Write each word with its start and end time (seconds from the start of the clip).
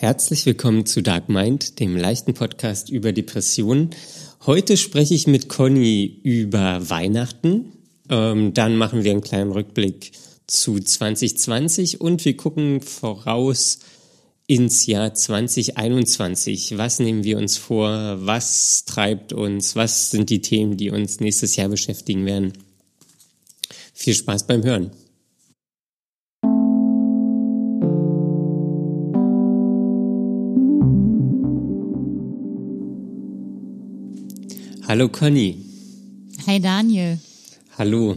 Herzlich 0.00 0.46
willkommen 0.46 0.86
zu 0.86 1.02
Dark 1.02 1.28
Mind, 1.28 1.78
dem 1.78 1.94
leichten 1.94 2.32
Podcast 2.32 2.88
über 2.88 3.12
Depressionen. 3.12 3.90
Heute 4.46 4.78
spreche 4.78 5.12
ich 5.12 5.26
mit 5.26 5.50
Conny 5.50 6.20
über 6.22 6.88
Weihnachten. 6.88 7.72
Ähm, 8.08 8.54
dann 8.54 8.76
machen 8.78 9.04
wir 9.04 9.10
einen 9.10 9.20
kleinen 9.20 9.52
Rückblick 9.52 10.12
zu 10.46 10.80
2020 10.80 12.00
und 12.00 12.24
wir 12.24 12.34
gucken 12.34 12.80
voraus 12.80 13.80
ins 14.46 14.86
Jahr 14.86 15.12
2021. 15.12 16.78
Was 16.78 16.98
nehmen 16.98 17.22
wir 17.22 17.36
uns 17.36 17.58
vor? 17.58 18.20
Was 18.20 18.86
treibt 18.86 19.34
uns? 19.34 19.76
Was 19.76 20.10
sind 20.10 20.30
die 20.30 20.40
Themen, 20.40 20.78
die 20.78 20.88
uns 20.88 21.20
nächstes 21.20 21.56
Jahr 21.56 21.68
beschäftigen 21.68 22.24
werden? 22.24 22.54
Viel 23.92 24.14
Spaß 24.14 24.46
beim 24.46 24.64
Hören. 24.64 24.92
Hallo 34.90 35.08
Conny. 35.08 35.56
Hi 36.48 36.58
Daniel. 36.58 37.20
Hallo. 37.78 38.16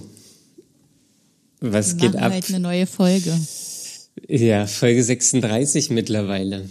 Was 1.60 1.92
Wir 1.92 2.10
geht 2.10 2.20
ab? 2.20 2.34
Heute 2.34 2.48
eine 2.48 2.62
neue 2.62 2.88
Folge. 2.88 3.32
Ja, 4.28 4.66
Folge 4.66 5.04
36 5.04 5.92
mittlerweile. 5.92 6.68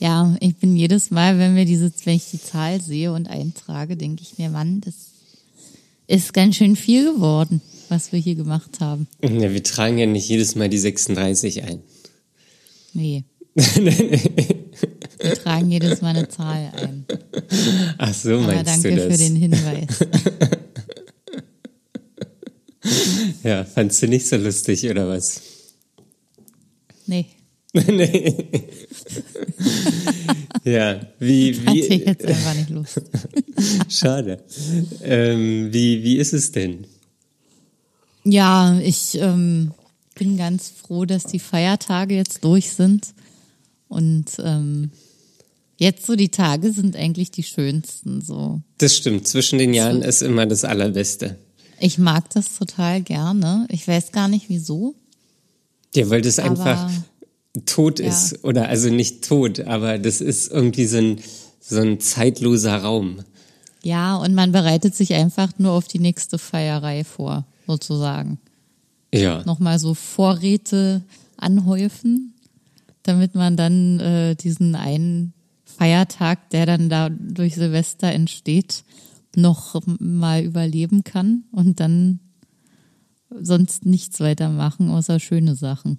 Ja, 0.00 0.36
ich 0.40 0.56
bin 0.56 0.74
jedes 0.76 1.12
Mal, 1.12 1.38
wenn 1.38 1.54
wir 1.54 1.64
diese, 1.64 1.92
wenn 2.02 2.16
ich 2.16 2.28
die 2.32 2.42
Zahl 2.42 2.80
sehe 2.80 3.12
und 3.12 3.30
eintrage, 3.30 3.96
denke 3.96 4.24
ich 4.24 4.36
mir, 4.36 4.50
Mann, 4.50 4.80
das 4.80 4.94
ist 6.08 6.34
ganz 6.34 6.56
schön 6.56 6.74
viel 6.74 7.14
geworden, 7.14 7.60
was 7.88 8.10
wir 8.10 8.18
hier 8.18 8.34
gemacht 8.34 8.80
haben. 8.80 9.06
Ja, 9.22 9.52
wir 9.52 9.62
tragen 9.62 9.96
ja 9.98 10.06
nicht 10.06 10.28
jedes 10.28 10.56
Mal 10.56 10.68
die 10.68 10.78
36 10.78 11.62
ein. 11.62 11.82
Nee. 12.94 13.22
wir 15.22 15.34
tragen 15.34 15.70
jedes 15.70 16.00
Mal 16.00 16.16
eine 16.16 16.28
Zahl 16.28 16.72
ein. 16.76 17.06
Ach 17.98 18.14
so, 18.14 18.34
Aber 18.34 18.46
meinst 18.46 18.66
danke 18.66 18.90
du 18.90 18.96
das? 18.96 19.12
für 19.12 19.18
den 19.18 19.36
Hinweis. 19.36 19.86
Ja, 23.42 23.64
fandst 23.64 24.02
du 24.02 24.08
nicht 24.08 24.26
so 24.26 24.36
lustig 24.36 24.88
oder 24.88 25.08
was? 25.08 25.40
Nee, 27.06 27.26
nee. 27.72 28.36
ja, 30.64 31.00
wie, 31.20 31.54
hatte 31.54 31.78
ich 31.78 31.90
wie, 31.90 32.04
jetzt 32.04 32.26
einfach 32.26 32.54
nicht 32.54 32.70
Lust. 32.70 33.00
schade. 33.88 34.42
Ähm, 35.02 35.72
wie, 35.72 36.02
wie 36.02 36.16
ist 36.16 36.32
es 36.32 36.50
denn? 36.50 36.86
Ja, 38.24 38.78
ich 38.80 39.16
ähm, 39.20 39.72
bin 40.16 40.36
ganz 40.36 40.68
froh, 40.68 41.04
dass 41.04 41.24
die 41.24 41.38
Feiertage 41.38 42.16
jetzt 42.16 42.42
durch 42.42 42.72
sind. 42.72 43.14
Und 43.88 44.26
ähm, 44.42 44.90
jetzt 45.80 46.06
so 46.06 46.14
die 46.14 46.28
Tage 46.28 46.72
sind 46.72 46.94
eigentlich 46.94 47.30
die 47.32 47.42
schönsten. 47.42 48.20
So, 48.22 48.60
Das 48.78 48.96
stimmt, 48.96 49.26
zwischen 49.26 49.58
den 49.58 49.74
Jahren 49.74 50.02
ist 50.02 50.22
immer 50.22 50.46
das 50.46 50.64
Allerbeste. 50.64 51.36
ich 51.80 51.98
mag 51.98 52.28
das 52.30 52.56
total 52.58 53.00
gerne. 53.02 53.66
Ich 53.70 53.88
weiß 53.88 54.12
gar 54.12 54.28
nicht 54.28 54.48
wieso. 54.48 54.94
Ja, 55.94 56.08
weil 56.10 56.20
das 56.22 56.38
Aber- 56.38 56.50
einfach 56.50 56.90
tot 57.66 57.98
Ja. 57.98 58.06
ist. 58.08 58.44
Oder 58.44 58.68
also 58.68 58.90
nicht 58.90 59.24
tot, 59.26 59.60
aber 59.60 59.98
das 59.98 60.20
ist 60.20 60.52
irgendwie 60.52 60.84
so 60.86 60.98
ein, 60.98 61.20
so 61.60 61.80
ein 61.80 61.98
zeitloser 61.98 62.76
Raum. 62.76 63.20
Ja, 63.82 64.16
und 64.16 64.34
man 64.34 64.52
bereitet 64.52 64.94
sich 64.94 65.14
einfach 65.14 65.50
nur 65.58 65.72
auf 65.72 65.88
die 65.88 65.98
nächste 65.98 66.36
Feierei 66.38 67.02
vor, 67.02 67.46
sozusagen. 67.66 68.38
Ja. 69.12 69.42
Nochmal 69.44 69.78
so 69.78 69.94
Vorräte 69.94 71.00
anhäufen, 71.38 72.34
damit 73.02 73.34
man 73.34 73.56
dann 73.56 73.98
äh, 74.00 74.34
diesen 74.36 74.74
einen 74.74 75.32
Feiertag, 75.76 76.50
der 76.50 76.66
dann 76.66 76.88
da 76.88 77.08
durch 77.08 77.54
Silvester 77.54 78.08
entsteht, 78.12 78.84
noch 79.36 79.80
mal 79.98 80.42
überleben 80.42 81.04
kann 81.04 81.44
und 81.52 81.80
dann 81.80 82.20
sonst 83.30 83.86
nichts 83.86 84.20
weitermachen, 84.20 84.90
außer 84.90 85.20
schöne 85.20 85.54
Sachen. 85.54 85.98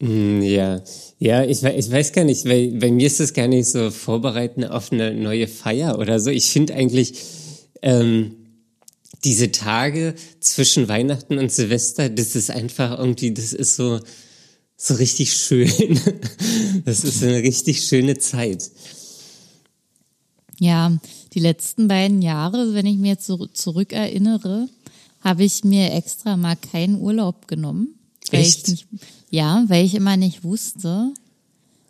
Hm, 0.00 0.42
Ja, 0.42 0.82
ja, 1.18 1.44
ich, 1.44 1.62
ich 1.62 1.90
weiß 1.90 2.12
gar 2.12 2.24
nicht, 2.24 2.44
weil 2.46 2.72
bei 2.78 2.90
mir 2.90 3.06
ist 3.06 3.20
das 3.20 3.34
gar 3.34 3.48
nicht 3.48 3.68
so 3.68 3.90
vorbereiten 3.90 4.64
auf 4.64 4.92
eine 4.92 5.12
neue 5.14 5.48
Feier 5.48 5.98
oder 5.98 6.20
so. 6.20 6.30
Ich 6.30 6.50
finde 6.50 6.74
eigentlich 6.74 7.14
ähm, 7.82 8.36
diese 9.24 9.50
Tage 9.50 10.14
zwischen 10.40 10.88
Weihnachten 10.88 11.38
und 11.38 11.50
Silvester, 11.50 12.08
das 12.08 12.36
ist 12.36 12.50
einfach 12.50 12.98
irgendwie, 12.98 13.34
das 13.34 13.52
ist 13.52 13.76
so 13.76 13.98
so 14.80 14.94
richtig 14.94 15.32
schön. 15.34 15.70
Das 16.84 17.04
ist 17.04 17.22
eine 17.22 17.42
richtig 17.42 17.82
schöne 17.84 18.16
Zeit. 18.18 18.70
Ja, 20.58 20.96
die 21.34 21.40
letzten 21.40 21.88
beiden 21.88 22.22
Jahre, 22.22 22.72
wenn 22.72 22.86
ich 22.86 22.96
mir 22.96 23.08
jetzt 23.12 23.26
so 23.26 23.46
zurückerinnere, 23.46 24.68
habe 25.22 25.44
ich 25.44 25.64
mir 25.64 25.92
extra 25.92 26.36
mal 26.36 26.56
keinen 26.56 27.00
Urlaub 27.00 27.46
genommen. 27.48 27.88
Weil 28.30 28.40
Echt? 28.40 28.68
Ich 28.68 28.68
nicht, 28.68 28.86
ja, 29.30 29.64
weil 29.68 29.84
ich 29.84 29.94
immer 29.94 30.16
nicht 30.16 30.44
wusste, 30.44 31.12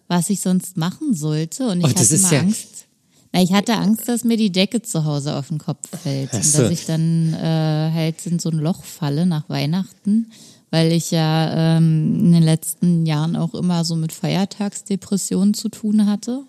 was 0.09 0.31
ich 0.31 0.41
sonst 0.41 0.77
machen 0.77 1.15
sollte. 1.15 1.69
Und 1.69 1.79
ich 1.81 1.85
Oh, 1.85 1.89
hatte 1.91 2.15
immer 2.15 2.33
ja- 2.33 2.41
Angst. 2.41 2.87
Na, 3.33 3.43
ich 3.43 3.53
hatte 3.53 3.75
Angst, 3.75 4.09
dass 4.09 4.25
mir 4.25 4.39
die 4.39 4.51
Decke 4.51 4.81
zu 4.81 5.05
Hause 5.05 5.37
auf 5.37 5.49
den 5.49 5.59
Kopf 5.59 5.87
fällt. 6.03 6.31
Ach 6.33 6.37
Und 6.37 6.55
dass 6.55 6.71
ich 6.73 6.87
dann 6.87 7.35
äh, 7.35 7.91
halt 7.93 8.27
in 8.27 8.39
so 8.39 8.49
ein 8.49 8.59
Loch 8.59 8.83
falle 8.85 9.27
nach 9.27 9.49
Weihnachten, 9.51 10.31
weil 10.71 10.93
ich 10.93 11.11
ja 11.11 11.77
ähm, 11.77 12.15
in 12.21 12.33
den 12.33 12.43
letzten 12.43 13.07
Jahren 13.07 13.37
auch 13.37 13.55
immer 13.55 13.85
so 13.85 13.97
mit 13.97 14.13
Feiertagsdepressionen 14.13 15.55
zu 15.55 15.69
tun 15.69 16.07
hatte. 16.07 16.43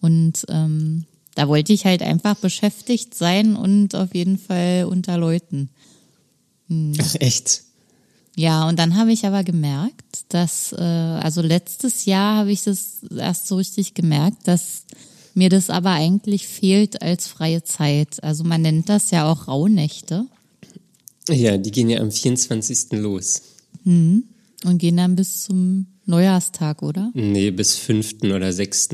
Und 0.00 0.44
ähm, 0.48 1.04
da 1.34 1.48
wollte 1.48 1.72
ich 1.72 1.84
halt 1.84 2.02
einfach 2.02 2.36
beschäftigt 2.36 3.14
sein 3.14 3.56
und 3.56 3.94
auf 3.94 4.14
jeden 4.14 4.38
Fall 4.38 4.86
unter 4.88 5.16
Leuten. 5.16 5.70
Ach, 7.00 7.14
echt? 7.20 7.62
Ja, 8.36 8.68
und 8.68 8.78
dann 8.78 8.96
habe 8.96 9.12
ich 9.12 9.26
aber 9.26 9.42
gemerkt, 9.42 10.24
dass, 10.28 10.72
äh, 10.72 10.82
also 10.82 11.40
letztes 11.40 12.04
Jahr 12.04 12.36
habe 12.36 12.52
ich 12.52 12.62
das 12.62 13.00
erst 13.16 13.48
so 13.48 13.56
richtig 13.56 13.94
gemerkt, 13.94 14.46
dass 14.46 14.84
mir 15.34 15.48
das 15.48 15.70
aber 15.70 15.90
eigentlich 15.90 16.46
fehlt 16.46 17.02
als 17.02 17.26
freie 17.26 17.64
Zeit. 17.64 18.22
Also 18.22 18.44
man 18.44 18.62
nennt 18.62 18.88
das 18.88 19.10
ja 19.10 19.30
auch 19.30 19.48
Rauhnächte 19.48 20.26
Ja, 21.28 21.58
die 21.58 21.70
gehen 21.70 21.90
ja 21.90 22.00
am 22.00 22.10
24. 22.10 22.92
los. 22.92 23.42
und 24.64 24.78
gehen 24.78 24.96
dann 24.96 25.16
bis 25.16 25.42
zum 25.42 25.86
Neujahrstag, 26.06 26.82
oder? 26.82 27.10
Nee, 27.14 27.50
bis 27.50 27.76
5. 27.76 28.22
oder 28.24 28.52
6. 28.52 28.88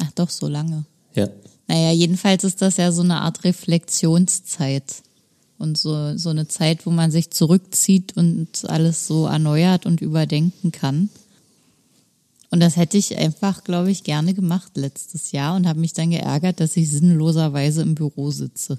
Ach 0.00 0.12
doch, 0.14 0.30
so 0.30 0.48
lange. 0.48 0.84
Ja. 1.14 1.28
Naja, 1.66 1.92
jedenfalls 1.92 2.44
ist 2.44 2.62
das 2.62 2.78
ja 2.78 2.90
so 2.92 3.02
eine 3.02 3.20
Art 3.20 3.44
Reflexionszeit. 3.44 5.02
Und 5.58 5.76
so, 5.76 6.16
so 6.16 6.30
eine 6.30 6.46
Zeit, 6.46 6.86
wo 6.86 6.90
man 6.90 7.10
sich 7.10 7.30
zurückzieht 7.30 8.16
und 8.16 8.64
alles 8.68 9.08
so 9.08 9.26
erneuert 9.26 9.86
und 9.86 10.00
überdenken 10.00 10.70
kann. 10.70 11.10
Und 12.50 12.60
das 12.60 12.76
hätte 12.76 12.96
ich 12.96 13.18
einfach, 13.18 13.64
glaube 13.64 13.90
ich, 13.90 14.04
gerne 14.04 14.34
gemacht 14.34 14.76
letztes 14.76 15.32
Jahr 15.32 15.56
und 15.56 15.66
habe 15.66 15.80
mich 15.80 15.92
dann 15.92 16.10
geärgert, 16.10 16.60
dass 16.60 16.76
ich 16.76 16.90
sinnloserweise 16.90 17.82
im 17.82 17.96
Büro 17.96 18.30
sitze. 18.30 18.78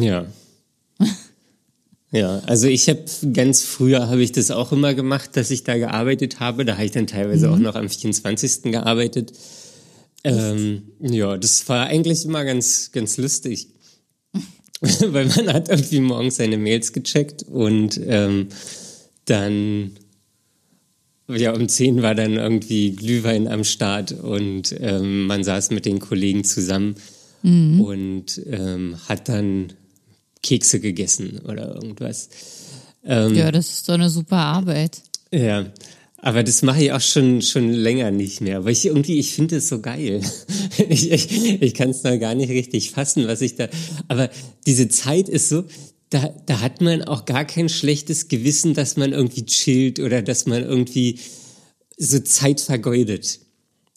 Ja. 0.00 0.26
Ja, 2.14 2.38
also 2.46 2.68
ich 2.68 2.88
habe 2.88 3.04
ganz 3.32 3.64
früher 3.64 4.08
habe 4.08 4.22
ich 4.22 4.30
das 4.30 4.52
auch 4.52 4.70
immer 4.70 4.94
gemacht, 4.94 5.30
dass 5.36 5.50
ich 5.50 5.64
da 5.64 5.76
gearbeitet 5.76 6.38
habe. 6.38 6.64
Da 6.64 6.74
habe 6.74 6.84
ich 6.84 6.92
dann 6.92 7.08
teilweise 7.08 7.50
auch 7.50 7.58
noch 7.58 7.74
am 7.74 7.88
24. 7.88 8.70
gearbeitet. 8.70 9.32
Ähm, 10.22 10.82
ja, 11.00 11.36
das 11.36 11.68
war 11.68 11.86
eigentlich 11.86 12.24
immer 12.24 12.44
ganz, 12.44 12.92
ganz 12.92 13.16
lustig. 13.16 13.66
Weil 14.80 15.26
man 15.26 15.52
hat 15.52 15.68
irgendwie 15.68 15.98
morgens 15.98 16.36
seine 16.36 16.56
Mails 16.56 16.92
gecheckt 16.92 17.42
und 17.42 18.00
ähm, 18.06 18.46
dann, 19.24 19.96
ja, 21.26 21.52
um 21.52 21.68
10 21.68 22.00
war 22.02 22.14
dann 22.14 22.34
irgendwie 22.34 22.92
Glühwein 22.92 23.48
am 23.48 23.64
Start 23.64 24.12
und 24.12 24.72
ähm, 24.78 25.26
man 25.26 25.42
saß 25.42 25.70
mit 25.70 25.84
den 25.84 25.98
Kollegen 25.98 26.44
zusammen 26.44 26.94
und 27.42 28.40
ähm, 28.46 28.96
hat 29.08 29.28
dann 29.28 29.72
Kekse 30.44 30.78
gegessen 30.78 31.40
oder 31.48 31.74
irgendwas. 31.74 32.28
Ähm, 33.04 33.34
Ja, 33.34 33.50
das 33.50 33.70
ist 33.70 33.88
doch 33.88 33.94
eine 33.94 34.10
super 34.10 34.36
Arbeit. 34.36 35.02
ja, 35.32 35.66
aber 36.18 36.42
das 36.42 36.62
mache 36.62 36.82
ich 36.84 36.92
auch 36.92 37.02
schon 37.02 37.42
schon 37.42 37.70
länger 37.70 38.10
nicht 38.10 38.40
mehr, 38.40 38.64
weil 38.64 38.72
ich 38.72 38.86
irgendwie 38.86 39.18
ich 39.18 39.32
finde 39.34 39.56
es 39.56 39.68
so 39.68 39.80
geil. 39.80 40.22
ich 40.88 41.10
ich, 41.10 41.60
ich 41.62 41.74
kann 41.74 41.90
es 41.90 42.02
noch 42.02 42.18
gar 42.18 42.34
nicht 42.34 42.48
richtig 42.50 42.92
fassen, 42.92 43.26
was 43.26 43.42
ich 43.42 43.56
da. 43.56 43.68
Aber 44.08 44.30
diese 44.66 44.88
Zeit 44.88 45.28
ist 45.28 45.50
so, 45.50 45.64
da 46.08 46.30
da 46.46 46.60
hat 46.60 46.80
man 46.80 47.02
auch 47.02 47.26
gar 47.26 47.44
kein 47.44 47.68
schlechtes 47.68 48.28
Gewissen, 48.28 48.72
dass 48.72 48.96
man 48.96 49.12
irgendwie 49.12 49.44
chillt 49.44 50.00
oder 50.00 50.22
dass 50.22 50.46
man 50.46 50.62
irgendwie 50.62 51.18
so 51.98 52.18
Zeit 52.20 52.60
vergeudet, 52.62 53.40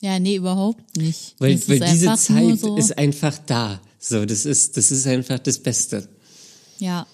Ja, 0.01 0.19
nee, 0.19 0.35
überhaupt 0.35 0.97
nicht. 0.97 1.35
weil 1.39 1.57
weil 1.67 1.79
diese 1.79 2.13
Zeit 2.15 2.59
so, 2.59 2.75
ist 2.75 2.97
einfach 2.97 3.37
da. 3.45 3.81
So, 3.99 4.25
das 4.25 4.45
ist 4.45 4.75
das 4.75 4.91
ist 4.91 5.07
einfach 5.07 5.39
das 5.39 5.59
Beste. 5.59 6.09
Ja, 6.79 7.05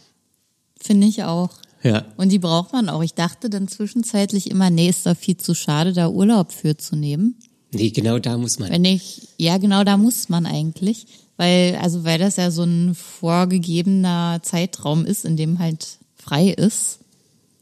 finde 0.80 1.08
ich 1.08 1.24
auch. 1.24 1.50
Ja. 1.84 2.06
Und 2.18 2.32
die 2.32 2.40
braucht 2.40 2.74
man 2.74 2.90
auch. 2.90 3.04
Ich 3.04 3.14
dachte 3.14 3.50
dann 3.50 3.68
zwischenzeitlich 3.68 4.50
immer, 4.50 4.70
nee, 4.70 4.90
ist 4.90 5.06
doch 5.06 5.18
viel 5.18 5.38
zu 5.38 5.54
schade, 5.54 5.94
da 5.94 6.08
Urlaub 6.08 6.52
für 6.52 6.78
zu 6.78 6.96
nehmen. 6.96 7.36
Nee, 7.74 7.90
genau 7.90 8.20
da 8.20 8.38
muss 8.38 8.60
man. 8.60 8.70
Wenn 8.70 8.86
ich, 8.86 9.30
ja, 9.38 9.58
genau 9.58 9.84
da 9.84 9.98
muss 9.98 10.30
man 10.30 10.46
eigentlich. 10.46 11.08
Weil, 11.38 11.78
also, 11.82 12.04
weil 12.04 12.20
das 12.20 12.36
ja 12.36 12.52
so 12.52 12.64
ein 12.64 12.94
vorgegebener 12.96 14.40
Zeitraum 14.44 15.06
ist, 15.06 15.26
in 15.26 15.36
dem 15.36 15.60
halt 15.60 15.98
frei 16.16 16.50
ist. 16.50 17.00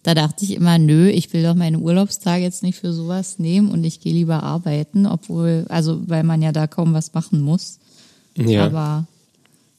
Da 0.04 0.14
dachte 0.14 0.44
ich 0.44 0.52
immer, 0.52 0.78
nö, 0.78 1.10
ich 1.10 1.32
will 1.32 1.44
doch 1.44 1.56
meine 1.56 1.80
Urlaubstage 1.80 2.44
jetzt 2.44 2.64
nicht 2.64 2.80
für 2.80 2.92
sowas 2.92 3.40
nehmen 3.40 3.72
und 3.72 3.84
ich 3.84 4.02
gehe 4.02 4.14
lieber 4.14 4.44
arbeiten, 4.44 5.06
obwohl, 5.06 5.66
also, 5.70 6.02
weil 6.10 6.24
man 6.24 6.42
ja 6.42 6.52
da 6.52 6.68
kaum 6.68 6.94
was 6.94 7.14
machen 7.14 7.42
muss. 7.42 7.80
Ja. 8.36 8.66
Aber, 8.66 9.08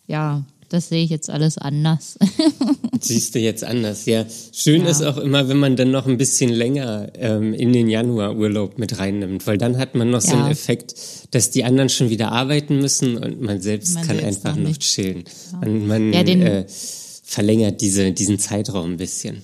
ja, 0.06 0.42
das 0.72 0.88
sehe 0.88 1.04
ich 1.04 1.10
jetzt 1.10 1.28
alles 1.30 1.58
anders. 1.58 2.18
Siehst 3.00 3.34
du 3.34 3.38
jetzt 3.40 3.64
anders, 3.64 4.06
ja. 4.06 4.24
Schön 4.52 4.82
Ja. 4.84 4.90
ist 4.90 5.02
auch 5.02 5.16
immer, 5.16 5.48
wenn 5.48 5.56
man 5.58 5.76
dann 5.76 5.90
noch 5.90 6.06
ein 6.06 6.16
bisschen 6.18 6.50
länger 6.50 7.08
ähm, 7.14 7.52
in 7.54 7.72
den 7.72 7.88
Januarurlaub 7.88 8.78
mit 8.78 8.98
reinnimmt, 8.98 9.46
weil 9.46 9.58
dann 9.58 9.76
hat 9.78 9.94
man 9.94 10.10
noch 10.10 10.20
so 10.20 10.32
Ja. 10.32 10.42
einen 10.44 10.52
Effekt, 10.52 10.94
dass 11.32 11.50
die 11.50 11.64
anderen 11.64 11.88
schon 11.88 12.10
wieder 12.10 12.30
arbeiten 12.32 12.78
müssen 12.80 13.16
und 13.18 13.40
man 13.40 13.60
selbst 13.60 13.94
Man 13.94 14.06
kann 14.06 14.18
selbst 14.18 14.36
einfach 14.46 14.56
noch 14.56 14.62
noch 14.62 14.68
nicht. 14.68 14.82
chillen. 14.82 15.24
Man, 15.60 15.86
man 15.86 16.12
Ja, 16.12 16.22
den- 16.22 16.42
äh, 16.42 16.64
verlängert 16.68 17.80
diese, 17.80 18.12
diesen 18.12 18.38
Zeitraum 18.38 18.92
ein 18.92 18.96
bisschen. 18.98 19.42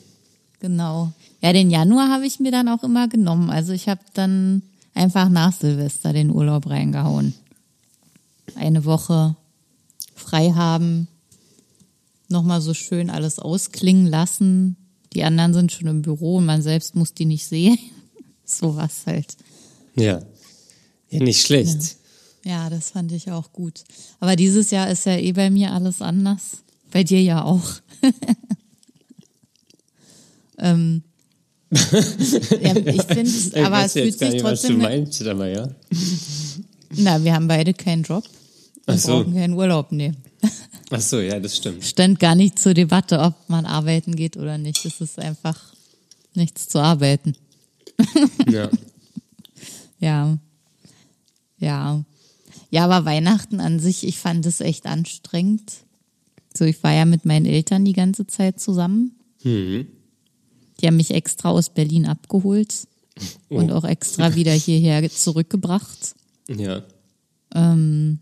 Genau. 0.61 1.11
Ja, 1.43 1.53
den 1.53 1.71
Januar 1.71 2.09
habe 2.11 2.27
ich 2.27 2.41
mir 2.41 2.51
dann 2.53 2.69
auch 2.69 2.83
immer 2.83 3.09
genommen. 3.09 3.49
Also 3.51 3.73
ich 3.73 3.89
habe 3.89 4.01
dann 4.15 4.63
einfach 4.95 5.29
nach 5.29 5.53
Silvester 5.53 6.13
den 6.13 6.31
Urlaub 6.31 6.69
reingehauen. 6.69 7.33
Eine 8.57 8.85
Woche 8.85 9.37
frei 10.15 10.51
haben, 10.55 11.07
nochmal 12.29 12.61
so 12.61 12.75
schön 12.75 13.11
alles 13.11 13.39
ausklingen 13.39 14.07
lassen. 14.07 14.77
Die 15.15 15.25
anderen 15.25 15.55
sind 15.55 15.73
schon 15.73 15.89
im 15.89 16.03
Büro 16.03 16.37
und 16.37 16.47
man 16.47 16.63
selbst 16.63 16.95
muss 16.95 17.15
die 17.15 17.25
nicht 17.25 17.47
sehen. 17.47 17.79
Sowas 18.45 19.03
halt. 19.07 19.37
Ja. 19.95 20.21
Ja, 21.11 21.23
nicht 21.23 21.47
schlecht. 21.47 21.97
Ja, 22.45 22.71
das 22.71 22.91
fand 22.91 23.13
ich 23.13 23.31
auch 23.31 23.53
gut. 23.53 23.85
Aber 24.21 24.37
dieses 24.37 24.71
Jahr 24.71 24.91
ist 24.91 25.07
ja 25.07 25.17
eh 25.17 25.33
bei 25.33 25.51
mir 25.51 25.73
alles 25.73 26.03
anders. 26.03 26.63
Bei 26.91 27.05
dir 27.05 27.21
ja 27.23 27.45
auch. 27.45 27.65
ähm, 30.59 31.03
ja, 31.71 32.77
ich 32.77 33.03
finde, 33.03 33.67
aber 33.67 33.85
es 33.85 33.93
fühlt 33.93 34.19
sich 34.19 34.33
nicht, 34.33 34.45
was 34.45 34.63
du 34.63 34.69
trotzdem. 34.69 34.79
meinst, 34.79 35.27
aber 35.27 35.49
ja. 35.49 35.69
Na, 36.97 37.23
wir 37.23 37.35
haben 37.35 37.47
beide 37.47 37.75
keinen 37.75 38.05
Job. 38.05 38.25
Wir 38.87 38.97
so. 38.97 39.09
brauchen 39.09 39.35
keinen 39.35 39.53
Urlaub 39.53 39.93
nehmen. 39.93 40.17
Ach 40.91 41.01
so, 41.01 41.21
ja, 41.21 41.39
das 41.39 41.57
stimmt. 41.57 41.85
Stand 41.85 42.19
gar 42.19 42.35
nicht 42.35 42.59
zur 42.59 42.73
Debatte, 42.75 43.19
ob 43.21 43.35
man 43.49 43.67
arbeiten 43.67 44.17
geht 44.17 44.37
oder 44.37 44.57
nicht. 44.59 44.85
Es 44.87 45.01
ist 45.01 45.19
einfach 45.19 45.61
nichts 46.35 46.69
zu 46.69 46.79
arbeiten. 46.81 47.35
Ja. 48.49 48.71
Ja. 50.01 50.39
Ja. 51.59 52.05
Ja, 52.71 52.85
aber 52.85 53.05
Weihnachten 53.05 53.61
an 53.61 53.81
sich, 53.81 54.07
ich 54.07 54.19
fand 54.19 54.47
es 54.47 54.61
echt 54.61 54.87
anstrengend. 54.87 55.73
So, 56.57 56.65
ich 56.65 56.83
war 56.83 56.93
ja 56.93 57.05
mit 57.05 57.25
meinen 57.25 57.47
Eltern 57.47 57.85
die 57.85 57.93
ganze 57.93 58.27
Zeit 58.27 58.61
zusammen. 58.61 59.13
Mhm. 59.43 59.89
Die 60.81 60.87
haben 60.87 60.97
mich 60.97 61.11
extra 61.11 61.51
aus 61.51 61.71
Berlin 61.71 62.07
abgeholt 62.07 62.87
und 63.49 63.73
Oh. 63.73 63.75
auch 63.75 63.85
extra 63.85 64.35
wieder 64.37 64.53
hierher 64.53 65.11
zurückgebracht. 65.11 66.15
Ja. 66.49 66.83
Ähm, 67.55 68.21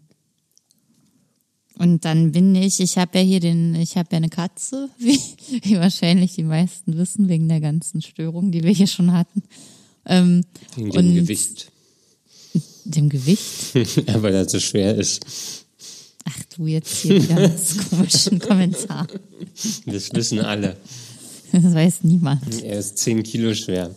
und 1.78 2.05
dann 2.05 2.32
bin 2.32 2.55
ich, 2.55 2.81
ich 2.81 2.96
habe 2.96 3.19
ja 3.19 3.25
hier 3.25 3.40
den, 3.40 3.75
ich 3.75 3.96
habe 3.96 4.08
ja 4.12 4.17
eine 4.17 4.31
Katze, 4.31 4.88
wie, 4.99 5.20
wie 5.62 5.76
wahrscheinlich 5.76 6.34
die 6.34 6.43
meisten 6.43 6.96
wissen, 6.96 7.28
wegen 7.28 7.49
der 7.49 7.61
ganzen 7.61 8.00
Störung, 8.02 8.50
die 8.50 8.62
wir 8.62 8.73
hier 8.73 8.87
schon 8.87 9.12
hatten. 9.12 9.43
Ähm, 10.06 10.44
Wegen 10.76 10.90
dem 10.93 11.14
Gewicht. 11.14 11.73
Dem 12.84 13.08
Gewicht. 13.08 13.75
ja, 14.06 14.23
weil 14.23 14.34
er 14.34 14.49
so 14.49 14.61
schwer 14.61 14.94
ist. 14.94 15.26
Ach 16.25 16.43
du, 16.56 16.67
jetzt 16.67 17.02
hier 17.02 17.23
wieder 17.23 17.56
so 17.56 17.81
komischen 17.90 18.38
Kommentar. 18.38 19.06
Das 19.84 20.12
wissen 20.12 20.40
alle. 20.40 20.76
Das 21.52 21.75
weiß 21.75 22.02
niemand. 22.02 22.62
Er 22.62 22.79
ist 22.79 22.99
10 22.99 23.22
Kilo 23.22 23.55
schwer. 23.55 23.94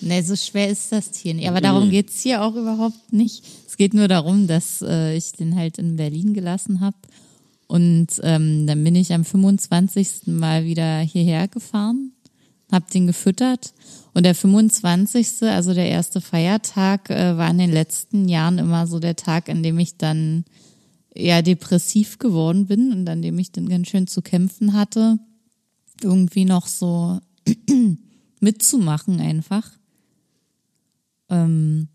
Nee, 0.00 0.22
so 0.22 0.36
schwer 0.36 0.68
ist 0.68 0.92
das 0.92 1.10
Tier 1.10 1.34
nicht. 1.34 1.48
Aber 1.48 1.60
darum 1.60 1.90
geht's 1.90 2.20
hier 2.20 2.42
auch 2.42 2.54
überhaupt 2.54 3.12
nicht. 3.12 3.44
Es 3.66 3.76
geht 3.76 3.94
nur 3.94 4.08
darum, 4.08 4.46
dass 4.46 4.82
äh, 4.82 5.16
ich 5.16 5.32
den 5.32 5.56
halt 5.56 5.78
in 5.78 5.96
Berlin 5.96 6.34
gelassen 6.34 6.80
habe. 6.80 6.96
Und 7.66 8.08
ähm, 8.22 8.66
dann 8.66 8.84
bin 8.84 8.94
ich 8.94 9.12
am 9.12 9.24
25. 9.24 10.26
Mal 10.26 10.64
wieder 10.64 11.00
hierher 11.00 11.48
gefahren, 11.48 12.12
hab 12.70 12.90
den 12.90 13.06
gefüttert. 13.06 13.72
Und 14.12 14.24
der 14.24 14.34
25., 14.34 15.42
also 15.42 15.74
der 15.74 15.88
erste 15.88 16.20
Feiertag, 16.20 17.10
äh, 17.10 17.36
war 17.36 17.50
in 17.50 17.58
den 17.58 17.72
letzten 17.72 18.28
Jahren 18.28 18.58
immer 18.58 18.86
so 18.86 19.00
der 19.00 19.16
Tag, 19.16 19.48
an 19.48 19.62
dem 19.62 19.78
ich 19.78 19.96
dann 19.96 20.44
eher 21.14 21.42
depressiv 21.42 22.18
geworden 22.18 22.66
bin 22.66 22.92
und 22.92 23.08
an 23.08 23.22
dem 23.22 23.38
ich 23.38 23.52
dann 23.52 23.68
ganz 23.68 23.88
schön 23.88 24.06
zu 24.06 24.20
kämpfen 24.20 24.74
hatte, 24.74 25.18
irgendwie 26.02 26.44
noch 26.44 26.66
so 26.66 27.20
mitzumachen 28.40 29.20
einfach. 29.20 29.70
Ähm, 31.30 31.88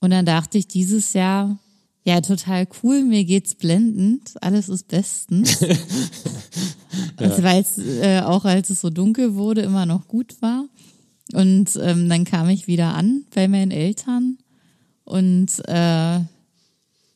und 0.00 0.10
dann 0.10 0.26
dachte 0.26 0.58
ich 0.58 0.68
dieses 0.68 1.12
Jahr, 1.12 1.58
ja, 2.04 2.20
total 2.20 2.68
cool, 2.82 3.02
mir 3.02 3.24
geht's 3.24 3.54
blendend, 3.54 4.34
alles 4.42 4.68
ist 4.68 4.88
bestens. 4.88 5.58
Also, 7.18 7.42
Weil 7.42 7.60
es 7.62 7.78
äh, 7.78 8.20
auch 8.20 8.44
als 8.44 8.70
es 8.70 8.80
so 8.80 8.90
dunkel 8.90 9.34
wurde, 9.34 9.62
immer 9.62 9.86
noch 9.86 10.06
gut 10.08 10.40
war. 10.40 10.66
Und 11.32 11.78
ähm, 11.82 12.08
dann 12.08 12.24
kam 12.24 12.48
ich 12.48 12.66
wieder 12.66 12.94
an 12.94 13.24
bei 13.34 13.48
meinen 13.48 13.70
Eltern 13.70 14.38
und 15.04 15.48
äh, 15.66 16.20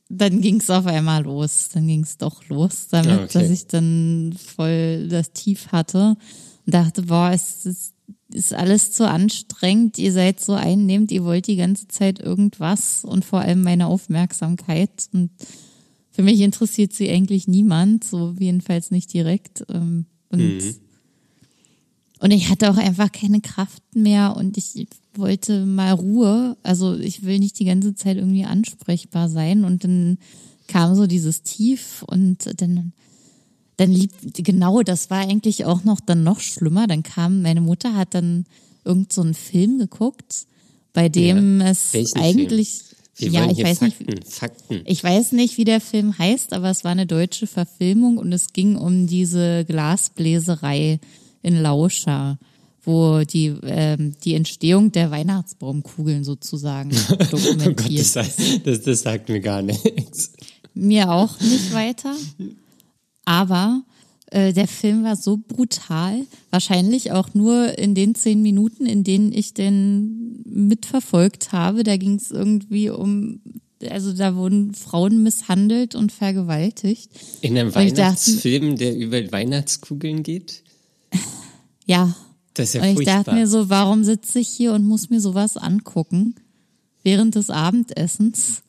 dann 0.08 0.40
ging's 0.40 0.68
auf 0.70 0.86
einmal 0.86 1.22
los. 1.22 1.68
Dann 1.72 1.86
ging's 1.86 2.18
doch 2.18 2.46
los 2.48 2.88
damit, 2.90 3.10
Ah, 3.10 3.24
okay. 3.24 3.38
dass 3.40 3.50
ich 3.50 3.66
dann 3.68 4.34
voll 4.36 5.08
das 5.08 5.32
Tief 5.32 5.68
hatte 5.68 6.16
und 6.66 6.74
dachte, 6.74 7.02
boah, 7.02 7.30
es 7.32 7.64
ist, 7.64 7.94
ist 8.32 8.52
alles 8.54 8.92
zu 8.92 9.08
anstrengend, 9.08 9.98
ihr 9.98 10.12
seid 10.12 10.40
so 10.40 10.52
einnehmend, 10.52 11.10
ihr 11.10 11.24
wollt 11.24 11.46
die 11.46 11.56
ganze 11.56 11.88
Zeit 11.88 12.20
irgendwas 12.20 13.04
und 13.04 13.24
vor 13.24 13.40
allem 13.40 13.62
meine 13.62 13.86
Aufmerksamkeit. 13.86 15.08
Und 15.12 15.30
für 16.10 16.22
mich 16.22 16.40
interessiert 16.40 16.92
sie 16.92 17.10
eigentlich 17.10 17.48
niemand, 17.48 18.04
so 18.04 18.34
jedenfalls 18.38 18.90
nicht 18.90 19.12
direkt. 19.12 19.64
ähm, 19.68 20.06
Und 20.30 20.60
und 22.20 22.32
ich 22.32 22.50
hatte 22.50 22.70
auch 22.70 22.76
einfach 22.76 23.10
keine 23.10 23.40
Kraft 23.40 23.82
mehr 23.94 24.36
und 24.36 24.58
ich 24.58 24.86
wollte 25.14 25.64
mal 25.64 25.92
Ruhe. 25.92 26.56
Also 26.62 26.94
ich 26.94 27.24
will 27.24 27.38
nicht 27.38 27.58
die 27.58 27.64
ganze 27.64 27.94
Zeit 27.94 28.18
irgendwie 28.18 28.44
ansprechbar 28.44 29.30
sein. 29.30 29.64
Und 29.64 29.84
dann 29.84 30.18
kam 30.68 30.94
so 30.94 31.06
dieses 31.06 31.42
Tief 31.42 32.04
und 32.06 32.60
dann, 32.60 32.92
dann 33.80 33.92
lieb, 33.92 34.10
genau, 34.34 34.82
das 34.82 35.08
war 35.08 35.20
eigentlich 35.20 35.64
auch 35.64 35.84
noch 35.84 36.00
dann 36.00 36.22
noch 36.22 36.40
schlimmer. 36.40 36.86
Dann 36.86 37.02
kam, 37.02 37.40
meine 37.40 37.62
Mutter 37.62 37.96
hat 37.96 38.12
dann 38.12 38.44
irgend 38.84 39.10
so 39.10 39.22
einen 39.22 39.32
Film 39.32 39.78
geguckt, 39.78 40.46
bei 40.92 41.08
dem 41.08 41.62
es 41.62 41.94
Welchen 41.94 42.20
eigentlich, 42.20 42.82
ja, 43.16 43.50
ich 43.50 43.62
weiß 43.62 43.80
nicht, 43.80 43.96
Fakten, 43.96 44.22
Fakten. 44.22 44.82
ich 44.84 45.02
weiß 45.02 45.32
nicht, 45.32 45.56
wie 45.56 45.64
der 45.64 45.80
Film 45.80 46.18
heißt, 46.18 46.52
aber 46.52 46.68
es 46.68 46.84
war 46.84 46.90
eine 46.90 47.06
deutsche 47.06 47.46
Verfilmung 47.46 48.18
und 48.18 48.34
es 48.34 48.52
ging 48.52 48.76
um 48.76 49.06
diese 49.06 49.64
Glasbläserei 49.64 51.00
in 51.40 51.56
Lauscha, 51.56 52.38
wo 52.84 53.22
die, 53.22 53.54
ähm, 53.62 54.14
die 54.24 54.34
Entstehung 54.34 54.92
der 54.92 55.10
Weihnachtsbaumkugeln 55.10 56.22
sozusagen 56.22 56.90
Oh 57.10 57.16
Gott, 57.16 57.32
dokumentiert. 57.32 58.14
das, 58.14 58.36
das, 58.62 58.82
das 58.82 59.00
sagt 59.00 59.30
mir 59.30 59.40
gar 59.40 59.62
nichts. 59.62 60.32
Mir 60.74 61.10
auch 61.10 61.40
nicht 61.40 61.72
weiter. 61.72 62.14
Aber 63.24 63.82
äh, 64.30 64.52
der 64.52 64.68
Film 64.68 65.02
war 65.04 65.16
so 65.16 65.36
brutal, 65.48 66.26
wahrscheinlich 66.50 67.12
auch 67.12 67.34
nur 67.34 67.78
in 67.78 67.94
den 67.94 68.14
zehn 68.14 68.42
Minuten, 68.42 68.86
in 68.86 69.04
denen 69.04 69.32
ich 69.32 69.54
den 69.54 70.42
mitverfolgt 70.46 71.52
habe. 71.52 71.82
Da 71.84 71.96
ging 71.96 72.14
es 72.16 72.30
irgendwie 72.30 72.90
um, 72.90 73.40
also 73.88 74.12
da 74.12 74.34
wurden 74.36 74.74
Frauen 74.74 75.22
misshandelt 75.22 75.94
und 75.94 76.12
vergewaltigt. 76.12 77.10
In 77.40 77.56
einem 77.58 77.68
Und 77.72 77.80
ich 77.82 77.92
dachte- 77.94 77.98
Weihnachtsfilm, 77.98 78.76
der 78.76 78.96
über 78.96 79.32
Weihnachtskugeln 79.32 80.22
geht? 80.22 80.62
Ja. 81.86 82.14
Das 82.54 82.68
ist 82.68 82.74
ja 82.74 82.82
Und 82.82 83.00
ich 83.00 83.06
dachte 83.06 83.32
mir 83.32 83.46
so, 83.48 83.68
warum 83.68 84.04
sitze 84.04 84.38
ich 84.38 84.48
hier 84.48 84.72
und 84.74 84.84
muss 84.86 85.10
mir 85.10 85.20
sowas 85.20 85.56
angucken 85.56 86.36
während 87.02 87.34
des 87.34 87.50
Abendessens? 87.50 88.62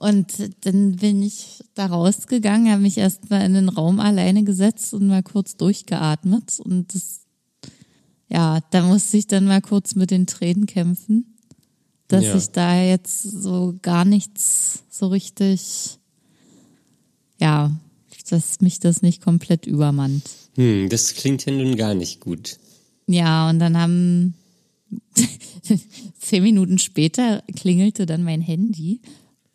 Und 0.00 0.32
dann 0.64 0.96
bin 0.96 1.22
ich 1.22 1.62
da 1.74 1.84
rausgegangen, 1.84 2.72
habe 2.72 2.80
mich 2.80 2.96
erst 2.96 3.28
mal 3.28 3.44
in 3.44 3.52
den 3.52 3.68
Raum 3.68 4.00
alleine 4.00 4.44
gesetzt 4.44 4.94
und 4.94 5.06
mal 5.06 5.22
kurz 5.22 5.58
durchgeatmet. 5.58 6.58
Und 6.58 6.94
das, 6.94 7.20
ja, 8.30 8.60
da 8.70 8.82
musste 8.82 9.18
ich 9.18 9.26
dann 9.26 9.44
mal 9.44 9.60
kurz 9.60 9.94
mit 9.96 10.10
den 10.10 10.26
Tränen 10.26 10.64
kämpfen, 10.64 11.36
dass 12.08 12.24
Ja. 12.24 12.34
ich 12.34 12.48
da 12.48 12.82
jetzt 12.82 13.22
so 13.22 13.78
gar 13.82 14.06
nichts 14.06 14.84
so 14.88 15.08
richtig, 15.08 15.98
ja, 17.38 17.70
dass 18.30 18.62
mich 18.62 18.80
das 18.80 19.02
nicht 19.02 19.20
komplett 19.20 19.66
übermannt. 19.66 20.22
Hm, 20.56 20.88
das 20.88 21.12
klingt 21.12 21.44
ja 21.44 21.52
nun 21.52 21.76
gar 21.76 21.92
nicht 21.94 22.20
gut. 22.20 22.56
Ja, 23.06 23.50
und 23.50 23.58
dann 23.58 23.76
haben 23.76 24.34
zehn 26.18 26.42
Minuten 26.42 26.78
später 26.78 27.42
klingelte 27.54 28.06
dann 28.06 28.22
mein 28.22 28.40
Handy 28.40 29.02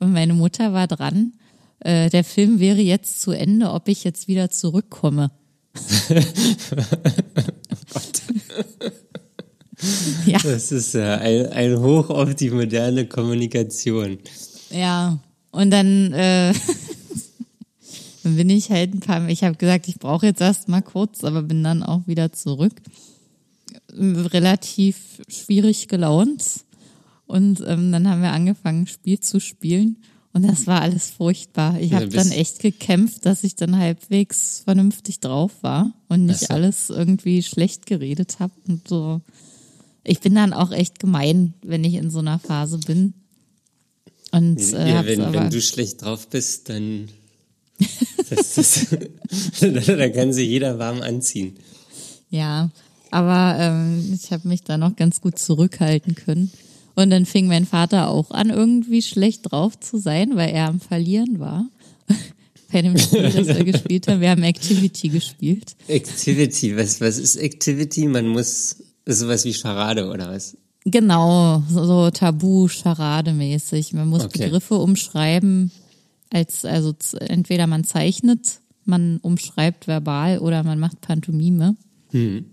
und 0.06 0.14
meine 0.14 0.34
Mutter 0.34 0.72
war 0.72 0.88
dran. 0.88 1.34
Äh, 1.80 2.10
der 2.10 2.24
Film 2.24 2.60
wäre 2.60 2.80
jetzt 2.80 3.22
zu 3.22 3.32
Ende, 3.32 3.72
ob 3.72 3.88
ich 3.88 4.04
jetzt 4.04 4.28
wieder 4.28 4.50
zurückkomme. 4.50 5.32
ja. 10.26 10.40
Das 10.42 10.72
ist 10.72 10.94
ja 10.94 11.18
ein, 11.18 11.48
ein 11.48 11.80
Hoch 11.80 12.10
auf 12.10 12.34
die 12.36 12.50
moderne 12.50 13.06
Kommunikation. 13.08 14.20
Ja, 14.72 15.20
und 15.52 15.72
dann, 15.72 16.14
äh, 16.14 16.54
dann 18.24 18.36
bin 18.36 18.50
ich 18.50 18.70
halt 18.70 18.94
ein 18.94 19.00
paar, 19.00 19.28
ich 19.28 19.44
habe 19.44 19.58
gesagt, 19.58 19.88
ich 19.88 20.00
brauche 20.00 20.28
jetzt 20.28 20.42
erst 20.42 20.70
mal 20.70 20.82
kurz, 20.82 21.24
aber 21.24 21.44
bin 21.44 21.64
dann 21.64 21.84
auch 21.84 22.08
wieder 22.08 22.32
zurück. 22.32 22.74
Relativ 23.92 25.22
schwierig 25.28 25.88
gelaunt. 25.88 26.65
Und 27.28 27.62
ähm, 27.66 27.92
dann 27.92 28.10
haben 28.10 28.22
wir 28.22 28.32
angefangen, 28.32 28.88
Spiel 28.88 29.20
zu 29.20 29.40
spielen. 29.40 29.98
Und 30.34 30.44
das 30.44 30.68
war 30.68 30.82
alles 30.82 31.12
furchtbar. 31.12 31.80
Ich 31.80 31.94
habe 31.94 32.10
dann 32.10 32.30
echt 32.30 32.60
gekämpft, 32.60 33.26
dass 33.26 33.46
ich 33.46 33.56
dann 33.56 33.78
halbwegs 33.78 34.64
vernünftig 34.66 35.22
drauf 35.22 35.52
war 35.62 35.94
und 36.10 36.26
nicht 36.26 36.52
alles 36.52 36.90
irgendwie 36.90 37.42
schlecht 37.42 37.86
geredet 37.86 38.40
habe 38.40 38.52
und 38.68 38.86
so. 38.86 39.22
Ich 40.04 40.20
bin 40.20 40.36
dann 40.36 40.52
auch 40.52 40.72
echt 40.72 41.00
gemein, 41.00 41.54
wenn 41.64 41.86
ich 41.86 41.94
in 41.94 42.12
so 42.12 42.20
einer 42.20 42.38
Phase 42.38 42.80
bin. 42.80 43.14
Und, 44.32 44.60
äh, 44.74 44.90
ja, 44.90 45.06
wenn, 45.06 45.34
wenn 45.34 45.50
du 45.50 45.62
schlecht 45.62 46.02
drauf 46.02 46.28
bist, 46.28 46.68
dann, 46.68 47.08
das, 48.30 48.56
das, 48.56 48.88
dann 49.62 50.14
kann 50.14 50.34
sie 50.34 50.44
jeder 50.44 50.78
warm 50.80 51.02
anziehen. 51.02 51.56
Ja, 52.30 52.72
aber 53.10 53.56
ähm, 53.58 54.12
ich 54.14 54.34
habe 54.34 54.50
mich 54.50 54.64
da 54.64 54.78
noch 54.78 54.98
ganz 54.98 55.22
gut 55.22 55.40
zurückhalten 55.40 56.16
können. 56.16 56.52
Und 56.96 57.10
dann 57.10 57.26
fing 57.26 57.48
mein 57.48 57.66
Vater 57.66 58.10
auch 58.10 58.32
an, 58.32 58.50
irgendwie 58.50 59.02
schlecht 59.02 59.52
drauf 59.52 59.80
zu 59.80 59.98
sein, 59.98 60.36
weil 60.36 60.50
er 60.50 60.68
am 60.68 60.80
Verlieren 60.80 61.40
war. 61.40 61.68
Bei 62.72 62.82
dem 62.82 62.98
Spiel, 62.98 63.30
das 63.30 63.48
wir 63.48 63.64
gespielt 63.64 64.08
haben. 64.08 64.22
Wir 64.22 64.30
haben 64.32 64.44
Activity 64.44 65.10
gespielt. 65.10 65.76
Activity, 65.88 66.76
was, 66.76 67.00
was 67.02 67.18
ist 67.18 67.36
Activity? 67.36 68.08
Man 68.08 68.28
muss 68.28 68.78
sowas 69.06 69.46
wie 69.46 69.54
Charade 69.54 70.10
oder 70.10 70.30
was? 70.30 70.58
Genau, 70.86 71.64
so 71.70 72.10
Tabu, 72.12 72.68
Charade-mäßig. 72.68 73.94
Man 73.94 74.08
muss 74.08 74.26
okay. 74.26 74.44
Begriffe 74.44 74.76
umschreiben, 74.76 75.72
als, 76.32 76.64
also 76.64 76.94
entweder 77.20 77.66
man 77.66 77.84
zeichnet, 77.84 78.60
man 78.86 79.18
umschreibt 79.18 79.88
verbal 79.88 80.40
oder 80.40 80.64
man 80.64 80.80
macht 80.80 81.02
Pantomime. 81.02 81.76
Hm. 82.12 82.46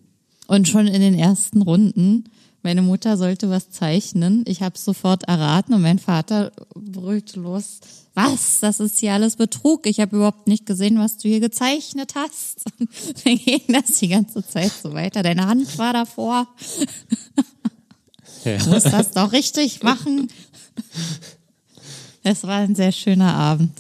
Und 0.46 0.68
schon 0.68 0.86
in 0.86 1.00
den 1.00 1.14
ersten 1.14 1.62
Runden, 1.62 2.24
meine 2.62 2.82
Mutter 2.82 3.16
sollte 3.16 3.50
was 3.50 3.70
zeichnen, 3.70 4.44
ich 4.46 4.62
habe 4.62 4.78
sofort 4.78 5.24
erraten 5.24 5.74
und 5.74 5.82
mein 5.82 5.98
Vater 5.98 6.52
brüllte 6.74 7.40
los, 7.40 7.80
was, 8.14 8.60
das 8.60 8.78
ist 8.78 8.98
hier 8.98 9.14
alles 9.14 9.36
Betrug, 9.36 9.86
ich 9.86 9.98
habe 10.00 10.16
überhaupt 10.16 10.46
nicht 10.46 10.66
gesehen, 10.66 10.98
was 10.98 11.16
du 11.16 11.28
hier 11.28 11.40
gezeichnet 11.40 12.12
hast. 12.14 12.64
Und 12.78 13.26
dann 13.26 13.36
ging 13.36 13.62
das 13.68 13.98
die 13.98 14.08
ganze 14.08 14.46
Zeit 14.46 14.70
so 14.70 14.92
weiter, 14.92 15.22
deine 15.22 15.46
Hand 15.46 15.78
war 15.78 15.92
davor. 15.92 16.46
Ja. 18.44 18.58
Du 18.58 18.70
musst 18.70 18.86
das 18.86 19.12
doch 19.12 19.32
richtig 19.32 19.82
machen. 19.82 20.28
Es 22.22 22.44
war 22.44 22.58
ein 22.58 22.74
sehr 22.74 22.92
schöner 22.92 23.34
Abend. 23.34 23.72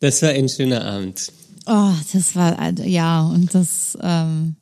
Das 0.00 0.20
war 0.22 0.30
ein 0.30 0.48
schöner 0.48 0.84
Abend. 0.84 1.32
Oh, 1.66 1.92
das 2.12 2.36
war, 2.36 2.72
ja, 2.80 3.22
und 3.22 3.54
das, 3.54 3.96
ähm, 4.02 4.56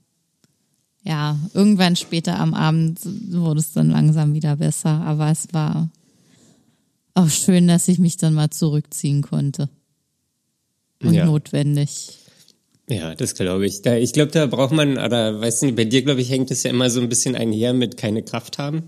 ja, 1.04 1.38
irgendwann 1.54 1.96
später 1.96 2.38
am 2.38 2.54
Abend 2.54 3.00
wurde 3.30 3.60
es 3.60 3.72
dann 3.72 3.90
langsam 3.90 4.34
wieder 4.34 4.56
besser, 4.56 5.00
aber 5.00 5.30
es 5.30 5.48
war 5.52 5.90
auch 7.14 7.28
schön, 7.28 7.68
dass 7.68 7.88
ich 7.88 7.98
mich 7.98 8.16
dann 8.16 8.34
mal 8.34 8.50
zurückziehen 8.50 9.22
konnte. 9.22 9.68
Und 11.02 11.14
ja. 11.14 11.24
notwendig. 11.24 12.18
Ja, 12.88 13.14
das 13.14 13.34
glaube 13.34 13.66
ich. 13.66 13.82
Da, 13.82 13.96
ich 13.96 14.12
glaube, 14.12 14.30
da 14.30 14.46
braucht 14.46 14.72
man, 14.72 14.92
oder 14.92 15.40
weißt 15.40 15.62
du, 15.62 15.72
bei 15.72 15.84
dir, 15.84 16.02
glaube 16.02 16.20
ich, 16.20 16.30
hängt 16.30 16.50
es 16.50 16.62
ja 16.62 16.70
immer 16.70 16.90
so 16.90 17.00
ein 17.00 17.08
bisschen 17.08 17.34
einher 17.34 17.72
mit 17.72 17.96
keine 17.96 18.22
Kraft 18.22 18.58
haben. 18.58 18.84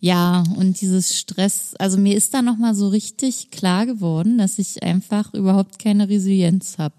Ja, 0.00 0.44
und 0.56 0.82
dieses 0.82 1.18
Stress, 1.18 1.74
also 1.78 1.96
mir 1.96 2.14
ist 2.14 2.34
da 2.34 2.42
nochmal 2.42 2.74
so 2.74 2.88
richtig 2.88 3.50
klar 3.50 3.86
geworden, 3.86 4.36
dass 4.36 4.58
ich 4.58 4.82
einfach 4.82 5.32
überhaupt 5.32 5.78
keine 5.78 6.10
Resilienz 6.10 6.76
habe. 6.76 6.96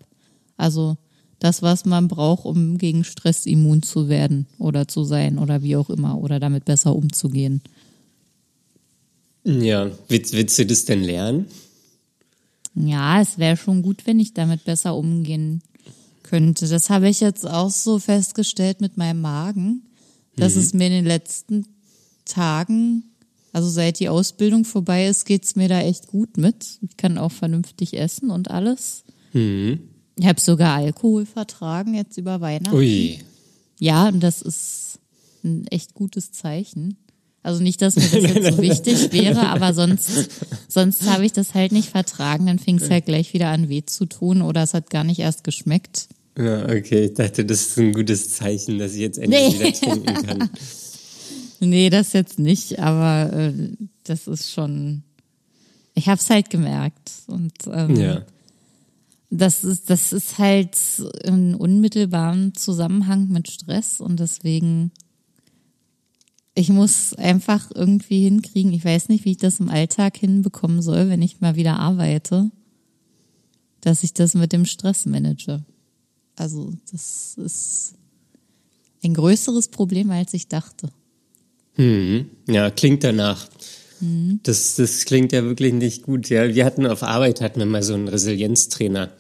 Also 0.58 0.98
das, 1.46 1.62
was 1.62 1.86
man 1.86 2.08
braucht, 2.08 2.46
um 2.46 2.80
gegen 2.80 3.04
Stress 3.04 3.46
immun 3.46 3.84
zu 3.84 4.10
werden 4.10 4.48
oder 4.58 4.88
zu 4.88 5.04
sein 5.04 5.38
oder 5.38 5.62
wie 5.62 5.76
auch 5.76 5.92
immer 5.92 6.18
oder 6.18 6.40
damit 6.40 6.66
besser 6.66 6.96
umzugehen. 6.96 7.62
Ja, 9.44 9.92
willst, 10.08 10.34
willst 10.34 10.58
du 10.58 10.66
das 10.66 10.86
denn 10.86 11.04
lernen? 11.04 11.46
Ja, 12.74 13.22
es 13.22 13.38
wäre 13.38 13.58
schon 13.58 13.84
gut, 13.84 14.08
wenn 14.08 14.20
ich 14.20 14.34
damit 14.34 14.66
besser 14.66 14.96
umgehen 14.96 15.62
könnte. 16.24 16.68
Das 16.68 16.90
habe 16.90 17.10
ich 17.10 17.20
jetzt 17.20 17.48
auch 17.48 17.70
so 17.70 18.00
festgestellt 18.00 18.82
mit 18.82 18.98
meinem 18.98 19.22
Magen, 19.22 19.84
dass 20.36 20.56
mhm. 20.56 20.62
es 20.62 20.74
mir 20.74 20.88
in 20.88 20.94
den 20.94 21.06
letzten 21.06 21.68
Tagen, 22.26 23.04
also 23.54 23.70
seit 23.70 24.00
die 24.00 24.10
Ausbildung 24.10 24.66
vorbei 24.66 25.08
ist, 25.08 25.26
geht's 25.26 25.56
mir 25.56 25.70
da 25.70 25.80
echt 25.80 26.08
gut 26.08 26.38
mit. 26.38 26.80
Ich 26.82 26.98
kann 26.98 27.20
auch 27.20 27.32
vernünftig 27.32 27.96
essen 27.96 28.32
und 28.32 28.50
alles. 28.50 29.04
Mhm. 29.32 29.80
Ich 30.18 30.26
habe 30.26 30.40
sogar 30.40 30.76
Alkohol 30.76 31.26
vertragen 31.26 31.94
jetzt 31.94 32.18
über 32.18 32.40
Weihnachten. 32.42 32.76
Ui. 32.76 33.20
Ja, 33.80 34.08
und 34.08 34.22
das 34.22 34.42
ist 34.42 35.00
ein 35.44 35.68
echt 35.68 35.94
gutes 35.94 36.32
Zeichen. 36.32 36.98
Also 37.44 37.62
nicht, 37.62 37.82
dass 37.82 37.96
mir 37.96 38.10
das 38.10 38.34
jetzt 38.34 38.56
so 38.56 38.62
wichtig 38.62 39.12
wäre, 39.12 39.50
aber 39.50 39.74
sonst, 39.74 40.30
sonst 40.68 41.08
habe 41.10 41.26
ich 41.26 41.34
das 41.34 41.54
halt 41.54 41.74
nicht 41.74 41.90
vertragen. 41.90 42.48
Dann 42.48 42.60
fing 42.60 42.78
es 42.78 42.90
halt 42.90 43.06
gleich 43.06 43.34
wieder 43.34 43.50
an 43.50 43.70
weh 43.70 43.84
zu 43.86 44.06
tun 44.06 44.42
oder 44.42 44.64
es 44.64 44.74
hat 44.74 44.90
gar 44.90 45.04
nicht 45.04 45.20
erst 45.20 45.44
geschmeckt. 45.44 46.08
Ja, 46.38 46.64
okay. 46.64 47.06
Ich 47.06 47.14
dachte, 47.14 47.46
das 47.46 47.68
ist 47.68 47.78
ein 47.78 47.94
gutes 47.94 48.34
Zeichen, 48.34 48.80
dass 48.80 48.94
ich 48.94 49.02
jetzt 49.02 49.20
endlich 49.20 49.60
nee. 49.60 49.60
wieder 49.60 49.74
trinken 49.74 50.14
kann. 50.26 50.50
nee, 51.60 51.90
das 51.90 52.14
jetzt 52.14 52.40
nicht, 52.40 52.80
aber 52.80 53.32
äh, 53.34 53.54
das 54.06 54.28
ist 54.28 54.52
schon. 54.52 55.04
Ich 55.94 56.08
habe 56.10 56.20
es 56.20 56.30
halt 56.30 56.50
gemerkt. 56.50 57.12
Und 57.28 57.54
ähm, 57.72 57.96
ja 57.96 58.26
das 59.30 59.64
ist, 59.64 59.90
das 59.90 60.14
ist 60.14 60.38
halt 60.38 60.78
in 61.24 61.56
unmittelbarem 61.56 62.56
Zusammenhang 62.56 63.28
mit 63.30 63.50
Stress 63.50 64.00
und 64.00 64.20
deswegen, 64.20 64.92
ich 66.54 66.70
muss 66.70 67.14
einfach 67.14 67.72
irgendwie 67.74 68.24
hinkriegen. 68.24 68.72
Ich 68.74 68.86
weiß 68.86 69.10
nicht, 69.10 69.26
wie 69.26 69.32
ich 69.32 69.38
das 69.38 69.60
im 69.60 69.70
Alltag 69.70 70.18
hinbekommen 70.18 70.82
soll, 70.82 71.10
wenn 71.10 71.22
ich 71.22 71.42
mal 71.42 71.56
wieder 71.56 71.80
arbeite, 71.80 72.52
dass 73.82 74.04
ich 74.04 74.14
das 74.14 74.36
mit 74.36 74.54
dem 74.54 74.66
Stress 74.66 75.06
manage. 75.06 75.64
Also, 76.36 76.74
das 76.92 77.36
ist 77.38 77.96
ein 79.04 79.14
größeres 79.14 79.70
Problem, 79.70 80.12
als 80.12 80.34
ich 80.34 80.48
dachte. 80.48 80.90
Hm, 81.74 82.30
ja, 82.48 82.72
klingt 82.72 83.04
danach. 83.04 83.48
Das, 84.44 84.76
das 84.76 85.06
klingt 85.06 85.32
ja 85.32 85.44
wirklich 85.44 85.74
nicht 85.74 86.04
gut. 86.04 86.30
Ja, 86.30 86.54
wir 86.54 86.66
hatten 86.66 86.86
auf 86.86 87.04
Arbeit 87.04 87.42
hatten 87.42 87.60
wir 87.60 87.66
mal 87.66 87.84
so 87.84 87.94
einen 87.94 88.08
Resilienztrainer. 88.08 89.12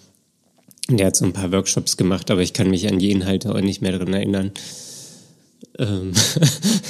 Der 0.89 1.07
hat 1.07 1.15
so 1.15 1.25
ein 1.25 1.33
paar 1.33 1.51
Workshops 1.51 1.97
gemacht, 1.97 2.29
aber 2.29 2.41
ich 2.41 2.53
kann 2.53 2.69
mich 2.69 2.87
an 2.87 2.99
die 2.99 3.11
Inhalte 3.11 3.53
auch 3.53 3.61
nicht 3.61 3.81
mehr 3.81 3.97
drin 3.97 4.13
erinnern. 4.13 4.51
Ähm 5.79 6.11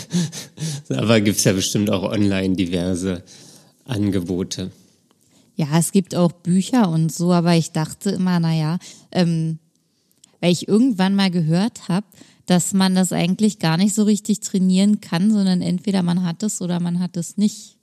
aber 0.89 1.21
gibt 1.21 1.37
es 1.37 1.43
ja 1.43 1.53
bestimmt 1.53 1.89
auch 1.89 2.03
online 2.03 2.55
diverse 2.55 3.23
Angebote. 3.85 4.71
Ja, 5.55 5.67
es 5.77 5.91
gibt 5.91 6.15
auch 6.15 6.31
Bücher 6.31 6.89
und 6.89 7.13
so, 7.13 7.31
aber 7.31 7.55
ich 7.55 7.71
dachte 7.71 8.09
immer, 8.09 8.39
naja, 8.39 8.77
ähm, 9.11 9.59
weil 10.41 10.51
ich 10.51 10.67
irgendwann 10.67 11.15
mal 11.15 11.31
gehört 11.31 11.87
habe, 11.87 12.05
dass 12.45 12.73
man 12.73 12.93
das 12.93 13.13
eigentlich 13.13 13.59
gar 13.59 13.77
nicht 13.77 13.95
so 13.95 14.03
richtig 14.03 14.41
trainieren 14.41 15.01
kann, 15.01 15.31
sondern 15.31 15.61
entweder 15.61 16.03
man 16.03 16.23
hat 16.23 16.43
es 16.43 16.61
oder 16.61 16.79
man 16.79 16.99
hat 16.99 17.17
es 17.17 17.37
nicht. 17.37 17.74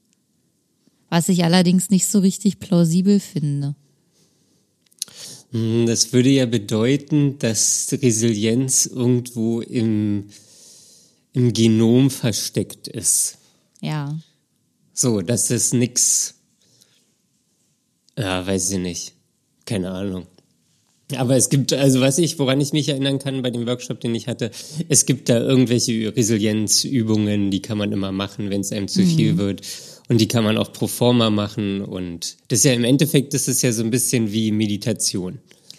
Was 1.13 1.29
ich 1.29 1.45
allerdings 1.45 1.91
nicht 1.91 2.07
so 2.07 2.21
richtig 2.21 2.59
plausibel 2.59 3.21
finde. 3.21 3.75
Hm, 5.51 5.85
das 5.85 6.15
würde 6.15 6.31
ja 6.31 6.47
bedeuten, 6.47 7.39
dass 7.39 7.95
Resilienz 8.01 8.87
irgendwo 8.87 9.61
im, 9.61 10.29
im 11.35 11.53
Genom 11.53 12.09
versteckt 12.09 12.89
ist. 12.89 13.37
Ja. 13.83 14.19
So, 14.95 15.21
dass 15.21 15.49
das 15.49 15.75
nix. 15.75 16.33
Ja, 18.17 18.47
weiß 18.47 18.71
ich 18.71 18.79
nicht. 18.79 19.13
Keine 19.67 19.91
Ahnung. 19.91 20.27
Aber 21.15 21.37
es 21.37 21.51
gibt, 21.51 21.75
also 21.75 22.01
was 22.01 22.17
ich, 22.17 22.39
woran 22.39 22.59
ich 22.59 22.73
mich 22.73 22.89
erinnern 22.89 23.19
kann 23.19 23.43
bei 23.43 23.51
dem 23.51 23.67
Workshop, 23.67 24.01
den 24.01 24.15
ich 24.15 24.29
hatte, 24.29 24.51
es 24.89 25.05
gibt 25.05 25.29
da 25.29 25.39
irgendwelche 25.39 26.17
Resilienzübungen, 26.17 27.51
die 27.51 27.61
kann 27.61 27.77
man 27.77 27.93
immer 27.93 28.13
machen, 28.13 28.49
wenn 28.49 28.63
es 28.63 28.73
einem 28.73 28.89
zu 28.89 29.03
mhm. 29.03 29.17
viel 29.17 29.37
wird. 29.37 29.61
Und 30.09 30.21
die 30.21 30.29
kann 30.29 30.45
man 30.45 30.59
auch 30.59 30.73
pro 30.73 30.87
forma 30.87 31.31
machen. 31.31 31.81
Und 31.81 32.37
das 32.49 32.61
ist 32.61 32.65
ja 32.65 32.73
im 32.73 32.85
Endeffekt, 32.85 33.35
das 33.35 33.49
ist 33.49 33.63
ja 33.63 33.73
so 33.73 33.83
ein 33.83 33.91
bisschen 33.91 34.33
wie 34.33 34.51
Meditation. 34.53 35.39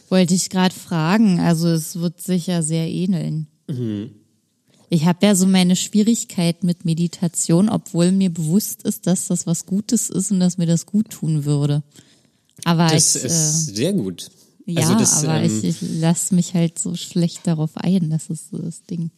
Wollte 0.10 0.34
ich 0.34 0.50
gerade 0.50 0.74
fragen. 0.74 1.39
Also 1.39 1.68
es 1.70 2.00
wird 2.00 2.22
sicher 2.22 2.63
sehr 2.63 2.88
ähneln. 2.89 3.48
Mhm. 3.68 4.12
Ich 4.89 5.06
habe 5.06 5.25
ja 5.25 5.34
so 5.34 5.48
meine 5.48 5.75
Schwierigkeit 5.75 6.63
mit 6.63 6.86
Meditation, 6.86 7.68
obwohl 7.68 8.12
mir 8.12 8.30
bewusst 8.30 8.84
ist, 8.84 9.08
dass 9.08 9.27
das 9.27 9.48
was 9.48 9.65
Gutes 9.65 10.10
ist 10.10 10.32
und 10.32 10.39
dass 10.39 10.60
mir 10.60 10.68
das 10.68 10.86
gut 10.86 11.10
tun 11.10 11.46
würde. 11.46 11.82
Aber 12.63 12.88
Das 12.88 13.15
ich, 13.15 13.24
ist 13.24 13.70
äh, 13.70 13.74
sehr 13.74 13.94
gut. 13.94 14.30
ja, 14.68 14.82
also 14.82 14.96
das, 14.96 15.24
aber 15.24 15.42
ähm, 15.42 15.60
ich, 15.63 15.63
ich 15.63 16.00
lasse 16.00 16.36
mich 16.36 16.53
halt 16.53 16.77
so 16.77 16.96
schlecht 16.96 17.48
darauf 17.48 17.72
ein. 17.75 18.10
Das 18.12 18.30
ist 18.30 18.51
so 18.51 18.60
das 18.60 18.84
Ding. 18.84 19.10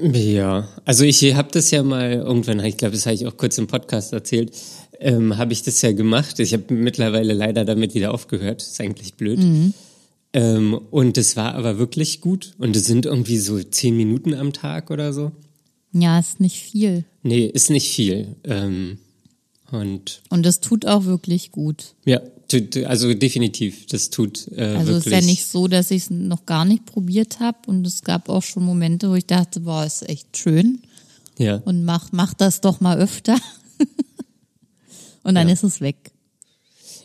Ja, 0.00 0.68
also 0.84 1.04
ich 1.04 1.34
habe 1.34 1.48
das 1.52 1.70
ja 1.70 1.82
mal 1.82 2.12
irgendwann, 2.12 2.64
ich 2.64 2.76
glaube, 2.76 2.94
das 2.94 3.06
habe 3.06 3.14
ich 3.14 3.26
auch 3.26 3.36
kurz 3.36 3.58
im 3.58 3.66
Podcast 3.66 4.12
erzählt, 4.12 4.52
ähm, 5.00 5.36
habe 5.36 5.52
ich 5.52 5.62
das 5.62 5.82
ja 5.82 5.92
gemacht. 5.92 6.38
Ich 6.38 6.52
habe 6.52 6.72
mittlerweile 6.74 7.32
leider 7.32 7.64
damit 7.64 7.94
wieder 7.94 8.14
aufgehört. 8.14 8.62
Ist 8.62 8.80
eigentlich 8.80 9.14
blöd. 9.14 9.40
Ähm, 10.32 10.80
und 10.90 11.18
es 11.18 11.36
war 11.36 11.54
aber 11.54 11.78
wirklich 11.78 12.20
gut. 12.20 12.54
Und 12.58 12.76
es 12.76 12.86
sind 12.86 13.06
irgendwie 13.06 13.38
so 13.38 13.60
zehn 13.62 13.96
Minuten 13.96 14.34
am 14.34 14.52
Tag 14.52 14.90
oder 14.90 15.12
so. 15.12 15.32
Ja, 15.92 16.18
ist 16.18 16.40
nicht 16.40 16.60
viel. 16.62 17.04
Nee, 17.22 17.46
ist 17.46 17.70
nicht 17.70 17.92
viel. 17.92 18.36
Ähm, 18.44 18.98
und 19.70 20.22
Und 20.30 20.46
es 20.46 20.60
tut 20.60 20.86
auch 20.86 21.04
wirklich 21.04 21.50
gut. 21.50 21.94
ja, 22.04 22.20
also 22.84 23.14
definitiv, 23.14 23.86
das 23.86 24.10
tut 24.10 24.48
äh, 24.56 24.60
Also 24.62 24.92
es 24.92 25.04
wirklich. 25.04 25.06
ist 25.06 25.12
ja 25.12 25.26
nicht 25.26 25.46
so, 25.46 25.68
dass 25.68 25.90
ich 25.90 26.04
es 26.04 26.10
noch 26.10 26.46
gar 26.46 26.64
nicht 26.64 26.86
probiert 26.86 27.40
habe. 27.40 27.58
Und 27.66 27.86
es 27.86 28.02
gab 28.02 28.28
auch 28.28 28.42
schon 28.42 28.64
Momente, 28.64 29.10
wo 29.10 29.14
ich 29.14 29.26
dachte, 29.26 29.60
boah, 29.60 29.84
ist 29.84 30.08
echt 30.08 30.36
schön. 30.36 30.82
Ja. 31.38 31.56
Und 31.64 31.84
mach, 31.84 32.10
mach 32.12 32.34
das 32.34 32.60
doch 32.60 32.80
mal 32.80 32.98
öfter. 32.98 33.36
und 35.22 35.34
dann 35.34 35.48
Ja. 35.48 35.54
ist 35.54 35.62
es 35.64 35.80
weg. 35.80 35.96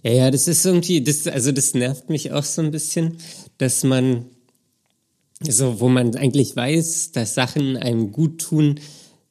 Ja, 0.04 0.12
ja, 0.12 0.32
das 0.32 0.48
ist 0.48 0.66
irgendwie, 0.66 1.02
das, 1.02 1.28
also 1.28 1.52
das 1.52 1.74
nervt 1.74 2.10
mich 2.10 2.32
auch 2.32 2.44
so 2.44 2.62
ein 2.62 2.72
bisschen, 2.72 3.18
dass 3.58 3.84
man, 3.84 4.26
so, 5.42 5.80
wo 5.80 5.90
man 5.90 6.16
eigentlich 6.16 6.56
weiß, 6.56 7.12
dass 7.12 7.34
Sachen 7.36 7.78
einem 7.78 8.12
gut 8.12 8.40
tun, 8.42 8.80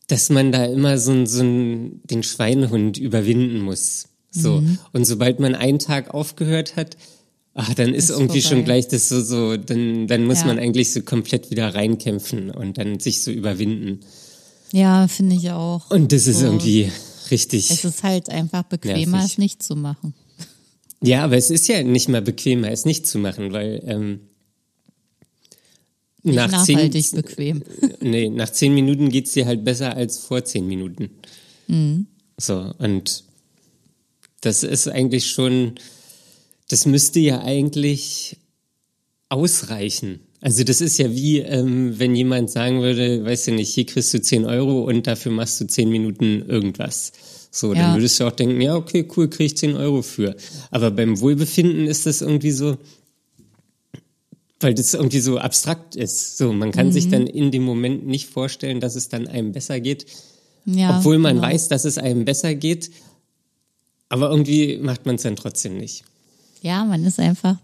dass 0.08 0.28
man 0.30 0.52
da 0.52 0.64
immer 0.64 0.98
so, 0.98 1.24
so 1.26 1.42
den 1.42 2.22
Schweinehund 2.22 2.96
überwinden 2.98 3.60
muss. 3.60 4.06
So. 4.30 4.62
Und 4.92 5.04
sobald 5.06 5.40
man 5.40 5.54
einen 5.54 5.78
Tag 5.78 6.12
aufgehört 6.12 6.76
hat, 6.76 6.96
ach, 7.54 7.72
dann 7.74 7.94
ist, 7.94 8.10
Ist 8.10 8.18
irgendwie 8.18 8.42
schon 8.42 8.50
vorbei. 8.58 8.64
gleich 8.64 8.88
das 8.88 9.08
so, 9.08 9.22
so, 9.22 9.56
dann, 9.56 10.06
dann 10.06 10.24
muss 10.26 10.40
Ja. 10.40 10.46
man 10.46 10.58
eigentlich 10.58 10.92
so 10.92 11.00
komplett 11.02 11.50
wieder 11.50 11.74
reinkämpfen 11.74 12.50
und 12.50 12.76
dann 12.78 13.00
sich 13.00 13.22
so 13.22 13.30
überwinden. 13.30 14.00
Ja, 14.72 15.08
finde 15.08 15.36
ich 15.36 15.50
auch. 15.52 15.90
Und 15.90 16.12
das 16.12 16.26
ist 16.26 16.40
So. 16.40 16.46
irgendwie 16.46 16.90
richtig. 17.30 17.70
Es 17.70 17.84
ist 17.84 18.02
halt 18.02 18.28
einfach 18.28 18.64
bequemer, 18.64 19.18
Nervig. 19.18 19.32
es 19.32 19.38
nicht 19.38 19.62
zu 19.62 19.74
machen. 19.76 20.12
Ja, 21.02 21.24
aber 21.24 21.36
es 21.36 21.50
ist 21.50 21.68
ja 21.68 21.82
nicht 21.82 22.08
mal 22.08 22.22
bequemer, 22.22 22.70
es 22.70 22.84
nicht 22.84 23.06
zu 23.06 23.18
machen, 23.18 23.52
weil 23.52 23.82
ähm, 23.86 24.20
Nicht 26.22 26.36
nach 26.36 26.50
nachhaltig 26.50 27.04
zehn, 27.06 27.16
bequem. 27.22 27.62
nee, 28.00 28.28
nach 28.28 28.50
zehn 28.50 28.74
Minuten 28.74 29.08
geht's 29.10 29.32
dir 29.32 29.46
halt 29.46 29.64
besser 29.64 29.94
als 29.94 30.18
vor 30.18 30.44
zehn 30.44 30.66
Minuten. 30.66 31.10
Mhm. 31.68 32.06
So, 32.38 32.72
und 32.78 33.24
das 34.46 34.62
ist 34.62 34.88
eigentlich 34.88 35.28
schon, 35.30 35.72
das 36.68 36.86
müsste 36.86 37.20
ja 37.20 37.40
eigentlich 37.42 38.36
ausreichen. 39.28 40.20
Also 40.40 40.62
das 40.64 40.80
ist 40.80 40.98
ja 40.98 41.10
wie, 41.12 41.38
ähm, 41.40 41.98
wenn 41.98 42.14
jemand 42.14 42.50
sagen 42.50 42.80
würde, 42.82 43.24
weißt 43.24 43.48
du 43.48 43.52
nicht, 43.52 43.74
hier 43.74 43.86
kriegst 43.86 44.14
du 44.14 44.20
10 44.20 44.44
Euro 44.44 44.84
und 44.84 45.06
dafür 45.06 45.32
machst 45.32 45.60
du 45.60 45.66
10 45.66 45.88
Minuten 45.90 46.42
irgendwas. 46.48 47.12
So, 47.50 47.72
dann 47.74 47.88
Ja. 47.90 47.94
würdest 47.94 48.20
du 48.20 48.24
auch 48.24 48.32
denken, 48.32 48.60
ja, 48.60 48.76
okay, 48.76 49.08
cool, 49.16 49.28
krieg 49.28 49.46
ich 49.46 49.56
10 49.56 49.74
Euro 49.74 50.02
für. 50.02 50.36
Aber 50.70 50.90
beim 50.90 51.18
Wohlbefinden 51.20 51.86
ist 51.86 52.06
das 52.06 52.20
irgendwie 52.20 52.52
so, 52.52 52.76
weil 54.60 54.74
das 54.74 54.94
irgendwie 54.94 55.20
so 55.20 55.38
abstrakt 55.38 55.96
ist. 55.96 56.36
So, 56.38 56.52
man 56.52 56.70
kann 56.70 56.88
Mhm. 56.88 56.92
sich 56.92 57.08
dann 57.08 57.26
in 57.26 57.50
dem 57.50 57.62
Moment 57.62 58.06
nicht 58.06 58.28
vorstellen, 58.28 58.78
dass 58.80 58.94
es 58.94 59.08
dann 59.08 59.26
einem 59.26 59.52
besser 59.52 59.80
geht, 59.80 60.06
Ja, 60.66 60.98
obwohl 60.98 61.18
man 61.18 61.36
genau. 61.36 61.48
weiß, 61.48 61.68
dass 61.68 61.84
es 61.84 61.98
einem 61.98 62.24
besser 62.24 62.54
geht. 62.54 62.90
Aber 64.08 64.30
irgendwie 64.30 64.78
macht 64.78 65.04
man 65.06 65.16
es 65.16 65.22
dann 65.22 65.36
trotzdem 65.36 65.76
nicht. 65.78 66.04
Ja, 66.62 66.84
man 66.84 67.04
ist 67.04 67.18
einfach 67.20 67.56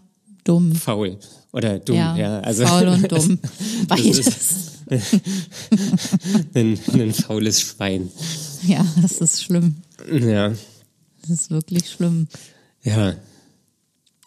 dumm. 0.43 0.73
Faul 0.75 1.17
oder 1.51 1.79
dumm, 1.79 1.95
ja. 1.95 2.17
Ja, 2.17 2.39
also 2.41 2.65
faul 2.65 2.87
und 2.87 3.11
dumm. 3.11 3.39
Beides. 3.87 4.71
ein, 6.53 6.77
ein 6.93 7.13
faules 7.13 7.61
Schwein. 7.61 8.09
Ja, 8.67 8.85
das 9.01 9.19
ist 9.19 9.43
schlimm. 9.43 9.75
Ja, 10.11 10.49
Das 11.21 11.29
ist 11.29 11.49
wirklich 11.51 11.89
schlimm. 11.89 12.27
ja. 12.83 13.15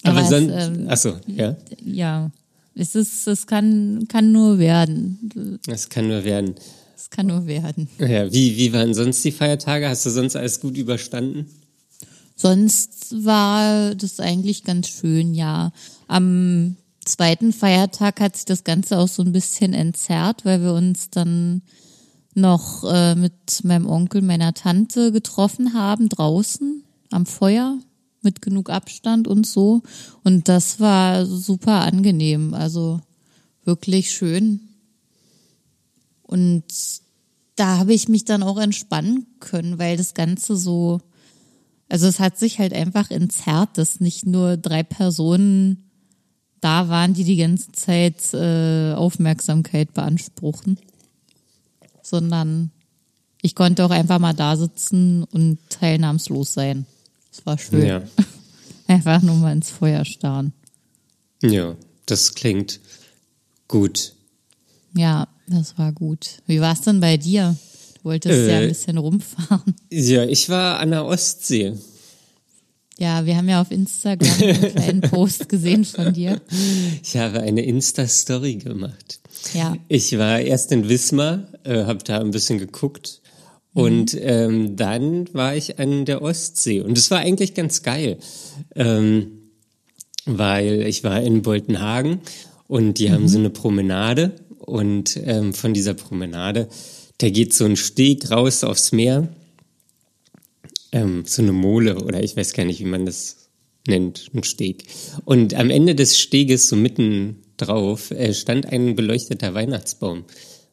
Aber, 0.03 0.19
Aber 0.19 0.23
es, 0.23 0.29
sonst, 0.29 0.53
ähm, 0.55 0.87
ach 0.89 0.97
so, 0.97 1.17
ja, 1.27 1.57
Ja, 1.85 2.31
es 2.77 2.95
ist, 2.95 3.27
es 3.27 3.47
kann, 3.47 4.07
kann 4.09 4.31
nur 4.31 4.59
werden. 4.59 5.59
das 5.67 5.89
kann 5.89 6.07
nur 6.09 6.23
werden. 6.23 6.55
Es 6.97 7.11
kann 7.11 7.27
nur 7.27 7.47
werden. 7.47 7.89
Ja, 7.99 8.33
wie, 8.33 8.57
wie 8.57 8.73
waren 8.73 8.95
sonst 8.95 9.25
die 9.25 9.33
Feiertage? 9.33 9.89
Hast 9.89 10.07
du 10.07 10.11
sonst 10.11 10.37
alles 10.37 10.61
gut 10.61 10.77
überstanden? 10.77 11.47
Sonst 12.37 13.25
war 13.25 13.95
das 13.95 14.21
eigentlich 14.21 14.63
ganz 14.63 14.89
schön, 14.89 15.35
ja. 15.35 15.73
Am 16.07 16.77
zweiten 17.05 17.53
Feiertag 17.53 18.21
hat 18.21 18.37
sich 18.37 18.45
das 18.45 18.63
Ganze 18.63 18.99
auch 18.99 19.09
so 19.09 19.23
ein 19.23 19.33
bisschen 19.33 19.73
entzerrt, 19.73 20.45
weil 20.45 20.63
wir 20.63 20.75
uns 20.75 21.11
dann 21.11 21.63
noch 22.35 22.85
äh, 22.85 23.15
mit 23.15 23.65
meinem 23.65 23.89
Onkel, 23.89 24.21
meiner 24.21 24.53
Tante 24.53 25.11
getroffen 25.11 25.73
haben 25.73 26.11
draußen 26.11 26.85
am 27.11 27.25
Feuer 27.25 27.79
mit 28.21 28.43
genug 28.43 28.69
Abstand 28.69 29.27
und 29.27 29.47
so. 29.47 29.83
Und 30.23 30.49
das 30.49 30.79
war 30.79 31.25
super 31.25 31.81
angenehm, 31.83 32.53
also 32.53 33.01
wirklich 33.65 34.11
schön. 34.11 34.61
Und 36.23 36.65
da 37.55 37.79
habe 37.79 37.95
ich 37.95 38.09
mich 38.09 38.25
dann 38.25 38.43
auch 38.43 38.59
entspannen 38.59 39.27
können, 39.41 39.79
weil 39.79 39.97
das 39.97 40.13
Ganze 40.13 40.57
so, 40.57 41.01
also 41.89 42.07
es 42.07 42.21
hat 42.21 42.39
sich 42.39 42.59
halt 42.59 42.73
einfach 42.73 43.11
entzerrt, 43.11 43.79
dass 43.79 44.01
nicht 44.01 44.27
nur 44.27 44.57
drei 44.57 44.83
Personen 44.83 45.91
da 46.61 46.89
waren, 46.89 47.15
die 47.15 47.25
die 47.25 47.37
ganze 47.37 47.73
Zeit 47.73 48.33
äh, 48.35 48.93
Aufmerksamkeit 48.95 49.95
beanspruchen, 49.95 50.79
sondern 52.03 52.71
ich 53.43 53.55
konnte 53.55 53.85
auch 53.85 53.91
einfach 53.91 54.19
mal 54.19 54.33
da 54.33 54.57
sitzen 54.57 55.23
und 55.25 55.59
teilnahmslos 55.69 56.55
sein. 56.55 56.87
Das 57.31 57.47
war 57.47 57.59
schön. 57.59 57.87
Ja. 57.87 58.03
Einfach 58.89 59.21
nur 59.23 59.37
mal 59.37 59.53
ins 59.53 59.71
Feuer 59.71 60.05
starren. 60.05 60.53
Ja, 61.43 61.77
das 62.07 62.35
klingt 62.35 62.81
gut. 63.69 64.15
Ja, 64.95 65.29
das 65.47 65.77
war 65.77 65.93
gut. 65.93 66.43
Wie 66.47 66.61
war 66.61 66.73
es 66.73 66.81
denn 66.81 67.01
bei 67.01 67.17
dir? 67.17 67.57
Du 68.07 68.11
wolltest 68.13 68.39
ja 68.49 68.61
Äh. 68.61 68.63
ein 68.63 68.69
bisschen 68.69 68.99
rumfahren. 68.99 69.75
Ja, 69.91 70.23
ich 70.25 70.49
war 70.49 70.79
an 70.79 70.93
der 70.93 71.05
Ostsee. 71.07 71.73
Ja, 73.01 73.27
wir 73.27 73.37
haben 73.37 73.49
ja 73.49 73.61
auf 73.61 73.73
Instagram 73.73 74.31
einen 74.41 74.61
kleinen 74.77 75.01
Post 75.01 75.49
gesehen 75.49 75.85
von 75.85 76.13
dir. 76.13 76.41
Ich 77.03 77.17
habe 77.17 77.41
eine 77.41 77.63
Insta-Story 77.63 78.59
gemacht. 78.59 79.19
Ja. 79.55 79.77
Ich 79.89 80.17
war 80.17 80.39
erst 80.39 80.71
in 80.71 80.89
Wismar, 80.89 81.49
äh, 81.65 81.83
habe 81.83 81.99
da 82.05 82.21
ein 82.21 82.31
bisschen 82.31 82.59
geguckt 82.61 83.23
und 83.75 84.17
ähm, 84.21 84.77
dann 84.77 85.27
war 85.35 85.57
ich 85.57 85.81
an 85.81 86.05
der 86.05 86.23
Ostsee 86.23 86.83
und 86.83 86.97
es 86.97 87.11
war 87.11 87.19
eigentlich 87.19 87.55
ganz 87.55 87.83
geil, 87.83 88.19
ähm, 88.77 89.51
weil 90.27 90.83
ich 90.83 91.03
war 91.03 91.21
in 91.21 91.43
Boltenhagen 91.43 92.21
und 92.69 93.01
die 93.01 93.11
haben 93.11 93.27
so 93.27 93.39
eine 93.39 93.51
Promenade 93.51 94.31
und 94.61 95.19
ähm, 95.25 95.53
von 95.53 95.75
dieser 95.75 95.95
Promenade, 95.95 96.69
da 97.19 97.31
geht 97.31 97.55
so 97.55 97.65
ein 97.65 97.77
Steg 97.77 98.31
raus 98.31 98.65
aufs 98.65 98.93
Meer, 98.93 99.29
ähm, 100.93 101.25
so 101.27 101.43
eine 101.43 101.53
Mole 101.53 101.97
oder 102.03 102.23
ich 102.23 102.37
weiß 102.37 102.53
gar 102.53 102.65
nicht, 102.65 102.81
wie 102.81 102.85
man 102.85 103.07
das 103.07 103.49
nennt, 103.87 104.31
ein 104.35 104.45
Steg. 104.45 104.85
Und 105.25 105.55
am 105.55 105.71
Ende 105.71 105.95
des 105.95 106.19
Steges, 106.19 106.69
so 106.69 106.77
mitten 106.77 107.43
drauf, 107.57 108.11
äh, 108.11 108.35
stand 108.35 108.67
ein 108.67 108.95
beleuchteter 108.97 109.55
Weihnachtsbaum. 109.55 110.25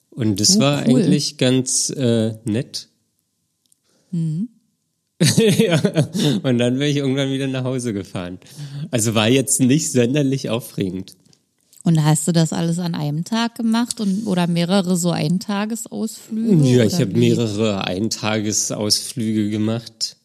Und 0.10 0.40
das 0.40 0.58
Oh, 0.58 0.60
war 0.60 0.88
cool. 0.88 1.02
eigentlich 1.02 1.38
ganz 1.38 1.90
äh, 1.90 2.34
nett. 2.46 2.90
Mhm. 4.12 4.50
ja. 5.58 5.82
Und 6.44 6.58
dann 6.58 6.78
bin 6.80 6.90
ich 6.90 6.98
irgendwann 6.98 7.32
wieder 7.32 7.48
nach 7.48 7.64
Hause 7.64 7.94
gefahren. 7.94 8.40
Also 8.92 9.16
war 9.16 9.30
jetzt 9.30 9.60
nicht 9.60 9.92
sonderlich 9.92 10.50
aufregend. 10.50 11.16
Und 11.84 12.04
hast 12.04 12.28
du 12.28 12.32
das 12.32 12.54
alles 12.54 12.80
an 12.80 12.96
einem 12.96 13.26
Tag 13.26 13.56
gemacht 13.56 14.00
und 14.00 14.26
oder 14.26 14.48
mehrere 14.48 14.96
so 14.96 15.12
Eintagesausflüge? 15.12 16.66
Ja, 16.66 16.86
ich 16.86 16.96
habe 16.96 17.18
mehrere 17.18 17.86
Eintagesausflüge 17.86 19.50
gemacht. 19.50 20.16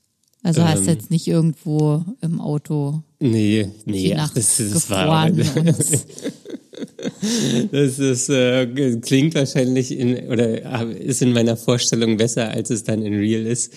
Also 0.44 0.62
hast 0.62 0.86
du 0.86 0.90
ähm, 0.90 0.96
jetzt 0.96 1.10
nicht 1.10 1.26
irgendwo 1.26 2.04
im 2.20 2.40
Auto 2.40 3.02
Nee, 3.20 3.68
nee, 3.84 4.14
ach, 4.16 4.32
das, 4.32 4.58
das 4.58 4.88
war 4.90 5.30
Das 7.72 7.98
ist, 7.98 8.28
äh, 8.28 8.66
klingt 9.00 9.34
wahrscheinlich 9.34 9.90
in, 9.90 10.28
oder 10.28 10.86
ist 10.96 11.20
in 11.22 11.32
meiner 11.32 11.56
Vorstellung 11.56 12.16
besser, 12.16 12.52
als 12.52 12.70
es 12.70 12.84
dann 12.84 13.02
in 13.02 13.14
real 13.14 13.44
ist. 13.44 13.72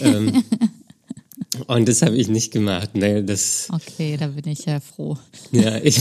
ähm, 0.00 0.44
Und 1.72 1.88
das 1.88 2.02
habe 2.02 2.16
ich 2.16 2.26
nicht 2.28 2.52
gemacht. 2.52 2.90
Nee, 2.94 3.22
das, 3.22 3.68
Okay, 3.72 4.16
da 4.18 4.26
bin 4.26 4.48
ich 4.50 4.64
ja 4.64 4.80
froh. 4.80 5.16
ja, 5.52 5.76
ich, 5.78 6.00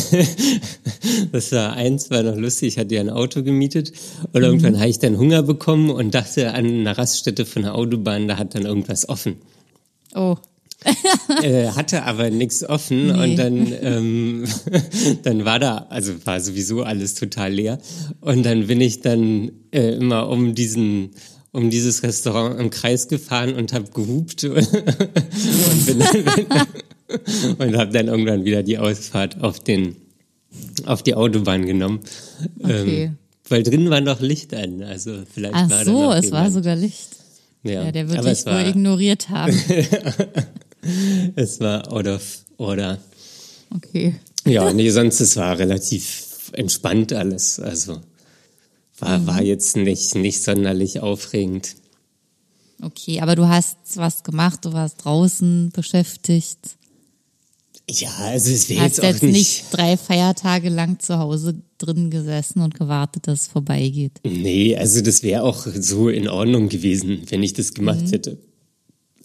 das 1.31 1.51
war 1.51 1.73
eins, 1.73 2.09
war 2.09 2.23
noch 2.23 2.35
lustig. 2.35 2.69
Ich 2.69 2.77
hatte 2.79 2.95
ja 2.95 3.01
ein 3.01 3.11
Auto 3.11 3.43
gemietet 3.43 3.91
und 4.33 4.41
irgendwann 4.41 4.79
habe 4.79 4.89
ich 4.89 4.97
dann 4.97 5.19
Hunger 5.19 5.43
bekommen 5.43 5.91
und 5.91 6.15
dachte 6.15 6.53
an 6.55 6.65
einer 6.65 6.97
Raststätte 6.97 7.45
von 7.45 7.61
der 7.61 7.75
Autobahn, 7.75 8.27
da 8.27 8.37
hat 8.37 8.55
dann 8.55 8.65
irgendwas 8.65 9.07
offen. 9.09 9.35
Oh, 10.15 10.37
äh, 11.43 11.67
hatte 11.67 12.01
aber 12.03 12.31
nichts 12.31 12.63
offen 12.67 13.07
Nee. 13.07 13.23
und 13.23 13.35
dann, 13.35 13.73
ähm, 13.83 14.45
dann 15.21 15.45
war 15.45 15.59
da, 15.59 15.85
also 15.91 16.13
war 16.25 16.39
sowieso 16.39 16.81
alles 16.81 17.13
total 17.13 17.53
leer 17.53 17.77
und 18.21 18.43
dann 18.43 18.65
bin 18.65 18.81
ich 18.81 19.01
dann 19.01 19.51
äh, 19.71 19.91
immer 19.95 20.29
um 20.29 20.55
diesen 20.55 21.11
um 21.51 21.69
dieses 21.69 22.03
Restaurant 22.03 22.59
im 22.59 22.69
Kreis 22.69 23.07
gefahren 23.07 23.53
und 23.55 23.73
habe 23.73 23.89
gehupt 23.91 24.43
und, 24.45 25.85
bin 25.85 25.99
dann, 25.99 26.67
und 27.57 27.77
habe 27.77 27.91
dann 27.91 28.07
irgendwann 28.07 28.45
wieder 28.45 28.63
die 28.63 28.77
Ausfahrt 28.77 29.41
auf 29.41 29.59
den 29.59 29.95
auf 30.85 31.03
die 31.03 31.13
Autobahn 31.13 31.65
genommen. 31.65 31.99
Okay. 32.59 33.03
Ähm, 33.03 33.17
weil 33.49 33.63
drin 33.63 33.89
war 33.89 34.01
noch 34.01 34.19
Licht 34.19 34.53
an, 34.53 34.83
also 34.83 35.23
vielleicht 35.31 35.55
ach 35.55 35.69
war 35.69 35.85
so, 35.85 36.11
es 36.13 36.31
war 36.31 36.51
sogar 36.51 36.75
Licht. 36.75 37.09
ja, 37.63 37.83
Ja, 37.83 37.91
der 37.91 38.09
wird 38.09 38.19
aber 38.19 38.29
dich 38.29 38.45
wohl 38.45 38.67
ignoriert 38.67 39.29
haben. 39.29 39.55
es 41.35 41.59
war 41.59 41.91
out 41.91 42.07
of 42.07 42.45
order. 42.57 42.99
Okay. 43.75 44.15
Ja, 44.45 44.71
nee, 44.73 44.89
sonst 44.89 45.19
es 45.19 45.35
war 45.35 45.57
relativ 45.57 46.51
entspannt 46.53 47.13
alles. 47.13 47.59
Also 47.59 48.01
war, 49.01 49.25
war 49.27 49.41
jetzt 49.41 49.75
nicht, 49.77 50.15
nicht 50.15 50.41
sonderlich 50.43 50.99
aufregend. 51.01 51.75
Okay, 52.81 53.19
aber 53.21 53.35
du 53.35 53.47
hast 53.47 53.77
was 53.95 54.23
gemacht, 54.23 54.63
du 54.65 54.73
warst 54.73 55.03
draußen 55.03 55.71
beschäftigt. 55.73 56.57
Ja, 57.89 58.11
also 58.19 58.51
es 58.51 58.69
wäre 58.69 58.85
jetzt 58.85 58.99
auch 58.99 59.03
jetzt 59.05 59.23
nicht. 59.23 59.33
nicht 59.33 59.65
drei 59.71 59.97
Feiertage 59.97 60.69
lang 60.69 60.99
zu 60.99 61.17
Hause 61.17 61.55
drin 61.79 62.11
gesessen 62.11 62.61
und 62.61 62.75
gewartet, 62.75 63.27
dass 63.27 63.41
es 63.41 63.47
vorbeigeht. 63.47 64.11
Nee, 64.23 64.75
also 64.77 65.01
das 65.01 65.23
wäre 65.23 65.41
auch 65.43 65.65
so 65.65 66.07
in 66.09 66.27
Ordnung 66.29 66.69
gewesen, 66.69 67.23
wenn 67.29 67.41
ich 67.41 67.53
das 67.53 67.73
gemacht 67.73 68.11
hätte. 68.11 68.37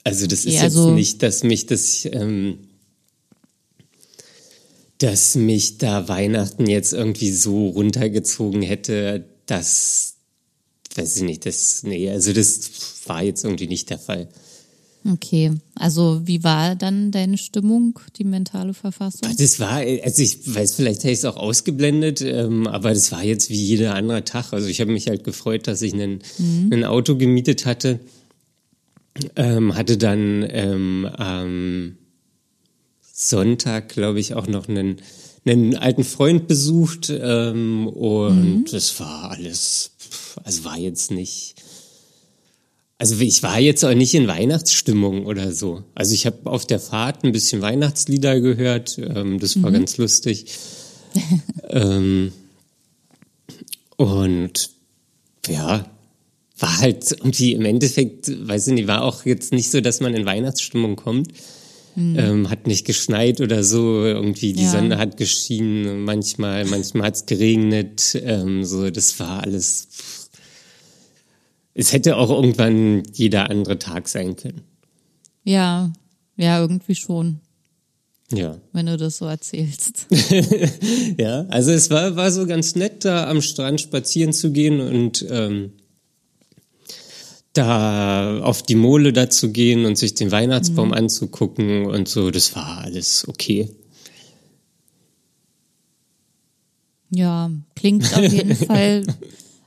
Also 0.03 0.27
das 0.27 0.45
Mhm. 0.45 0.49
Okay, 0.51 0.57
ist 0.57 0.63
also- 0.63 0.87
jetzt 0.89 0.95
nicht, 0.95 1.23
dass 1.23 1.43
mich 1.45 1.67
das, 1.67 2.07
ähm, 2.07 2.59
dass 4.99 5.35
mich 5.35 5.79
da 5.79 6.09
Weihnachten 6.09 6.67
jetzt 6.67 6.93
irgendwie 6.93 7.31
so 7.33 7.69
runtergezogen 7.69 8.63
hätte, 8.63 9.27
dass, 9.47 10.15
weiß 10.95 11.17
ich 11.17 11.23
nicht, 11.23 11.47
das, 11.47 11.83
nee, 11.83 12.11
also 12.11 12.33
das 12.33 12.71
war 13.07 13.23
jetzt 13.23 13.45
irgendwie 13.45 13.67
nicht 13.67 13.91
der 13.91 13.99
Fall. 13.99 14.29
Okay, 15.07 15.53
also 15.75 16.23
wie 16.25 16.43
war 16.45 16.77
dann 16.77 17.11
deine 17.11 17.37
Stimmung, 17.37 18.01
die 18.17 18.25
mentale 18.25 18.73
Verfassung? 18.73 19.37
Das 19.37 19.61
war, 19.61 19.75
also 19.75 20.23
ich 20.23 20.55
weiß, 20.55 20.77
vielleicht 20.77 21.01
hätte 21.01 21.11
ich 21.11 21.19
es 21.19 21.25
auch 21.27 21.37
ausgeblendet, 21.37 22.23
ähm, 22.23 22.67
aber 22.67 22.95
das 22.95 23.13
war 23.13 23.23
jetzt 23.23 23.51
wie 23.51 23.63
jeder 23.63 23.95
andere 23.95 24.25
Tag. 24.25 24.55
Also 24.55 24.67
ich 24.67 24.81
habe 24.81 24.93
mich 24.93 25.09
halt 25.09 25.23
gefreut, 25.23 25.67
dass 25.67 25.83
ich 25.83 25.93
einen, 25.93 26.21
ein 26.39 26.85
Auto 26.85 27.17
gemietet 27.17 27.67
hatte. 27.67 28.01
Ähm, 29.37 29.77
hatte 29.77 29.99
dann 29.99 30.45
ähm, 30.49 31.07
am 31.17 31.97
Sonntag, 33.03 33.91
glaube 33.91 34.21
ich, 34.21 34.35
auch 34.35 34.47
noch 34.47 34.69
einen, 34.69 34.97
einen 35.47 35.77
alten 35.77 36.05
Freund 36.05 36.49
besucht 36.49 37.13
ähm, 37.15 37.87
und 37.87 38.73
das 38.73 38.99
war 38.99 39.31
alles, 39.31 39.91
also 40.43 40.65
war 40.65 40.79
jetzt 40.79 41.11
nicht. 41.11 41.55
Also 42.97 43.21
ich 43.21 43.43
war 43.43 43.59
jetzt 43.59 43.85
auch 43.85 43.93
nicht 43.93 44.15
in 44.15 44.29
Weihnachtsstimmung 44.29 45.27
oder 45.27 45.53
so. 45.53 45.83
Also 45.95 46.15
ich 46.15 46.27
habe 46.27 46.51
auf 46.51 46.65
der 46.65 46.81
Fahrt 46.81 47.25
ein 47.25 47.33
bisschen 47.33 47.61
Weihnachtslieder 47.61 48.41
gehört. 48.41 48.99
Ähm, 48.99 49.39
das 49.41 49.61
war 49.63 49.73
ganz 49.73 49.99
lustig. 49.99 50.47
ähm, 51.69 52.33
und 53.97 54.71
ja, 55.49 55.91
war 56.59 56.79
halt 56.79 57.11
irgendwie 57.11 57.53
im 57.53 57.65
Endeffekt, 57.65 58.31
weiß 58.49 58.69
ich 58.69 58.75
nicht, 58.75 58.87
war 58.87 59.03
auch 59.03 59.25
jetzt 59.25 59.53
nicht 59.53 59.71
so, 59.71 59.81
dass 59.81 60.01
man 60.01 60.15
in 60.15 60.25
Weihnachtsstimmung 60.25 60.97
kommt. 60.97 61.33
Ähm, 61.97 62.51
hat 62.51 62.67
nicht 62.67 62.85
geschneit 62.87 63.41
oder 63.41 63.63
so, 63.63 64.05
irgendwie 64.05 64.53
die 64.53 64.65
Ja. 64.65 64.71
Sonne 64.71 64.99
hat 64.99 65.17
geschienen, 65.17 66.03
manchmal, 66.03 66.65
manchmal 66.65 67.07
hat 67.07 67.15
es 67.15 67.27
geregnet, 67.27 68.19
ähm, 68.23 68.65
so, 68.65 68.91
das 68.91 69.19
war 69.21 69.43
alles. 69.45 69.89
Es 71.75 71.93
hätte 71.93 72.17
auch 72.17 72.31
irgendwann 72.31 73.03
jeder 73.13 73.51
andere 73.51 73.79
Tag 73.79 74.09
sein 74.09 74.35
können. 74.37 74.63
Ja, 75.45 75.93
ja, 76.37 76.61
irgendwie 76.61 76.95
schon, 76.95 77.41
Ja. 78.33 78.59
wenn 78.73 78.87
du 78.87 78.97
das 78.97 79.19
so 79.19 79.27
erzählst. 79.27 80.07
Ja, 81.19 81.47
also 81.49 81.71
es 81.71 81.91
war, 81.91 82.17
war 82.17 82.31
so 82.33 82.47
ganz 82.47 82.75
nett, 82.75 83.05
da 83.05 83.29
am 83.29 83.41
Strand 83.41 83.81
spazieren 83.81 84.33
zu 84.33 84.51
gehen 84.51 84.81
und 84.81 85.25
ähm, 85.31 85.73
da 87.55 88.41
auf 88.41 88.63
die 88.63 88.75
Mole 88.75 89.13
da 89.13 89.31
zu 89.31 89.51
gehen 89.51 89.87
und 89.87 89.97
sich 89.97 90.15
den 90.15 90.31
Weihnachtsbaum 90.31 90.93
anzugucken 90.93 91.87
und 91.87 92.09
so, 92.09 92.31
das 92.31 92.55
war 92.55 92.79
alles 92.85 93.27
okay. 93.29 93.71
Ja, 97.11 97.51
klingt 97.77 98.05
auf 98.17 98.33
jeden 98.33 98.57
Fall. 98.67 99.07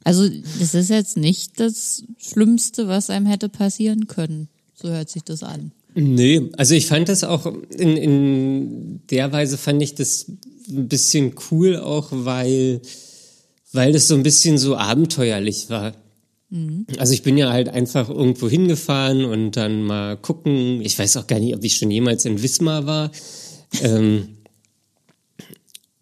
Also, 0.04 0.30
das 0.60 0.74
ist 0.74 0.90
jetzt 0.90 1.18
nicht 1.18 1.60
das 1.60 2.04
Schlimmste, 2.18 2.88
was 2.88 3.10
einem 3.10 3.26
hätte 3.26 3.50
passieren 3.50 4.08
können. 4.08 4.48
So 4.74 4.90
hört 4.90 5.10
sich 5.10 5.24
das 5.24 5.44
an. 5.44 5.72
Nee, 5.96 6.52
also 6.58 6.76
ich 6.76 6.86
fand 6.86 7.10
das 7.10 7.24
auch 7.24 7.46
in, 7.46 7.98
in 7.98 9.02
der 9.10 9.32
Weise 9.32 9.58
fand 9.58 9.82
ich 9.82 9.96
das 9.96 10.28
ein 10.70 10.88
bisschen 10.88 11.34
cool 11.50 11.78
auch, 11.78 12.10
weil, 12.12 12.82
weil 13.72 13.94
das 13.94 14.08
so 14.08 14.16
ein 14.16 14.24
bisschen 14.24 14.58
so 14.60 14.78
abenteuerlich 14.78 15.70
war. 15.70 15.94
Also 16.98 17.14
ich 17.14 17.24
bin 17.24 17.38
ja 17.38 17.52
halt 17.52 17.70
einfach 17.70 18.10
irgendwo 18.10 18.50
hingefahren 18.50 19.26
und 19.26 19.52
dann 19.52 19.84
mal 19.84 20.16
gucken. 20.16 20.82
Ich 20.82 20.98
weiß 20.98 21.18
auch 21.18 21.28
gar 21.28 21.40
nicht, 21.40 21.56
ob 21.56 21.64
ich 21.64 21.76
schon 21.76 21.92
jemals 21.92 22.26
in 22.26 22.42
Wismar 22.42 22.86
war. 22.86 23.12
ähm, 23.82 24.38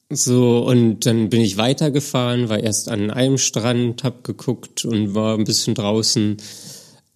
so, 0.10 0.60
und 0.60 1.08
dann 1.08 1.29
bin 1.29 1.41
ich 1.41 1.58
weitergefahren, 1.58 2.47
war 2.47 2.60
erst 2.60 2.89
an 2.89 3.10
einem 3.10 3.39
Strand, 3.39 4.03
hab 4.03 4.23
geguckt 4.23 4.86
und 4.86 5.15
war 5.15 5.36
ein 5.36 5.45
bisschen 5.45 5.73
draußen. 5.73 6.38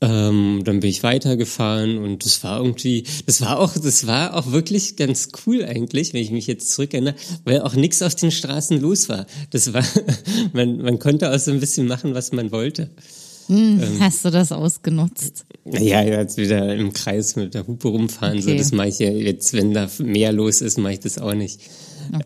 Ähm, 0.01 0.62
dann 0.63 0.79
bin 0.79 0.89
ich 0.89 1.03
weitergefahren 1.03 1.97
und 1.97 2.23
das 2.23 2.41
war 2.43 2.62
irgendwie, 2.62 3.03
das 3.25 3.41
war 3.41 3.59
auch, 3.59 3.73
das 3.73 4.07
war 4.07 4.33
auch 4.33 4.51
wirklich 4.53 4.95
ganz 4.95 5.29
cool 5.45 5.65
eigentlich, 5.65 6.13
wenn 6.13 6.21
ich 6.21 6.31
mich 6.31 6.47
jetzt 6.47 6.71
zurückerinnere, 6.71 7.15
weil 7.43 7.62
auch 7.62 7.73
nichts 7.75 8.01
auf 8.01 8.15
den 8.15 8.31
Straßen 8.31 8.79
los 8.79 9.09
war. 9.09 9.25
Das 9.49 9.73
war, 9.73 9.83
man, 10.53 10.77
man 10.81 10.99
konnte 10.99 11.29
auch 11.33 11.38
so 11.39 11.51
ein 11.51 11.59
bisschen 11.59 11.85
machen, 11.85 12.13
was 12.13 12.31
man 12.31 12.51
wollte. 12.51 12.89
Hm, 13.47 13.81
Hast 13.99 14.23
du 14.23 14.29
das 14.29 14.51
ausgenutzt? 14.53 15.43
Ja, 15.65 16.01
jetzt 16.03 16.38
wieder 16.38 16.73
im 16.75 16.93
Kreis 16.93 17.35
mit 17.35 17.53
der 17.55 17.67
Hupe 17.67 17.89
rumfahren, 17.89 18.41
so 18.41 18.49
Okay. 18.51 18.57
das 18.59 18.71
mache 18.71 18.89
ich 18.89 18.99
ja 18.99 19.09
jetzt, 19.09 19.53
wenn 19.53 19.73
da 19.73 19.89
mehr 19.97 20.31
los 20.31 20.62
ist, 20.62 20.77
mache 20.77 20.93
ich 20.93 20.99
das 20.99 21.17
auch 21.17 21.33
nicht. 21.33 21.59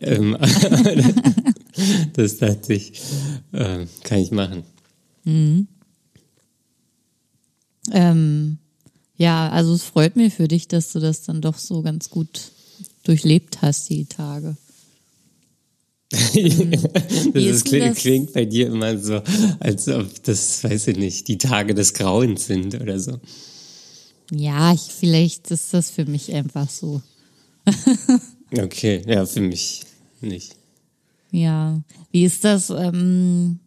Ähm, 0.02 0.38
das 2.14 2.38
dachte 2.38 2.74
ich, 2.74 3.02
äh, 3.52 3.86
kann 4.04 4.20
ich 4.20 4.32
machen. 4.32 4.64
Ähm, 7.92 8.58
ja, 9.16 9.50
also 9.50 9.74
es 9.74 9.84
freut 9.84 10.16
mich 10.16 10.34
für 10.34 10.48
dich, 10.48 10.68
dass 10.68 10.92
du 10.92 11.00
das 11.00 11.24
dann 11.24 11.42
doch 11.42 11.58
so 11.58 11.82
ganz 11.82 12.10
gut 12.10 12.52
durchlebt 13.04 13.62
hast, 13.62 13.90
die 13.90 14.06
Tage. 14.06 14.56
das 16.14 16.36
ist 16.36 17.34
denn 17.34 17.64
klingt, 17.64 17.86
das? 17.86 17.98
klingt 17.98 18.34
bei 18.34 18.46
dir 18.46 18.68
immer 18.68 18.98
so, 18.98 19.22
als 19.60 19.88
ob 19.88 20.24
das, 20.24 20.64
weiß 20.64 20.88
ich 20.90 20.98
nicht, 20.98 21.28
die 21.28 21.40
Tage 21.40 21.74
des 21.74 21.94
Grauens 21.94 22.46
sind 22.46 22.80
oder 22.80 23.00
so. 23.00 23.20
Ja, 24.32 24.74
ich, 24.74 24.82
vielleicht 24.82 25.52
ist 25.52 25.74
das 25.74 25.90
für 25.90 26.06
mich 26.06 26.34
einfach 26.34 26.70
so. 26.70 27.02
Okay, 28.56 29.02
ja, 29.08 29.26
für 29.26 29.42
mich 29.42 29.82
nicht. 30.22 30.56
Ja, 31.32 31.82
wie 32.12 32.24
ist 32.24 32.44
das? 32.44 32.70
Ähm, 32.70 33.60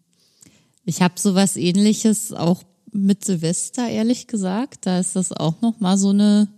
ich 0.85 1.03
habe 1.03 1.19
sowas 1.19 1.57
ähnliches 1.57 2.33
auch 2.33 2.63
mit 2.97 3.25
Silvester, 3.25 3.89
ehrlich 3.89 4.27
gesagt. 4.27 4.87
Da 4.87 4.99
ist 4.99 5.17
das 5.17 5.33
auch 5.33 5.61
noch 5.61 5.81
mal 5.81 5.99
so 5.99 6.11
eine 6.11 6.49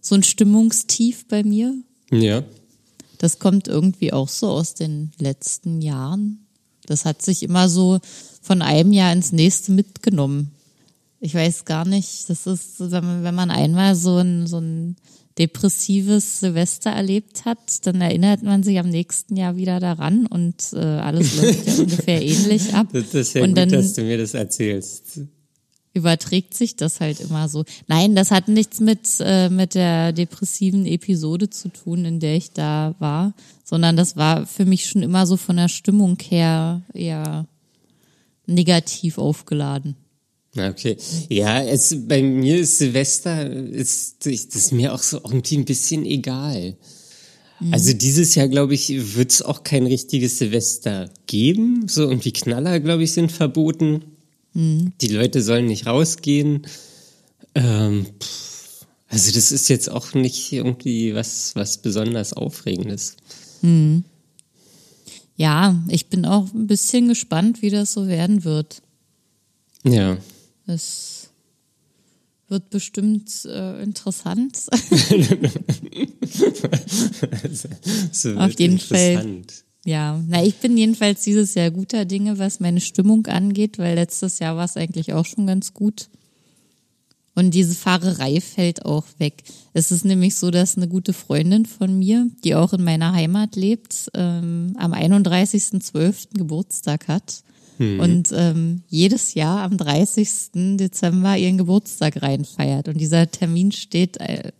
so 0.00 0.14
ein 0.14 0.22
Stimmungstief 0.22 1.26
bei 1.28 1.42
mir. 1.42 1.74
Ja. 2.10 2.42
Das 3.18 3.38
kommt 3.38 3.68
irgendwie 3.68 4.12
auch 4.12 4.28
so 4.28 4.48
aus 4.48 4.74
den 4.74 5.12
letzten 5.18 5.80
Jahren. 5.82 6.46
Das 6.86 7.04
hat 7.04 7.20
sich 7.22 7.42
immer 7.42 7.68
so 7.68 7.98
von 8.40 8.62
einem 8.62 8.92
Jahr 8.92 9.12
ins 9.12 9.32
nächste 9.32 9.72
mitgenommen. 9.72 10.52
Ich 11.20 11.34
weiß 11.34 11.64
gar 11.64 11.84
nicht, 11.84 12.30
das 12.30 12.46
ist, 12.46 12.78
wenn 12.78 13.34
man, 13.34 13.50
einmal 13.50 13.96
so 13.96 14.18
ein, 14.18 14.46
so 14.46 14.58
ein 14.58 14.96
depressives 15.36 16.40
Silvester 16.40 16.90
erlebt 16.90 17.44
hat, 17.44 17.86
dann 17.86 18.00
erinnert 18.00 18.42
man 18.42 18.62
sich 18.62 18.78
am 18.78 18.88
nächsten 18.88 19.36
Jahr 19.36 19.56
wieder 19.56 19.80
daran 19.80 20.26
und 20.26 20.54
äh, 20.72 20.78
alles 20.78 21.36
läuft 21.36 21.66
ja 21.66 21.74
ungefähr 21.78 22.22
ähnlich 22.22 22.72
ab. 22.72 22.88
Das, 22.92 23.10
das 23.10 23.28
ist 23.28 23.34
ja 23.34 23.42
und 23.42 23.50
gut, 23.50 23.58
dann 23.58 23.68
dass 23.68 23.94
du 23.94 24.02
mir 24.02 24.18
das 24.18 24.34
erzählst. 24.34 25.20
Überträgt 25.98 26.54
sich 26.54 26.76
das 26.76 27.00
halt 27.00 27.20
immer 27.20 27.48
so. 27.48 27.64
Nein, 27.86 28.14
das 28.14 28.30
hat 28.30 28.48
nichts 28.48 28.80
mit, 28.80 29.00
äh, 29.20 29.50
mit 29.50 29.74
der 29.74 30.12
depressiven 30.12 30.86
Episode 30.86 31.50
zu 31.50 31.68
tun, 31.68 32.04
in 32.04 32.20
der 32.20 32.36
ich 32.36 32.52
da 32.52 32.94
war, 32.98 33.34
sondern 33.64 33.96
das 33.96 34.16
war 34.16 34.46
für 34.46 34.64
mich 34.64 34.86
schon 34.86 35.02
immer 35.02 35.26
so 35.26 35.36
von 35.36 35.56
der 35.56 35.68
Stimmung 35.68 36.16
her 36.20 36.82
eher 36.94 37.46
negativ 38.46 39.18
aufgeladen. 39.18 39.96
Okay. 40.56 40.96
Ja, 41.28 41.62
es, 41.62 41.94
bei 42.08 42.22
mir 42.22 42.58
ist 42.58 42.78
Silvester, 42.78 43.48
ist, 43.50 44.26
ist, 44.26 44.56
ist 44.56 44.72
mir 44.72 44.94
auch 44.94 45.02
so 45.02 45.18
irgendwie 45.18 45.58
ein 45.58 45.64
bisschen 45.64 46.04
egal. 46.04 46.76
Mhm. 47.60 47.74
Also 47.74 47.92
dieses 47.92 48.34
Jahr, 48.34 48.48
glaube 48.48 48.74
ich, 48.74 49.16
wird 49.16 49.30
es 49.30 49.42
auch 49.42 49.62
kein 49.62 49.86
richtiges 49.86 50.38
Silvester 50.38 51.10
geben. 51.26 51.86
So 51.86 52.08
irgendwie 52.08 52.32
Knaller, 52.32 52.80
glaube 52.80 53.04
ich, 53.04 53.12
sind 53.12 53.30
verboten. 53.30 54.17
Mhm. 54.58 54.92
Die 55.00 55.08
Leute 55.08 55.40
sollen 55.40 55.66
nicht 55.66 55.86
rausgehen. 55.86 56.66
Ähm, 57.54 58.06
also 59.08 59.30
das 59.30 59.52
ist 59.52 59.68
jetzt 59.68 59.88
auch 59.88 60.14
nicht 60.14 60.52
irgendwie 60.52 61.14
was, 61.14 61.54
was 61.54 61.78
besonders 61.78 62.32
Aufregendes. 62.32 63.16
Mhm. 63.62 64.02
Ja, 65.36 65.80
ich 65.86 66.08
bin 66.08 66.26
auch 66.26 66.52
ein 66.52 66.66
bisschen 66.66 67.06
gespannt, 67.06 67.62
wie 67.62 67.70
das 67.70 67.92
so 67.92 68.08
werden 68.08 68.42
wird. 68.42 68.82
Ja. 69.84 70.18
Es 70.66 71.30
wird 72.48 72.68
bestimmt 72.70 73.44
äh, 73.44 73.80
interessant. 73.80 74.66
Auf 78.36 78.58
jeden 78.58 78.80
Fall. 78.80 79.42
Ja, 79.88 80.22
na, 80.28 80.44
ich 80.44 80.56
bin 80.56 80.76
jedenfalls 80.76 81.22
dieses 81.22 81.54
Jahr 81.54 81.70
guter 81.70 82.04
Dinge, 82.04 82.38
was 82.38 82.60
meine 82.60 82.78
Stimmung 82.82 83.26
angeht, 83.26 83.78
weil 83.78 83.94
letztes 83.94 84.38
Jahr 84.38 84.54
war 84.54 84.66
es 84.66 84.76
eigentlich 84.76 85.14
auch 85.14 85.24
schon 85.24 85.46
ganz 85.46 85.72
gut. 85.72 86.10
Und 87.34 87.54
diese 87.54 87.74
Fahrerei 87.74 88.42
fällt 88.42 88.84
auch 88.84 89.06
weg. 89.16 89.44
Es 89.72 89.90
ist 89.90 90.04
nämlich 90.04 90.36
so, 90.36 90.50
dass 90.50 90.76
eine 90.76 90.88
gute 90.88 91.14
Freundin 91.14 91.64
von 91.64 91.98
mir, 91.98 92.28
die 92.44 92.54
auch 92.54 92.74
in 92.74 92.84
meiner 92.84 93.14
Heimat 93.14 93.56
lebt, 93.56 94.10
ähm, 94.12 94.74
am 94.76 94.92
31.12. 94.92 96.36
Geburtstag 96.36 97.08
hat. 97.08 97.42
Mhm. 97.78 98.00
Und 98.00 98.28
ähm, 98.32 98.82
jedes 98.90 99.32
Jahr 99.32 99.62
am 99.62 99.78
30. 99.78 100.76
Dezember 100.76 101.38
ihren 101.38 101.56
Geburtstag 101.56 102.20
reinfeiert. 102.20 102.88
Und 102.88 103.00
dieser 103.00 103.30
Termin 103.30 103.72
steht 103.72 104.18
äh, 104.18 104.52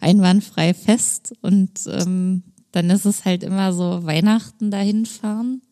einwandfrei 0.00 0.72
fest. 0.72 1.34
Und 1.42 1.72
ähm, 1.88 2.42
dann 2.76 2.90
ist 2.90 3.06
es 3.06 3.24
halt 3.24 3.42
immer 3.42 3.72
so 3.72 4.04
Weihnachten 4.04 4.70
dahin 4.70 5.06
fahren, 5.06 5.62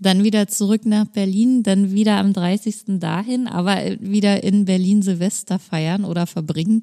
dann 0.00 0.24
wieder 0.24 0.48
zurück 0.48 0.84
nach 0.84 1.06
Berlin, 1.06 1.62
dann 1.62 1.92
wieder 1.92 2.18
am 2.18 2.32
30. 2.32 2.98
dahin, 2.98 3.46
aber 3.46 3.76
wieder 4.00 4.42
in 4.42 4.64
Berlin 4.64 5.02
Silvester 5.02 5.60
feiern 5.60 6.04
oder 6.04 6.26
verbringen. 6.26 6.82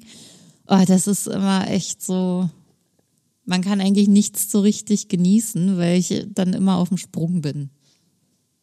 Oh, 0.66 0.82
das 0.86 1.06
ist 1.06 1.26
immer 1.26 1.68
echt 1.68 2.02
so, 2.02 2.48
man 3.44 3.60
kann 3.60 3.82
eigentlich 3.82 4.08
nichts 4.08 4.50
so 4.50 4.60
richtig 4.60 5.08
genießen, 5.08 5.76
weil 5.76 5.98
ich 5.98 6.26
dann 6.30 6.54
immer 6.54 6.78
auf 6.78 6.88
dem 6.88 6.96
Sprung 6.96 7.42
bin. 7.42 7.68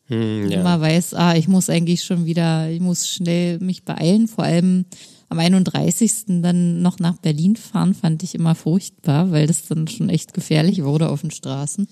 Hm, 0.06 0.50
ja. 0.50 0.62
Immer 0.62 0.82
weiß, 0.82 1.13
ah, 1.13 1.36
ich 1.36 1.48
muss 1.48 1.70
eigentlich 1.70 2.04
schon 2.04 2.26
wieder, 2.26 2.72
ich 2.72 2.80
muss 2.80 3.08
schnell 3.08 3.60
mich 3.60 3.86
beeilen. 3.86 4.28
Vor 4.28 4.46
allem 4.46 4.86
am 5.32 5.39
31. 5.39 6.41
dann 6.41 6.82
noch 6.82 7.00
nach 7.00 7.17
Berlin 7.17 7.56
fahren, 7.56 7.94
fand 7.94 8.22
ich 8.22 8.36
immer 8.36 8.54
furchtbar, 8.54 9.32
weil 9.32 9.48
das 9.48 9.65
dann 9.65 9.88
schon 9.88 10.10
echt 10.10 10.34
gefährlich 10.34 10.84
wurde 10.84 11.10
auf 11.10 11.22
den 11.22 11.32
Straßen. 11.32 11.88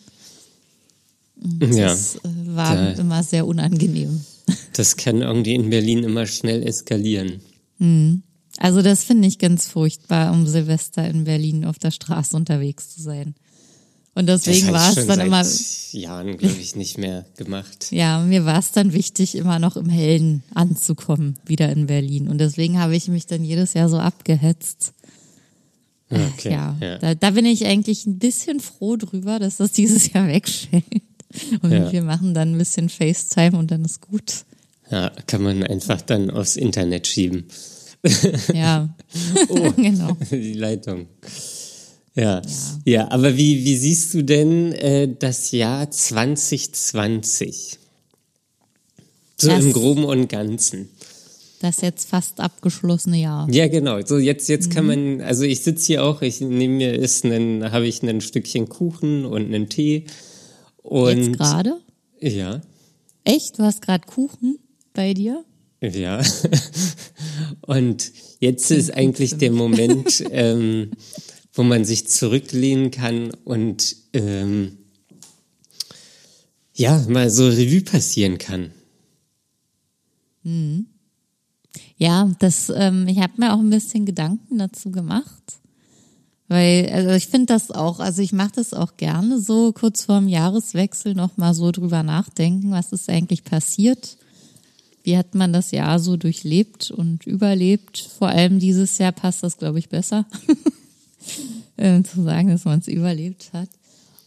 Das 1.35 1.75
ja, 1.75 1.93
äh, 1.93 2.55
war 2.55 2.75
da, 2.75 2.91
immer 2.91 3.23
sehr 3.23 3.47
unangenehm. 3.47 4.21
Das 4.73 4.97
kann 4.97 5.21
irgendwie 5.21 5.53
in 5.53 5.69
Berlin 5.69 6.03
immer 6.03 6.25
schnell 6.25 6.65
eskalieren. 6.65 7.39
Hm. 7.77 8.23
Also 8.57 8.81
das 8.81 9.03
finde 9.03 9.27
ich 9.27 9.37
ganz 9.37 9.67
furchtbar, 9.67 10.31
um 10.31 10.47
Silvester 10.47 11.07
in 11.07 11.25
Berlin 11.25 11.65
auf 11.65 11.77
der 11.77 11.91
Straße 11.91 12.35
unterwegs 12.35 12.95
zu 12.95 13.01
sein. 13.01 13.35
Und 14.15 14.27
deswegen 14.27 14.71
war 14.71 14.89
es 14.95 15.07
dann 15.07 15.19
immer. 15.19 15.45
Jahren, 15.91 16.37
glaube 16.37 16.59
ich, 16.59 16.75
nicht 16.75 16.97
mehr 16.97 17.25
gemacht. 17.37 17.87
Ja, 17.91 18.19
mir 18.19 18.45
war 18.45 18.59
es 18.59 18.71
dann 18.71 18.93
wichtig, 18.93 19.35
immer 19.35 19.59
noch 19.59 19.75
im 19.75 19.89
Hellen 19.89 20.43
anzukommen, 20.53 21.37
wieder 21.45 21.69
in 21.71 21.87
Berlin. 21.87 22.27
Und 22.27 22.37
deswegen 22.37 22.79
habe 22.79 22.95
ich 22.95 23.07
mich 23.07 23.25
dann 23.25 23.43
jedes 23.43 23.73
Jahr 23.73 23.89
so 23.89 23.97
abgehetzt. 23.97 24.93
Okay, 26.11 26.51
ja, 26.51 26.75
ja. 26.79 26.97
Da, 26.97 27.15
da, 27.15 27.31
bin 27.31 27.45
ich 27.45 27.65
eigentlich 27.65 28.05
ein 28.05 28.17
bisschen 28.17 28.59
froh 28.59 28.95
drüber, 28.95 29.39
dass 29.39 29.57
das 29.57 29.71
dieses 29.71 30.11
Jahr 30.11 30.27
wegfällt. 30.27 30.83
Und 31.61 31.71
ja. 31.71 31.91
wir 31.91 32.01
machen 32.03 32.33
dann 32.33 32.53
ein 32.53 32.57
bisschen 32.57 32.89
FaceTime 32.89 33.57
und 33.57 33.71
dann 33.71 33.85
ist 33.85 34.01
gut. 34.01 34.45
Ja, 34.89 35.11
kann 35.27 35.43
man 35.43 35.63
einfach 35.63 36.01
dann 36.01 36.31
aufs 36.31 36.55
Internet 36.55 37.05
schieben. 37.05 37.45
Ja, 38.53 38.89
oh, 39.49 39.71
genau. 39.71 40.17
Die 40.31 40.53
Leitung. 40.53 41.07
Ja. 42.15 42.41
ja, 42.41 42.41
ja, 42.85 43.11
aber 43.11 43.37
wie, 43.37 43.63
wie 43.63 43.77
siehst 43.77 44.13
du 44.13 44.23
denn 44.23 44.73
äh, 44.73 45.07
das 45.17 45.51
Jahr 45.51 45.89
2020? 45.89 47.77
So 49.37 49.47
das, 49.47 49.63
im 49.63 49.73
Groben 49.73 50.03
und 50.03 50.27
Ganzen. 50.27 50.89
Das 51.61 51.81
jetzt 51.81 52.09
fast 52.09 52.39
abgeschlossene 52.39 53.17
Jahr. 53.17 53.49
Ja, 53.51 53.67
genau. 53.67 53.99
So 54.05 54.17
jetzt, 54.17 54.47
jetzt 54.49 54.69
mhm. 54.69 54.73
kann 54.73 54.85
man, 54.85 55.21
also 55.21 55.43
ich 55.43 55.61
sitze 55.61 55.87
hier 55.87 56.03
auch, 56.03 56.21
ich 56.21 56.41
nehme 56.41 56.75
mir 56.75 56.93
ist 56.93 57.25
einen, 57.25 57.71
habe 57.71 57.87
ich 57.87 58.01
ein 58.01 58.21
Stückchen 58.21 58.69
Kuchen 58.69 59.25
und 59.25 59.45
einen 59.45 59.69
Tee. 59.69 60.05
Und 60.83 61.17
jetzt 61.17 61.37
gerade? 61.37 61.77
Ja. 62.19 62.61
Echt? 63.23 63.59
Du 63.59 63.63
hast 63.63 63.81
gerade 63.81 64.05
Kuchen 64.05 64.57
bei 64.93 65.13
dir? 65.13 65.43
Ja. 65.81 66.21
und 67.61 68.11
jetzt 68.39 68.71
ist 68.71 68.93
eigentlich 68.93 69.37
der 69.37 69.51
Moment, 69.51 70.23
ähm, 70.31 70.91
wo 71.59 71.63
man 71.63 71.83
sich 71.83 72.07
zurücklehnen 72.07 72.89
kann 72.89 73.31
und 73.43 73.97
ähm, 74.13 74.77
ja, 76.73 77.03
mal 77.09 77.29
so 77.29 77.49
Revue 77.49 77.81
passieren 77.81 78.37
kann. 78.37 78.71
Mhm. 80.43 80.85
Ja, 81.97 82.31
das, 82.39 82.71
ähm, 82.73 83.09
ich 83.09 83.19
habe 83.19 83.33
mir 83.35 83.53
auch 83.53 83.59
ein 83.59 83.69
bisschen 83.69 84.05
Gedanken 84.05 84.57
dazu 84.57 84.89
gemacht. 84.89 85.59
Weil, 86.47 86.89
also 86.93 87.09
ich 87.09 87.27
finde 87.27 87.47
das 87.47 87.71
auch, 87.71 87.99
also 87.99 88.21
ich 88.21 88.31
mache 88.31 88.53
das 88.55 88.73
auch 88.73 88.95
gerne 88.95 89.41
so 89.41 89.73
kurz 89.73 90.05
vorm 90.05 90.29
Jahreswechsel 90.29 91.13
nochmal 91.13 91.53
so 91.53 91.73
drüber 91.73 92.03
nachdenken, 92.03 92.71
was 92.71 92.93
ist 92.93 93.09
eigentlich 93.09 93.43
passiert. 93.43 94.17
Wie 95.03 95.17
hat 95.17 95.35
man 95.35 95.51
das 95.51 95.71
Jahr 95.71 95.99
so 95.99 96.15
durchlebt 96.15 96.89
und 96.89 97.27
überlebt? 97.27 97.97
Vor 98.17 98.29
allem 98.29 98.59
dieses 98.59 98.97
Jahr 98.97 99.11
passt 99.11 99.43
das, 99.43 99.57
glaube 99.57 99.79
ich, 99.79 99.89
besser. 99.89 100.25
äh, 101.79 102.03
zu 102.03 102.23
sagen, 102.23 102.49
dass 102.49 102.65
man 102.65 102.79
es 102.79 102.87
überlebt 102.87 103.51
hat. 103.53 103.69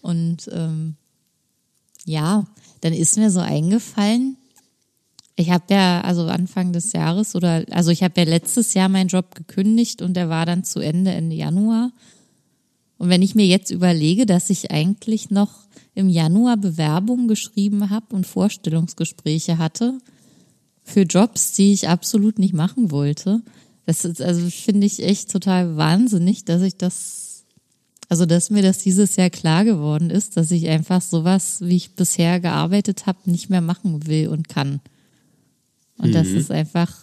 Und 0.01 0.51
ähm, 0.53 0.97
ja, 2.05 2.47
dann 2.81 2.93
ist 2.93 3.17
mir 3.17 3.31
so 3.31 3.41
eingefallen, 3.41 4.37
ich 5.37 5.51
habe 5.51 5.65
ja 5.71 6.03
also 6.03 6.27
Anfang 6.27 6.73
des 6.73 6.93
Jahres 6.93 7.35
oder 7.35 7.65
also 7.71 7.91
ich 7.91 8.03
habe 8.03 8.21
ja 8.21 8.27
letztes 8.27 8.75
Jahr 8.75 8.89
meinen 8.89 9.09
Job 9.09 9.35
gekündigt 9.35 10.03
und 10.03 10.15
der 10.15 10.29
war 10.29 10.45
dann 10.45 10.65
zu 10.65 10.81
Ende 10.81 11.13
Ende 11.13 11.37
Januar. 11.37 11.91
Und 12.99 13.09
wenn 13.09 13.23
ich 13.23 13.35
mir 13.35 13.47
jetzt 13.47 13.71
überlege, 13.71 14.27
dass 14.27 14.51
ich 14.51 14.71
eigentlich 14.71 15.31
noch 15.31 15.51
im 15.95 16.09
Januar 16.09 16.57
Bewerbungen 16.57 17.29
geschrieben 17.29 17.91
habe 17.91 18.15
und 18.15 18.27
Vorstellungsgespräche 18.27 19.59
hatte 19.59 19.99
für 20.85 21.03
Jobs, 21.03 21.53
die 21.53 21.73
ich 21.73 21.89
absolut 21.89 22.39
nicht 22.39 22.55
machen 22.55 22.91
wollte, 22.91 23.43
das 23.87 24.05
ist 24.05 24.21
also 24.21 24.49
finde 24.51 24.87
ich 24.87 25.03
echt 25.03 25.31
total 25.31 25.77
wahnsinnig, 25.77 26.45
dass 26.45 26.63
ich 26.63 26.77
das 26.77 27.22
also, 28.13 28.27
dass 28.27 28.51
mir 28.51 28.61
das 28.61 28.77
dieses 28.77 29.17
Jahr 29.17 29.31
klar 29.31 29.65
geworden 29.65 30.11
ist, 30.11 30.37
dass 30.37 30.51
ich 30.51 30.69
einfach 30.69 31.01
sowas, 31.01 31.63
wie 31.63 31.77
ich 31.77 31.95
bisher 31.95 32.41
gearbeitet 32.41 33.07
habe, 33.07 33.31
nicht 33.31 33.49
mehr 33.49 33.63
machen 33.63 34.07
will 34.07 34.29
und 34.29 34.51
kann. 34.51 34.83
Und 35.97 36.11
mhm. 36.11 36.13
dass 36.13 36.27
es 36.27 36.51
einfach 36.51 36.95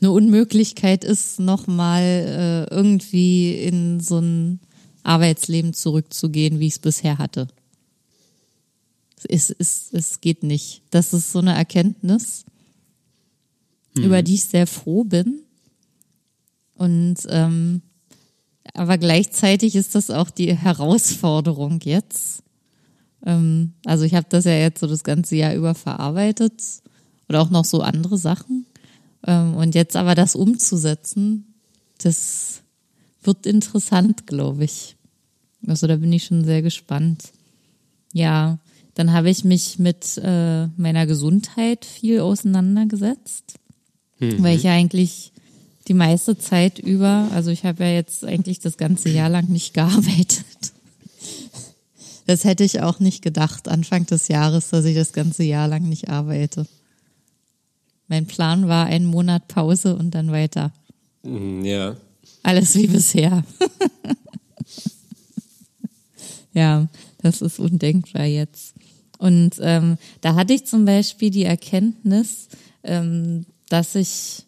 eine 0.00 0.12
Unmöglichkeit 0.12 1.02
ist, 1.02 1.40
nochmal 1.40 2.02
äh, 2.70 2.72
irgendwie 2.72 3.56
in 3.56 3.98
so 3.98 4.20
ein 4.20 4.60
Arbeitsleben 5.02 5.74
zurückzugehen, 5.74 6.60
wie 6.60 6.68
ich 6.68 6.74
es 6.74 6.78
bisher 6.78 7.18
hatte. 7.18 7.48
Es, 9.28 9.50
es, 9.50 9.88
es 9.90 10.20
geht 10.20 10.44
nicht. 10.44 10.82
Das 10.90 11.12
ist 11.12 11.32
so 11.32 11.40
eine 11.40 11.56
Erkenntnis, 11.56 12.44
mhm. 13.96 14.04
über 14.04 14.22
die 14.22 14.34
ich 14.34 14.44
sehr 14.44 14.68
froh 14.68 15.02
bin. 15.02 15.40
Und 16.74 17.16
ähm, 17.30 17.82
aber 18.76 18.98
gleichzeitig 18.98 19.74
ist 19.76 19.94
das 19.94 20.10
auch 20.10 20.30
die 20.30 20.54
Herausforderung 20.56 21.80
jetzt. 21.82 22.42
Ähm, 23.24 23.72
also 23.84 24.04
ich 24.04 24.14
habe 24.14 24.26
das 24.28 24.44
ja 24.44 24.52
jetzt 24.52 24.80
so 24.80 24.86
das 24.86 25.04
ganze 25.04 25.36
Jahr 25.36 25.54
über 25.54 25.74
verarbeitet 25.74 26.62
oder 27.28 27.42
auch 27.42 27.50
noch 27.50 27.64
so 27.64 27.80
andere 27.80 28.18
Sachen. 28.18 28.66
Ähm, 29.26 29.54
und 29.54 29.74
jetzt 29.74 29.96
aber 29.96 30.14
das 30.14 30.34
umzusetzen, 30.34 31.54
das 31.98 32.62
wird 33.22 33.46
interessant, 33.46 34.26
glaube 34.26 34.64
ich. 34.64 34.96
Also 35.66 35.86
da 35.86 35.96
bin 35.96 36.12
ich 36.12 36.24
schon 36.24 36.44
sehr 36.44 36.62
gespannt. 36.62 37.32
Ja, 38.12 38.58
dann 38.94 39.12
habe 39.12 39.30
ich 39.30 39.44
mich 39.44 39.78
mit 39.78 40.18
äh, 40.22 40.66
meiner 40.76 41.06
Gesundheit 41.06 41.84
viel 41.84 42.20
auseinandergesetzt. 42.20 43.54
Mhm. 44.18 44.42
Weil 44.42 44.56
ich 44.56 44.62
ja 44.62 44.72
eigentlich 44.72 45.32
die 45.88 45.94
meiste 45.94 46.38
Zeit 46.38 46.78
über, 46.78 47.28
also 47.32 47.50
ich 47.50 47.64
habe 47.64 47.84
ja 47.84 47.90
jetzt 47.90 48.24
eigentlich 48.24 48.60
das 48.60 48.76
ganze 48.76 49.08
Jahr 49.08 49.28
lang 49.28 49.48
nicht 49.48 49.74
gearbeitet. 49.74 50.44
Das 52.26 52.44
hätte 52.44 52.64
ich 52.64 52.80
auch 52.80 52.98
nicht 52.98 53.22
gedacht, 53.22 53.68
Anfang 53.68 54.06
des 54.06 54.28
Jahres, 54.28 54.70
dass 54.70 54.84
ich 54.84 54.96
das 54.96 55.12
ganze 55.12 55.44
Jahr 55.44 55.68
lang 55.68 55.88
nicht 55.88 56.10
arbeite. 56.10 56.66
Mein 58.08 58.26
Plan 58.26 58.68
war 58.68 58.86
ein 58.86 59.04
Monat 59.04 59.48
Pause 59.48 59.96
und 59.96 60.14
dann 60.14 60.32
weiter. 60.32 60.72
Mhm, 61.22 61.64
ja. 61.64 61.96
Alles 62.42 62.74
wie 62.74 62.86
bisher. 62.86 63.44
ja, 66.52 66.88
das 67.22 67.42
ist 67.42 67.58
undenkbar 67.58 68.24
jetzt. 68.24 68.74
Und 69.18 69.56
ähm, 69.60 69.98
da 70.20 70.34
hatte 70.34 70.52
ich 70.52 70.66
zum 70.66 70.84
Beispiel 70.84 71.30
die 71.30 71.44
Erkenntnis, 71.44 72.48
ähm, 72.84 73.46
dass 73.68 73.94
ich, 73.94 74.44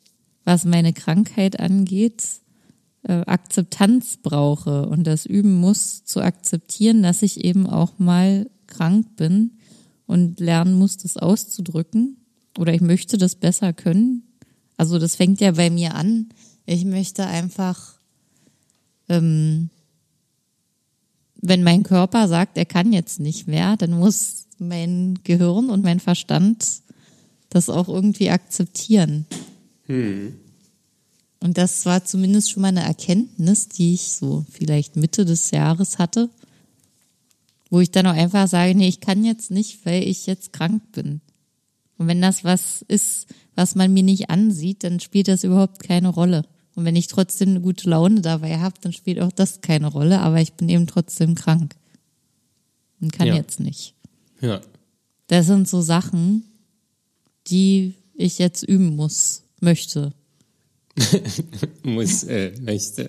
was 0.48 0.64
meine 0.64 0.94
Krankheit 0.94 1.60
angeht, 1.60 2.24
äh, 3.02 3.20
Akzeptanz 3.26 4.16
brauche 4.16 4.88
und 4.88 5.06
das 5.06 5.26
üben 5.26 5.60
muss, 5.60 6.04
zu 6.04 6.22
akzeptieren, 6.22 7.02
dass 7.02 7.20
ich 7.20 7.44
eben 7.44 7.66
auch 7.66 7.98
mal 7.98 8.48
krank 8.66 9.14
bin 9.16 9.58
und 10.06 10.40
lernen 10.40 10.72
muss, 10.72 10.96
das 10.96 11.18
auszudrücken. 11.18 12.16
Oder 12.56 12.72
ich 12.72 12.80
möchte 12.80 13.18
das 13.18 13.34
besser 13.34 13.74
können. 13.74 14.22
Also 14.78 14.98
das 14.98 15.16
fängt 15.16 15.38
ja 15.42 15.52
bei 15.52 15.68
mir 15.68 15.94
an. 15.94 16.30
Ich 16.64 16.86
möchte 16.86 17.26
einfach, 17.26 17.98
ähm, 19.10 19.68
wenn 21.42 21.62
mein 21.62 21.82
Körper 21.82 22.26
sagt, 22.26 22.56
er 22.56 22.64
kann 22.64 22.94
jetzt 22.94 23.20
nicht 23.20 23.48
mehr, 23.48 23.76
dann 23.76 23.90
muss 23.90 24.46
mein 24.58 25.18
Gehirn 25.24 25.68
und 25.68 25.84
mein 25.84 26.00
Verstand 26.00 26.64
das 27.50 27.68
auch 27.68 27.88
irgendwie 27.88 28.30
akzeptieren. 28.30 29.26
Hm. 29.88 30.38
Und 31.40 31.58
das 31.58 31.86
war 31.86 32.04
zumindest 32.04 32.50
schon 32.50 32.62
mal 32.62 32.68
eine 32.68 32.82
Erkenntnis, 32.82 33.68
die 33.68 33.94
ich 33.94 34.12
so 34.12 34.44
vielleicht 34.50 34.96
Mitte 34.96 35.24
des 35.24 35.50
Jahres 35.50 35.98
hatte, 35.98 36.30
wo 37.70 37.80
ich 37.80 37.90
dann 37.90 38.06
auch 38.06 38.14
einfach 38.14 38.48
sage, 38.48 38.74
nee, 38.74 38.88
ich 38.88 39.00
kann 39.00 39.24
jetzt 39.24 39.50
nicht, 39.50 39.84
weil 39.84 40.02
ich 40.02 40.26
jetzt 40.26 40.52
krank 40.52 40.82
bin. 40.92 41.20
Und 41.96 42.06
wenn 42.06 42.22
das 42.22 42.44
was 42.44 42.82
ist, 42.82 43.26
was 43.54 43.74
man 43.74 43.92
mir 43.92 44.02
nicht 44.02 44.30
ansieht, 44.30 44.84
dann 44.84 45.00
spielt 45.00 45.28
das 45.28 45.44
überhaupt 45.44 45.82
keine 45.82 46.08
Rolle. 46.08 46.44
Und 46.74 46.84
wenn 46.84 46.96
ich 46.96 47.08
trotzdem 47.08 47.50
eine 47.50 47.60
gute 47.60 47.90
Laune 47.90 48.20
dabei 48.20 48.58
habe, 48.58 48.76
dann 48.80 48.92
spielt 48.92 49.20
auch 49.20 49.32
das 49.32 49.60
keine 49.60 49.88
Rolle, 49.88 50.20
aber 50.20 50.40
ich 50.40 50.52
bin 50.52 50.68
eben 50.68 50.86
trotzdem 50.86 51.34
krank. 51.34 51.74
Und 53.00 53.12
kann 53.12 53.28
ja. 53.28 53.34
jetzt 53.34 53.60
nicht. 53.60 53.94
Ja. 54.40 54.60
Das 55.26 55.46
sind 55.46 55.68
so 55.68 55.82
Sachen, 55.82 56.44
die 57.48 57.94
ich 58.14 58.38
jetzt 58.38 58.62
üben 58.62 58.96
muss, 58.96 59.42
möchte. 59.62 60.12
muss, 61.82 62.24
äh, 62.24 62.52
möchte. 62.60 63.08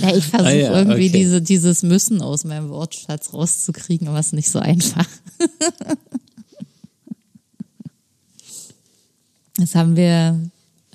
Ja, 0.00 0.14
ich 0.16 0.24
versuche 0.24 0.50
ah, 0.50 0.54
ja, 0.54 0.76
irgendwie 0.76 1.08
okay. 1.08 1.18
diese, 1.18 1.40
dieses 1.40 1.82
Müssen 1.82 2.20
aus 2.20 2.44
meinem 2.44 2.68
Wortschatz 2.68 3.32
rauszukriegen, 3.32 4.08
aber 4.08 4.18
es 4.18 4.26
ist 4.26 4.32
nicht 4.32 4.50
so 4.50 4.58
einfach. 4.58 5.06
das 9.56 9.76
haben 9.76 9.94
wir, 9.94 10.50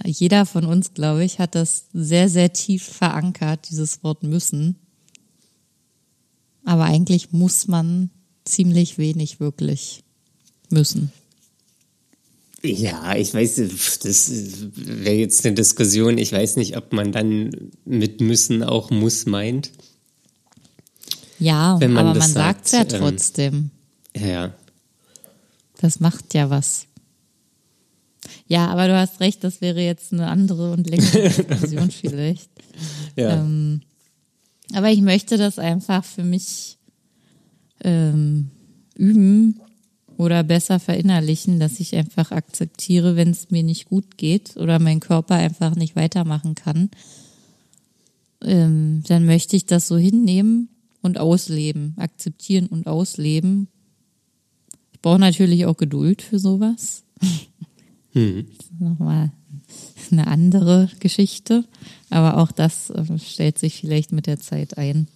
jeder 0.06 0.46
von 0.46 0.66
uns, 0.66 0.94
glaube 0.94 1.24
ich, 1.24 1.40
hat 1.40 1.56
das 1.56 1.86
sehr, 1.94 2.28
sehr 2.28 2.52
tief 2.52 2.84
verankert, 2.84 3.70
dieses 3.70 4.04
Wort 4.04 4.24
müssen. 4.24 4.76
Aber 6.66 6.84
eigentlich 6.84 7.32
muss 7.32 7.68
man 7.68 8.10
ziemlich 8.44 8.98
wenig 8.98 9.40
wirklich 9.40 10.04
müssen. 10.70 11.12
Ja, 12.66 13.16
ich 13.16 13.34
weiß, 13.34 13.56
das 14.04 14.32
wäre 14.76 15.16
jetzt 15.16 15.46
eine 15.46 15.54
Diskussion. 15.54 16.18
Ich 16.18 16.32
weiß 16.32 16.56
nicht, 16.56 16.78
ob 16.78 16.94
man 16.94 17.12
dann 17.12 17.72
mit 17.84 18.22
müssen 18.22 18.64
auch 18.64 18.90
muss 18.90 19.26
meint. 19.26 19.72
Ja, 21.40 21.78
man 21.82 21.98
aber 21.98 22.18
man 22.18 22.30
sagt 22.30 22.68
es 22.68 22.72
ja 22.72 22.82
ähm, 22.82 22.88
trotzdem. 22.88 23.72
Ähm, 24.14 24.26
ja. 24.26 24.54
Das 25.80 26.00
macht 26.00 26.34
ja 26.34 26.50
was. 26.50 26.88
Ja, 28.48 28.68
aber 28.68 28.88
du 28.88 28.98
hast 28.98 29.20
recht, 29.20 29.44
das 29.44 29.60
wäre 29.60 29.82
jetzt 29.82 30.14
eine 30.14 30.28
andere 30.28 30.72
und 30.72 30.90
längere 30.90 31.30
Diskussion 31.30 31.92
vielleicht. 31.92 32.50
Ja. 33.18 33.42
Ähm, 33.42 33.82
aber 34.74 34.90
ich 34.90 35.02
möchte 35.02 35.38
das 35.38 35.60
einfach 35.60 36.06
für 36.06 36.24
mich 36.24 36.78
ähm, 37.84 38.50
üben, 38.96 39.60
oder 40.18 40.44
besser 40.44 40.80
verinnerlichen, 40.80 41.60
dass 41.60 41.80
ich 41.80 41.96
einfach 41.96 42.32
akzeptiere, 42.32 43.16
wenn 43.16 43.30
es 43.30 43.52
mir 43.52 43.64
nicht 43.64 43.86
gut 43.86 44.18
geht 44.18 44.58
oder 44.58 44.80
mein 44.80 45.00
Körper 45.00 45.36
einfach 45.36 45.76
nicht 45.76 45.96
weitermachen 45.96 46.56
kann, 46.56 46.90
ähm, 48.44 49.04
dann 49.08 49.26
möchte 49.26 49.56
ich 49.56 49.66
das 49.66 49.88
so 49.88 49.98
hinnehmen 49.98 50.70
und 51.02 51.18
ausleben, 51.18 51.94
akzeptieren 51.98 52.68
und 52.68 52.88
ausleben. 52.88 53.68
Ich 54.94 55.02
brauche 55.02 55.20
natürlich 55.20 55.66
auch 55.66 55.78
Geduld 55.78 56.22
für 56.22 56.40
sowas. 56.40 57.04
Hm. 58.14 58.46
Nochmal 58.80 59.32
eine 60.12 60.28
andere 60.28 60.90
Geschichte, 61.00 61.66
aber 62.10 62.38
auch 62.38 62.52
das 62.52 62.90
äh, 62.92 63.18
stellt 63.18 63.58
sich 63.58 63.80
vielleicht 63.80 64.12
mit 64.12 64.28
der 64.28 64.40
Zeit 64.40 64.78
ein. 64.78 65.08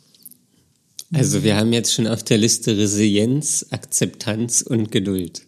Also 1.13 1.43
wir 1.43 1.55
haben 1.55 1.71
jetzt 1.71 1.93
schon 1.93 2.07
auf 2.07 2.23
der 2.23 2.37
Liste 2.37 2.77
Resilienz, 2.77 3.65
Akzeptanz 3.69 4.61
und 4.61 4.91
Geduld. 4.91 5.43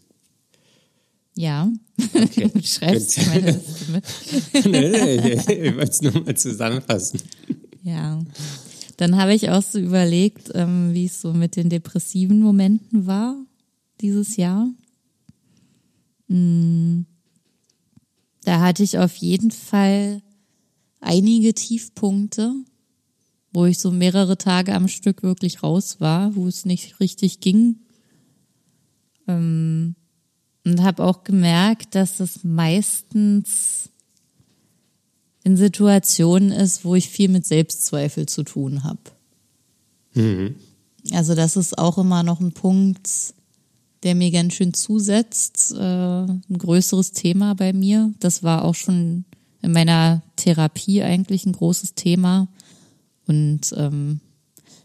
Ja, 1.35 1.71
okay. 2.13 2.49
du 2.53 2.63
schreibst 2.63 3.17
meine 3.27 3.51
Liste 3.67 3.91
mit. 3.91 4.65
nee, 4.65 4.89
nee, 4.89 5.33
ich 5.33 5.75
wollte 5.75 5.91
es 5.91 6.01
nur 6.01 6.23
mal 6.23 6.35
zusammenfassen. 6.35 7.21
Ja, 7.83 8.21
dann 8.97 9.17
habe 9.17 9.33
ich 9.33 9.49
auch 9.49 9.63
so 9.63 9.79
überlegt, 9.79 10.51
ähm, 10.53 10.93
wie 10.93 11.05
es 11.05 11.21
so 11.21 11.33
mit 11.33 11.55
den 11.55 11.69
depressiven 11.69 12.41
Momenten 12.41 13.05
war 13.05 13.35
dieses 14.01 14.37
Jahr. 14.37 14.69
Hm. 16.27 17.05
Da 18.43 18.59
hatte 18.61 18.83
ich 18.83 18.97
auf 18.97 19.15
jeden 19.15 19.51
Fall 19.51 20.21
einige 21.01 21.53
Tiefpunkte 21.53 22.53
wo 23.51 23.65
ich 23.65 23.79
so 23.79 23.91
mehrere 23.91 24.37
Tage 24.37 24.73
am 24.73 24.87
Stück 24.87 25.23
wirklich 25.23 25.63
raus 25.63 25.99
war, 25.99 26.35
wo 26.35 26.47
es 26.47 26.65
nicht 26.65 26.99
richtig 26.99 27.39
ging. 27.39 27.79
Ähm, 29.27 29.95
und 30.65 30.83
habe 30.83 31.03
auch 31.03 31.23
gemerkt, 31.23 31.95
dass 31.95 32.19
es 32.19 32.43
meistens 32.43 33.89
in 35.43 35.57
Situationen 35.57 36.51
ist, 36.51 36.85
wo 36.85 36.95
ich 36.95 37.09
viel 37.09 37.29
mit 37.29 37.45
Selbstzweifel 37.45 38.27
zu 38.27 38.43
tun 38.43 38.83
habe. 38.83 38.99
Mhm. 40.13 40.55
Also 41.11 41.33
das 41.33 41.55
ist 41.55 41.77
auch 41.77 41.97
immer 41.97 42.23
noch 42.23 42.39
ein 42.39 42.51
Punkt, 42.51 43.09
der 44.03 44.15
mir 44.15 44.31
ganz 44.31 44.53
schön 44.53 44.73
zusetzt. 44.73 45.71
Äh, 45.71 45.77
ein 45.77 46.43
größeres 46.49 47.13
Thema 47.13 47.55
bei 47.55 47.73
mir. 47.73 48.13
Das 48.19 48.43
war 48.43 48.63
auch 48.63 48.75
schon 48.75 49.25
in 49.61 49.71
meiner 49.71 50.21
Therapie 50.35 51.01
eigentlich 51.01 51.45
ein 51.45 51.53
großes 51.53 51.95
Thema 51.95 52.47
und 53.29 53.61
ähm, 53.77 54.21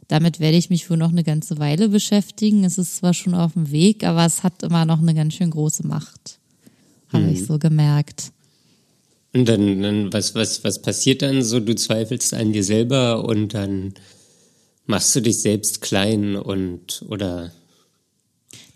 damit 0.09 0.39
werde 0.39 0.59
ich 0.59 0.69
mich 0.69 0.91
wohl 0.91 0.99
noch 0.99 1.09
eine 1.09 1.25
ganze 1.25 1.59
Weile 1.59 1.89
beschäftigen. 1.89 2.63
Es 2.65 2.77
ist 2.77 2.97
zwar 2.97 3.15
schon 3.15 3.35
auf 3.35 3.55
dem 3.55 3.71
Weg, 3.71 4.05
aber 4.05 4.25
es 4.27 4.43
hat 4.43 4.63
immer 4.63 4.85
noch 4.85 5.01
eine 5.01 5.15
ganz 5.15 5.35
schön 5.35 5.51
große 5.51 5.87
Macht. 5.87 6.39
Habe 7.09 7.25
mhm. 7.25 7.33
ich 7.33 7.47
so 7.47 7.59
gemerkt. 7.59 8.33
Und 9.33 9.49
dann, 9.49 9.83
dann 9.83 10.13
was, 10.13 10.35
was, 10.35 10.63
was 10.63 10.83
passiert 10.83 11.23
dann 11.23 11.43
so? 11.43 11.59
Du 11.59 11.75
zweifelst 11.75 12.35
an 12.35 12.53
dir 12.53 12.63
selber 12.63 13.25
und 13.25 13.55
dann 13.55 13.95
machst 14.87 15.17
du 15.17 15.21
dich 15.21 15.39
selbst 15.39 15.81
klein 15.81 16.37
und 16.37 17.03
oder 17.09 17.51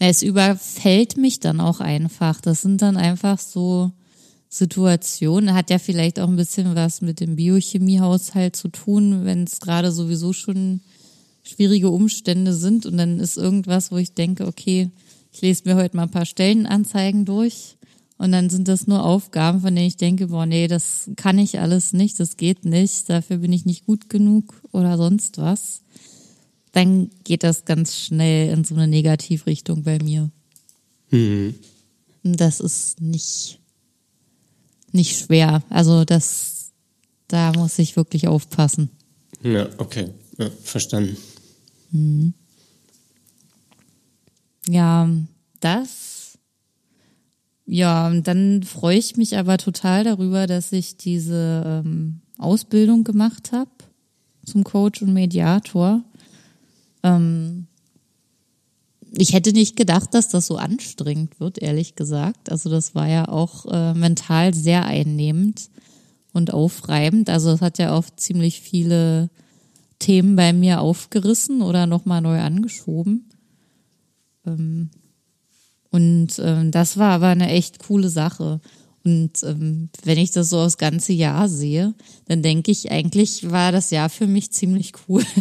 Na, 0.00 0.06
es 0.08 0.22
überfällt 0.22 1.18
mich 1.18 1.40
dann 1.40 1.60
auch 1.60 1.80
einfach. 1.80 2.40
Das 2.40 2.62
sind 2.62 2.80
dann 2.80 2.96
einfach 2.96 3.38
so 3.38 3.92
Situation. 4.48 5.54
Hat 5.54 5.70
ja 5.70 5.78
vielleicht 5.78 6.18
auch 6.18 6.28
ein 6.28 6.36
bisschen 6.36 6.74
was 6.74 7.00
mit 7.00 7.20
dem 7.20 7.36
Biochemiehaushalt 7.36 8.56
zu 8.56 8.68
tun, 8.68 9.24
wenn 9.24 9.44
es 9.44 9.60
gerade 9.60 9.92
sowieso 9.92 10.32
schon 10.32 10.80
schwierige 11.42 11.90
Umstände 11.90 12.54
sind 12.54 12.86
und 12.86 12.96
dann 12.96 13.20
ist 13.20 13.36
irgendwas, 13.36 13.90
wo 13.90 13.96
ich 13.96 14.12
denke, 14.12 14.46
okay, 14.46 14.90
ich 15.32 15.40
lese 15.40 15.62
mir 15.64 15.76
heute 15.76 15.96
mal 15.96 16.04
ein 16.04 16.10
paar 16.10 16.26
Stellenanzeigen 16.26 17.24
durch 17.24 17.76
und 18.18 18.32
dann 18.32 18.50
sind 18.50 18.68
das 18.68 18.86
nur 18.86 19.04
Aufgaben, 19.04 19.60
von 19.60 19.74
denen 19.74 19.86
ich 19.86 19.96
denke, 19.96 20.28
boah, 20.28 20.44
nee, 20.44 20.66
das 20.66 21.10
kann 21.16 21.38
ich 21.38 21.60
alles 21.60 21.92
nicht, 21.92 22.18
das 22.20 22.36
geht 22.36 22.64
nicht, 22.64 23.08
dafür 23.08 23.38
bin 23.38 23.52
ich 23.52 23.64
nicht 23.64 23.86
gut 23.86 24.10
genug 24.10 24.60
oder 24.72 24.96
sonst 24.96 25.38
was. 25.38 25.82
Dann 26.72 27.10
geht 27.24 27.44
das 27.44 27.64
ganz 27.64 27.96
schnell 27.96 28.52
in 28.52 28.64
so 28.64 28.74
eine 28.74 28.88
Negativrichtung 28.88 29.84
bei 29.84 29.98
mir. 30.02 30.30
Mhm. 31.10 31.54
Das 32.22 32.60
ist 32.60 33.00
nicht 33.00 33.58
nicht 34.92 35.18
schwer. 35.18 35.62
Also 35.70 36.04
das, 36.04 36.72
da 37.28 37.52
muss 37.52 37.78
ich 37.78 37.96
wirklich 37.96 38.28
aufpassen. 38.28 38.90
Ja, 39.42 39.68
okay, 39.78 40.10
ja, 40.38 40.50
verstanden. 40.62 41.16
Mhm. 41.90 42.34
Ja, 44.66 45.08
das 45.60 46.38
Ja, 47.64 48.08
und 48.08 48.26
dann 48.26 48.62
freue 48.62 48.98
ich 48.98 49.16
mich 49.16 49.36
aber 49.36 49.58
total 49.58 50.04
darüber, 50.04 50.46
dass 50.46 50.72
ich 50.72 50.96
diese 50.96 51.82
ähm, 51.84 52.22
Ausbildung 52.38 53.04
gemacht 53.04 53.52
habe 53.52 53.70
zum 54.44 54.64
Coach 54.64 55.02
und 55.02 55.12
Mediator. 55.12 56.02
Ähm, 57.02 57.67
ich 59.12 59.32
hätte 59.32 59.52
nicht 59.52 59.76
gedacht, 59.76 60.14
dass 60.14 60.28
das 60.28 60.46
so 60.46 60.56
anstrengend 60.56 61.40
wird, 61.40 61.58
ehrlich 61.58 61.94
gesagt. 61.94 62.50
Also 62.50 62.70
das 62.70 62.94
war 62.94 63.08
ja 63.08 63.28
auch 63.28 63.66
äh, 63.66 63.94
mental 63.94 64.54
sehr 64.54 64.84
einnehmend 64.86 65.70
und 66.32 66.52
aufreibend. 66.52 67.30
Also 67.30 67.50
es 67.50 67.60
hat 67.60 67.78
ja 67.78 67.94
auch 67.94 68.04
ziemlich 68.16 68.60
viele 68.60 69.30
Themen 69.98 70.36
bei 70.36 70.52
mir 70.52 70.80
aufgerissen 70.80 71.62
oder 71.62 71.86
nochmal 71.86 72.20
neu 72.20 72.40
angeschoben. 72.40 73.28
Ähm, 74.46 74.90
und 75.90 76.38
ähm, 76.38 76.70
das 76.70 76.98
war 76.98 77.12
aber 77.12 77.28
eine 77.28 77.48
echt 77.48 77.78
coole 77.78 78.10
Sache. 78.10 78.60
Und 79.04 79.42
ähm, 79.42 79.88
wenn 80.04 80.18
ich 80.18 80.32
das 80.32 80.50
so 80.50 80.58
das 80.58 80.76
ganze 80.76 81.12
Jahr 81.12 81.48
sehe, 81.48 81.94
dann 82.26 82.42
denke 82.42 82.70
ich, 82.70 82.90
eigentlich 82.90 83.50
war 83.50 83.72
das 83.72 83.90
Jahr 83.90 84.10
für 84.10 84.26
mich 84.26 84.52
ziemlich 84.52 84.92
cool. 85.08 85.24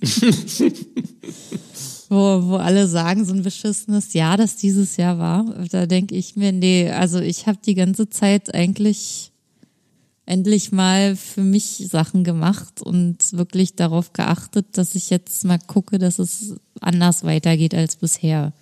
wo, 2.10 2.48
wo 2.48 2.56
alle 2.56 2.86
sagen, 2.86 3.24
so 3.24 3.32
ein 3.32 3.42
beschissenes 3.42 4.12
Jahr, 4.12 4.36
das 4.36 4.56
dieses 4.56 4.96
Jahr 4.96 5.18
war. 5.18 5.44
Da 5.70 5.86
denke 5.86 6.14
ich 6.14 6.36
mir, 6.36 6.52
nee, 6.52 6.90
also 6.90 7.20
ich 7.20 7.46
habe 7.46 7.58
die 7.64 7.74
ganze 7.74 8.08
Zeit 8.08 8.54
eigentlich 8.54 9.32
endlich 10.26 10.72
mal 10.72 11.16
für 11.16 11.42
mich 11.42 11.86
Sachen 11.90 12.24
gemacht 12.24 12.80
und 12.80 13.32
wirklich 13.32 13.76
darauf 13.76 14.12
geachtet, 14.12 14.78
dass 14.78 14.94
ich 14.94 15.10
jetzt 15.10 15.44
mal 15.44 15.58
gucke, 15.58 15.98
dass 15.98 16.18
es 16.18 16.56
anders 16.80 17.24
weitergeht 17.24 17.74
als 17.74 17.96
bisher. 17.96 18.52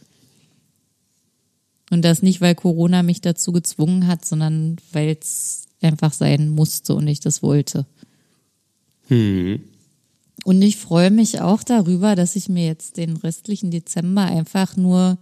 Und 1.91 2.03
das 2.03 2.23
nicht, 2.23 2.41
weil 2.41 2.55
Corona 2.55 3.03
mich 3.03 3.21
dazu 3.21 3.53
gezwungen 3.53 4.07
hat, 4.07 4.25
sondern 4.25 4.77
weil 4.93 5.17
es 5.21 5.67
einfach 5.83 6.13
sein 6.13 6.49
musste 6.49 6.95
und 6.95 7.07
ich 7.07 7.21
das 7.21 7.43
wollte. 7.43 7.87
Hm. 9.09 9.61
Und 10.45 10.61
ich 10.63 10.77
freue 10.77 11.11
mich 11.11 11.41
auch 11.41 11.63
darüber, 11.63 12.17
dass 12.17 12.37
ich 12.37 12.49
mir 12.49 12.67
jetzt 12.67 12.97
den 12.97 13.17
restlichen 13.17 13.71
Dezember 13.71 14.23
einfach 14.23 14.77
nur 14.77 15.19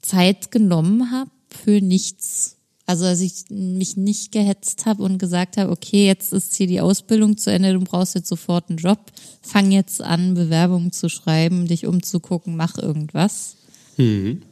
Zeit 0.00 0.50
genommen 0.50 1.10
habe 1.10 1.30
für 1.48 1.80
nichts. 1.80 2.56
Also, 2.86 3.04
dass 3.04 3.20
ich 3.20 3.44
mich 3.50 3.96
nicht 3.96 4.32
gehetzt 4.32 4.86
habe 4.86 5.02
und 5.04 5.18
gesagt 5.18 5.56
habe, 5.56 5.70
okay, 5.70 6.06
jetzt 6.06 6.32
ist 6.32 6.54
hier 6.54 6.66
die 6.66 6.80
Ausbildung 6.80 7.36
zu 7.36 7.52
Ende, 7.52 7.74
du 7.74 7.80
brauchst 7.80 8.14
jetzt 8.14 8.28
sofort 8.28 8.70
einen 8.70 8.78
Job, 8.78 9.12
fang 9.40 9.70
jetzt 9.70 10.02
an, 10.02 10.34
Bewerbungen 10.34 10.92
zu 10.92 11.08
schreiben, 11.08 11.66
dich 11.66 11.86
umzugucken, 11.86 12.56
mach 12.56 12.78
irgendwas. 12.78 13.56
Mhm. 13.98 14.42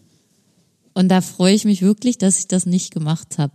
Und 0.94 1.08
da 1.08 1.22
freue 1.22 1.54
ich 1.54 1.64
mich 1.64 1.82
wirklich, 1.82 2.18
dass 2.18 2.38
ich 2.38 2.46
das 2.46 2.66
nicht 2.66 2.92
gemacht 2.92 3.38
habe. 3.38 3.54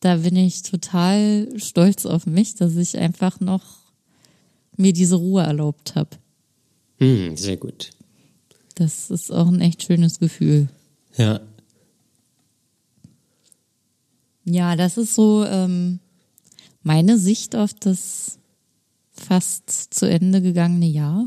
Da 0.00 0.16
bin 0.16 0.34
ich 0.34 0.62
total 0.62 1.48
stolz 1.58 2.06
auf 2.06 2.26
mich, 2.26 2.56
dass 2.56 2.74
ich 2.74 2.98
einfach 2.98 3.38
noch 3.38 3.81
mir 4.82 4.92
diese 4.92 5.16
Ruhe 5.16 5.42
erlaubt 5.42 5.94
habe. 5.94 6.10
Hm, 6.98 7.36
sehr 7.36 7.56
gut. 7.56 7.90
Das 8.74 9.10
ist 9.10 9.30
auch 9.32 9.48
ein 9.48 9.60
echt 9.60 9.82
schönes 9.82 10.18
Gefühl. 10.18 10.68
Ja. 11.16 11.40
Ja, 14.44 14.76
das 14.76 14.98
ist 14.98 15.14
so 15.14 15.44
ähm, 15.44 16.00
meine 16.82 17.18
Sicht 17.18 17.54
auf 17.54 17.74
das 17.74 18.38
fast 19.12 19.94
zu 19.94 20.08
Ende 20.08 20.42
gegangene 20.42 20.86
Jahr. 20.86 21.26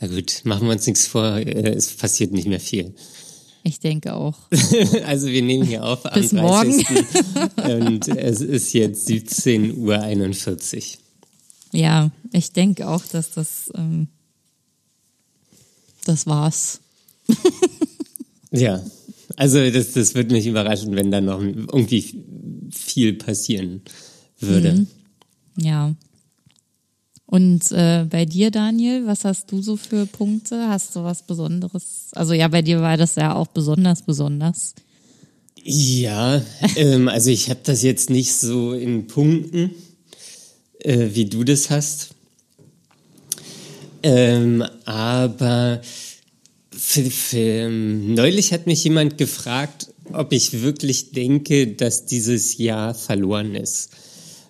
Na 0.00 0.08
gut, 0.08 0.42
machen 0.44 0.66
wir 0.66 0.72
uns 0.72 0.86
nichts 0.86 1.06
vor, 1.06 1.36
äh, 1.36 1.74
es 1.74 1.96
passiert 1.96 2.32
nicht 2.32 2.48
mehr 2.48 2.60
viel. 2.60 2.94
Ich 3.62 3.80
denke 3.80 4.14
auch. 4.14 4.38
also 5.06 5.26
wir 5.26 5.42
nehmen 5.42 5.66
hier 5.66 5.84
auf 5.84 6.06
am 6.06 6.20
Bis 6.20 6.30
30. 6.30 6.86
Morgen. 6.88 7.86
und 7.86 8.08
es 8.08 8.40
ist 8.40 8.72
jetzt 8.74 9.08
17.41 9.08 9.76
Uhr. 9.76 11.05
Ja, 11.72 12.10
ich 12.32 12.52
denke 12.52 12.88
auch, 12.88 13.04
dass 13.06 13.32
das, 13.32 13.70
ähm, 13.74 14.08
das 16.04 16.26
war's. 16.26 16.80
ja, 18.50 18.82
also 19.36 19.70
das, 19.70 19.92
das 19.92 20.14
würde 20.14 20.34
mich 20.34 20.46
überraschen, 20.46 20.94
wenn 20.94 21.10
da 21.10 21.20
noch 21.20 21.40
irgendwie 21.40 22.24
viel 22.70 23.14
passieren 23.14 23.82
würde. 24.38 24.72
Mhm. 24.74 24.86
Ja. 25.58 25.94
Und 27.26 27.72
äh, 27.72 28.06
bei 28.08 28.24
dir, 28.24 28.50
Daniel, 28.52 29.06
was 29.06 29.24
hast 29.24 29.50
du 29.50 29.60
so 29.60 29.76
für 29.76 30.06
Punkte? 30.06 30.68
Hast 30.68 30.94
du 30.94 31.02
was 31.02 31.26
Besonderes? 31.26 32.08
Also 32.12 32.34
ja, 32.34 32.46
bei 32.46 32.62
dir 32.62 32.80
war 32.80 32.96
das 32.96 33.16
ja 33.16 33.34
auch 33.34 33.48
besonders 33.48 34.02
besonders. 34.02 34.74
Ja, 35.64 36.40
ähm, 36.76 37.08
also 37.08 37.30
ich 37.30 37.50
habe 37.50 37.60
das 37.64 37.82
jetzt 37.82 38.10
nicht 38.10 38.32
so 38.34 38.72
in 38.72 39.08
Punkten 39.08 39.72
äh, 40.86 41.14
wie 41.14 41.26
du 41.26 41.44
das 41.44 41.70
hast. 41.70 42.10
Ähm, 44.02 44.64
aber 44.84 45.80
für, 46.70 47.10
für, 47.10 47.68
neulich 47.68 48.52
hat 48.52 48.66
mich 48.66 48.84
jemand 48.84 49.18
gefragt, 49.18 49.88
ob 50.12 50.32
ich 50.32 50.62
wirklich 50.62 51.10
denke, 51.10 51.66
dass 51.66 52.06
dieses 52.06 52.58
Jahr 52.58 52.94
verloren 52.94 53.56
ist. 53.56 53.90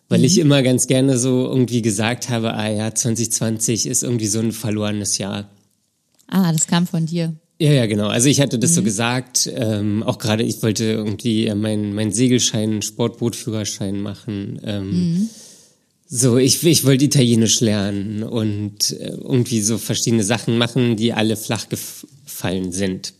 Weil 0.08 0.18
mhm. 0.18 0.24
ich 0.26 0.38
immer 0.38 0.62
ganz 0.62 0.86
gerne 0.86 1.18
so 1.18 1.46
irgendwie 1.46 1.80
gesagt 1.80 2.28
habe, 2.28 2.52
ah 2.52 2.68
ja, 2.68 2.94
2020 2.94 3.86
ist 3.86 4.02
irgendwie 4.02 4.26
so 4.26 4.40
ein 4.40 4.52
verlorenes 4.52 5.18
Jahr. 5.18 5.48
Ah, 6.28 6.52
das 6.52 6.66
kam 6.66 6.86
von 6.86 7.06
dir. 7.06 7.34
Ja, 7.58 7.72
ja, 7.72 7.86
genau. 7.86 8.08
Also 8.08 8.28
ich 8.28 8.42
hatte 8.42 8.58
das 8.58 8.72
mhm. 8.72 8.74
so 8.74 8.82
gesagt, 8.82 9.50
ähm, 9.54 10.02
auch 10.02 10.18
gerade 10.18 10.42
ich 10.42 10.62
wollte 10.62 10.84
irgendwie 10.84 11.52
meinen 11.54 11.94
mein 11.94 12.12
Segelschein, 12.12 12.82
Sportbootführerschein 12.82 13.98
machen. 14.02 14.60
Ähm, 14.62 14.90
mhm. 14.90 15.30
So, 16.08 16.38
ich, 16.38 16.62
ich 16.64 16.84
wollte 16.84 17.04
Italienisch 17.04 17.60
lernen 17.60 18.22
und 18.22 18.92
äh, 18.92 19.08
irgendwie 19.08 19.60
so 19.60 19.76
verschiedene 19.76 20.22
Sachen 20.22 20.56
machen, 20.56 20.96
die 20.96 21.12
alle 21.12 21.36
flach 21.36 21.68
gefallen 21.68 22.70
sind. 22.70 23.12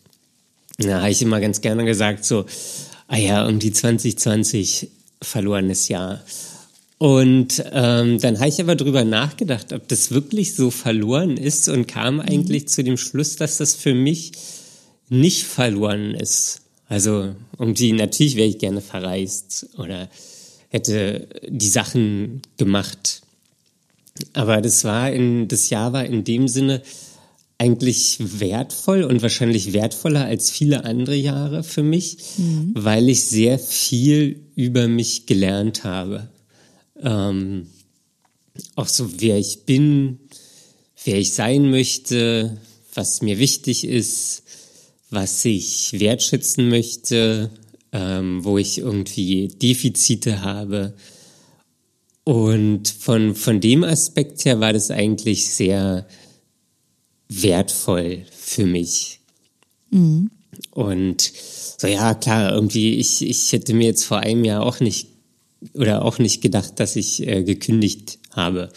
Da 0.78 1.00
habe 1.00 1.10
ich 1.10 1.20
immer 1.20 1.40
ganz 1.40 1.60
gerne 1.60 1.84
gesagt, 1.84 2.24
so, 2.24 2.44
ah 3.08 3.16
ja, 3.16 3.44
irgendwie 3.44 3.72
2020 3.72 4.88
verlorenes 5.20 5.88
Jahr. 5.88 6.22
Und 6.98 7.62
ähm, 7.72 8.20
dann 8.20 8.38
habe 8.38 8.48
ich 8.48 8.60
aber 8.60 8.76
drüber 8.76 9.04
nachgedacht, 9.04 9.72
ob 9.72 9.88
das 9.88 10.12
wirklich 10.12 10.54
so 10.54 10.70
verloren 10.70 11.36
ist 11.36 11.68
und 11.68 11.88
kam 11.88 12.14
mhm. 12.14 12.20
eigentlich 12.20 12.68
zu 12.68 12.84
dem 12.84 12.96
Schluss, 12.96 13.36
dass 13.36 13.58
das 13.58 13.74
für 13.74 13.94
mich 13.94 14.32
nicht 15.08 15.44
verloren 15.44 16.14
ist. 16.14 16.60
Also 16.88 17.34
irgendwie, 17.58 17.92
natürlich 17.92 18.36
wäre 18.36 18.48
ich 18.48 18.58
gerne 18.58 18.80
verreist 18.80 19.66
oder 19.76 20.08
hätte 20.68 21.28
die 21.48 21.68
Sachen 21.68 22.42
gemacht. 22.56 23.22
Aber 24.32 24.60
das 24.60 24.84
war 24.84 25.12
in, 25.12 25.48
das 25.48 25.70
Jahr 25.70 25.92
war 25.92 26.04
in 26.04 26.24
dem 26.24 26.48
Sinne 26.48 26.82
eigentlich 27.58 28.18
wertvoll 28.20 29.02
und 29.02 29.22
wahrscheinlich 29.22 29.72
wertvoller 29.72 30.24
als 30.24 30.50
viele 30.50 30.84
andere 30.84 31.14
Jahre 31.14 31.62
für 31.62 31.82
mich, 31.82 32.18
mhm. 32.36 32.72
weil 32.74 33.08
ich 33.08 33.24
sehr 33.24 33.58
viel 33.58 34.40
über 34.54 34.88
mich 34.88 35.26
gelernt 35.26 35.84
habe. 35.84 36.28
Ähm, 37.00 37.68
auch 38.74 38.88
so, 38.88 39.08
wer 39.20 39.38
ich 39.38 39.64
bin, 39.64 40.18
wer 41.04 41.18
ich 41.18 41.32
sein 41.32 41.70
möchte, 41.70 42.58
was 42.94 43.22
mir 43.22 43.38
wichtig 43.38 43.84
ist, 43.84 44.42
was 45.10 45.44
ich 45.44 45.98
wertschätzen 45.98 46.68
möchte, 46.68 47.50
ähm, 47.96 48.44
wo 48.44 48.58
ich 48.58 48.78
irgendwie 48.78 49.48
Defizite 49.48 50.42
habe. 50.42 50.94
Und 52.24 52.88
von, 52.88 53.34
von 53.34 53.60
dem 53.60 53.84
Aspekt 53.84 54.44
her 54.44 54.60
war 54.60 54.72
das 54.72 54.90
eigentlich 54.90 55.48
sehr 55.48 56.06
wertvoll 57.28 58.24
für 58.30 58.66
mich. 58.66 59.20
Mhm. 59.90 60.30
Und 60.72 61.32
so, 61.78 61.86
ja, 61.86 62.14
klar, 62.14 62.52
irgendwie, 62.52 62.96
ich, 62.96 63.22
ich 63.22 63.52
hätte 63.52 63.72
mir 63.72 63.86
jetzt 63.86 64.04
vor 64.04 64.18
einem 64.18 64.44
Jahr 64.44 64.62
auch 64.62 64.80
nicht 64.80 65.08
oder 65.72 66.04
auch 66.04 66.18
nicht 66.18 66.42
gedacht, 66.42 66.78
dass 66.78 66.96
ich 66.96 67.26
äh, 67.26 67.44
gekündigt 67.44 68.18
habe. 68.30 68.68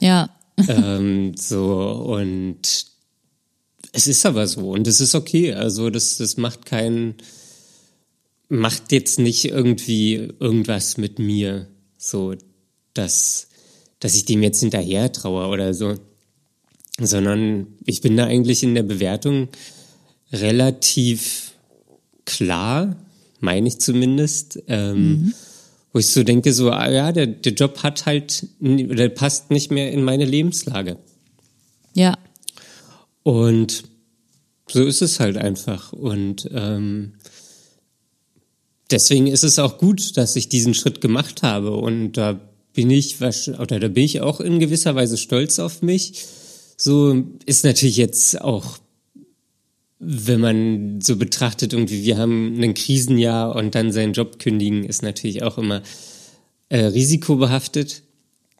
Ja. 0.00 0.30
ähm, 0.68 1.34
so, 1.36 1.90
und 1.90 2.86
es 3.92 4.06
ist 4.06 4.26
aber 4.26 4.46
so 4.46 4.70
und 4.70 4.86
es 4.86 5.00
ist 5.00 5.14
okay. 5.14 5.52
Also, 5.54 5.90
das, 5.90 6.16
das 6.16 6.36
macht 6.36 6.66
keinen 6.66 7.14
macht 8.52 8.92
jetzt 8.92 9.18
nicht 9.18 9.46
irgendwie 9.46 10.28
irgendwas 10.38 10.98
mit 10.98 11.18
mir, 11.18 11.68
so 11.96 12.34
dass, 12.92 13.48
dass 13.98 14.14
ich 14.14 14.26
dem 14.26 14.42
jetzt 14.42 14.60
hinterher 14.60 15.10
traue 15.10 15.46
oder 15.46 15.72
so, 15.72 15.94
sondern 17.00 17.68
ich 17.86 18.02
bin 18.02 18.14
da 18.14 18.26
eigentlich 18.26 18.62
in 18.62 18.74
der 18.74 18.82
Bewertung 18.82 19.48
relativ 20.32 21.52
klar, 22.26 22.96
meine 23.40 23.68
ich 23.68 23.78
zumindest, 23.78 24.62
ähm, 24.68 24.96
mhm. 24.98 25.34
wo 25.94 25.98
ich 26.00 26.08
so 26.08 26.22
denke, 26.22 26.52
so, 26.52 26.70
ah, 26.70 26.90
ja, 26.90 27.10
der, 27.10 27.28
der 27.28 27.54
Job 27.54 27.82
hat 27.82 28.04
halt, 28.04 28.46
oder 28.60 29.08
passt 29.08 29.50
nicht 29.50 29.70
mehr 29.70 29.92
in 29.92 30.04
meine 30.04 30.26
Lebenslage. 30.26 30.98
Ja. 31.94 32.18
Und 33.22 33.84
so 34.68 34.84
ist 34.84 35.00
es 35.00 35.20
halt 35.20 35.38
einfach. 35.38 35.94
Und 35.94 36.50
ähm, 36.52 37.14
deswegen 38.92 39.26
ist 39.26 39.44
es 39.44 39.58
auch 39.58 39.78
gut, 39.78 40.16
dass 40.16 40.36
ich 40.36 40.48
diesen 40.48 40.74
Schritt 40.74 41.00
gemacht 41.00 41.42
habe. 41.42 41.72
Und 41.72 42.12
da 42.12 42.38
bin 42.74 42.90
ich, 42.90 43.20
oder 43.20 43.80
da 43.80 43.88
bin 43.88 44.04
ich 44.04 44.20
auch 44.20 44.40
in 44.40 44.60
gewisser 44.60 44.94
Weise 44.94 45.16
stolz 45.16 45.58
auf 45.58 45.82
mich. 45.82 46.24
So 46.76 47.24
ist 47.46 47.64
natürlich 47.64 47.96
jetzt 47.96 48.40
auch, 48.40 48.78
wenn 49.98 50.40
man 50.40 51.00
so 51.00 51.16
betrachtet, 51.16 51.72
irgendwie, 51.72 52.04
wir 52.04 52.18
haben 52.18 52.60
ein 52.60 52.74
Krisenjahr 52.74 53.54
und 53.54 53.74
dann 53.74 53.92
seinen 53.92 54.14
Job 54.14 54.38
kündigen, 54.38 54.84
ist 54.84 55.02
natürlich 55.02 55.42
auch 55.42 55.58
immer 55.58 55.82
äh, 56.68 56.86
risikobehaftet. 56.86 58.02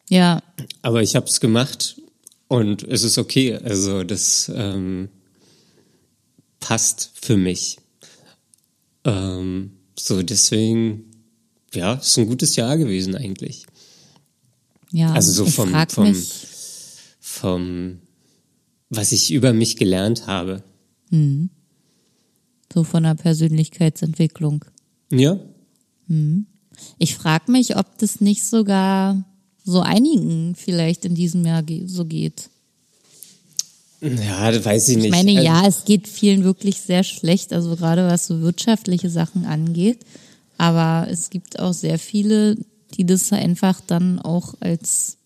Ja. 0.09 0.41
Aber 0.81 1.01
ich 1.01 1.15
habe 1.15 1.25
es 1.25 1.39
gemacht 1.39 2.01
und 2.47 2.83
es 2.83 3.03
ist 3.03 3.17
okay. 3.17 3.55
Also 3.55 4.03
das 4.03 4.51
ähm, 4.55 5.09
passt 6.59 7.11
für 7.21 7.35
mich. 7.35 7.77
Ähm, 9.03 9.72
so, 9.97 10.21
deswegen, 10.23 11.05
ja, 11.73 11.93
ist 11.95 12.17
ein 12.17 12.27
gutes 12.27 12.55
Jahr 12.55 12.77
gewesen 12.77 13.15
eigentlich. 13.15 13.65
Ja, 14.91 15.11
also 15.11 15.31
so 15.31 15.45
vom, 15.45 15.73
vom, 15.89 16.15
vom, 17.19 17.99
was 18.89 19.11
ich 19.11 19.31
über 19.33 19.53
mich 19.53 19.77
gelernt 19.77 20.27
habe. 20.27 20.63
so 22.71 22.83
von 22.83 23.03
der 23.03 23.15
Persönlichkeitsentwicklung. 23.15 24.65
Ja, 25.11 25.39
Ich 26.97 27.15
frage 27.15 27.51
mich, 27.51 27.75
ob 27.75 27.97
das 27.99 28.19
nicht 28.19 28.43
sogar 28.43 29.23
so 29.63 29.81
einigen 29.81 30.55
vielleicht 30.55 31.05
in 31.05 31.15
diesem 31.15 31.45
Jahr 31.45 31.63
so 31.85 32.05
geht. 32.05 32.49
Ja, 34.03 34.51
das 34.51 34.65
weiß 34.65 34.89
ich 34.89 34.97
nicht. 34.97 35.05
Ich 35.05 35.11
meine, 35.11 35.31
Also, 35.31 35.43
ja, 35.43 35.67
es 35.67 35.85
geht 35.85 36.07
vielen 36.07 36.43
wirklich 36.43 36.81
sehr 36.81 37.03
schlecht, 37.03 37.53
also 37.53 37.75
gerade 37.75 38.07
was 38.07 38.27
so 38.27 38.41
wirtschaftliche 38.41 39.09
Sachen 39.09 39.45
angeht. 39.45 40.05
Aber 40.57 41.07
es 41.09 41.29
gibt 41.29 41.59
auch 41.59 41.73
sehr 41.73 41.97
viele, 41.97 42.57
die 42.95 43.05
das 43.05 43.31
einfach 43.31 43.81
dann 43.81 44.19
auch 44.19 44.53
als 44.59 45.17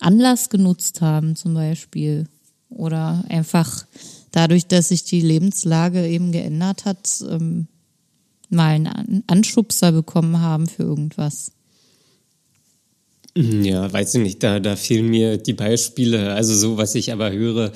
Anlass 0.00 0.48
genutzt 0.48 1.00
haben, 1.00 1.36
zum 1.36 1.54
Beispiel. 1.54 2.26
Oder 2.70 3.24
einfach 3.28 3.86
dadurch, 4.32 4.66
dass 4.66 4.88
sich 4.88 5.04
die 5.04 5.20
Lebenslage 5.20 6.06
eben 6.06 6.32
geändert 6.32 6.84
hat, 6.84 7.08
ähm, 7.28 7.66
mal 8.50 8.74
einen 8.74 8.86
An- 8.86 9.24
Anschubser 9.26 9.92
bekommen 9.92 10.40
haben 10.40 10.66
für 10.66 10.82
irgendwas. 10.84 11.52
Ja, 13.36 13.92
weiß 13.92 14.14
ich 14.16 14.22
nicht, 14.22 14.42
da, 14.42 14.58
da 14.60 14.74
fehlen 14.76 15.08
mir 15.08 15.36
die 15.38 15.52
Beispiele. 15.52 16.32
Also 16.34 16.54
so, 16.56 16.76
was 16.76 16.94
ich 16.94 17.12
aber 17.12 17.30
höre, 17.30 17.72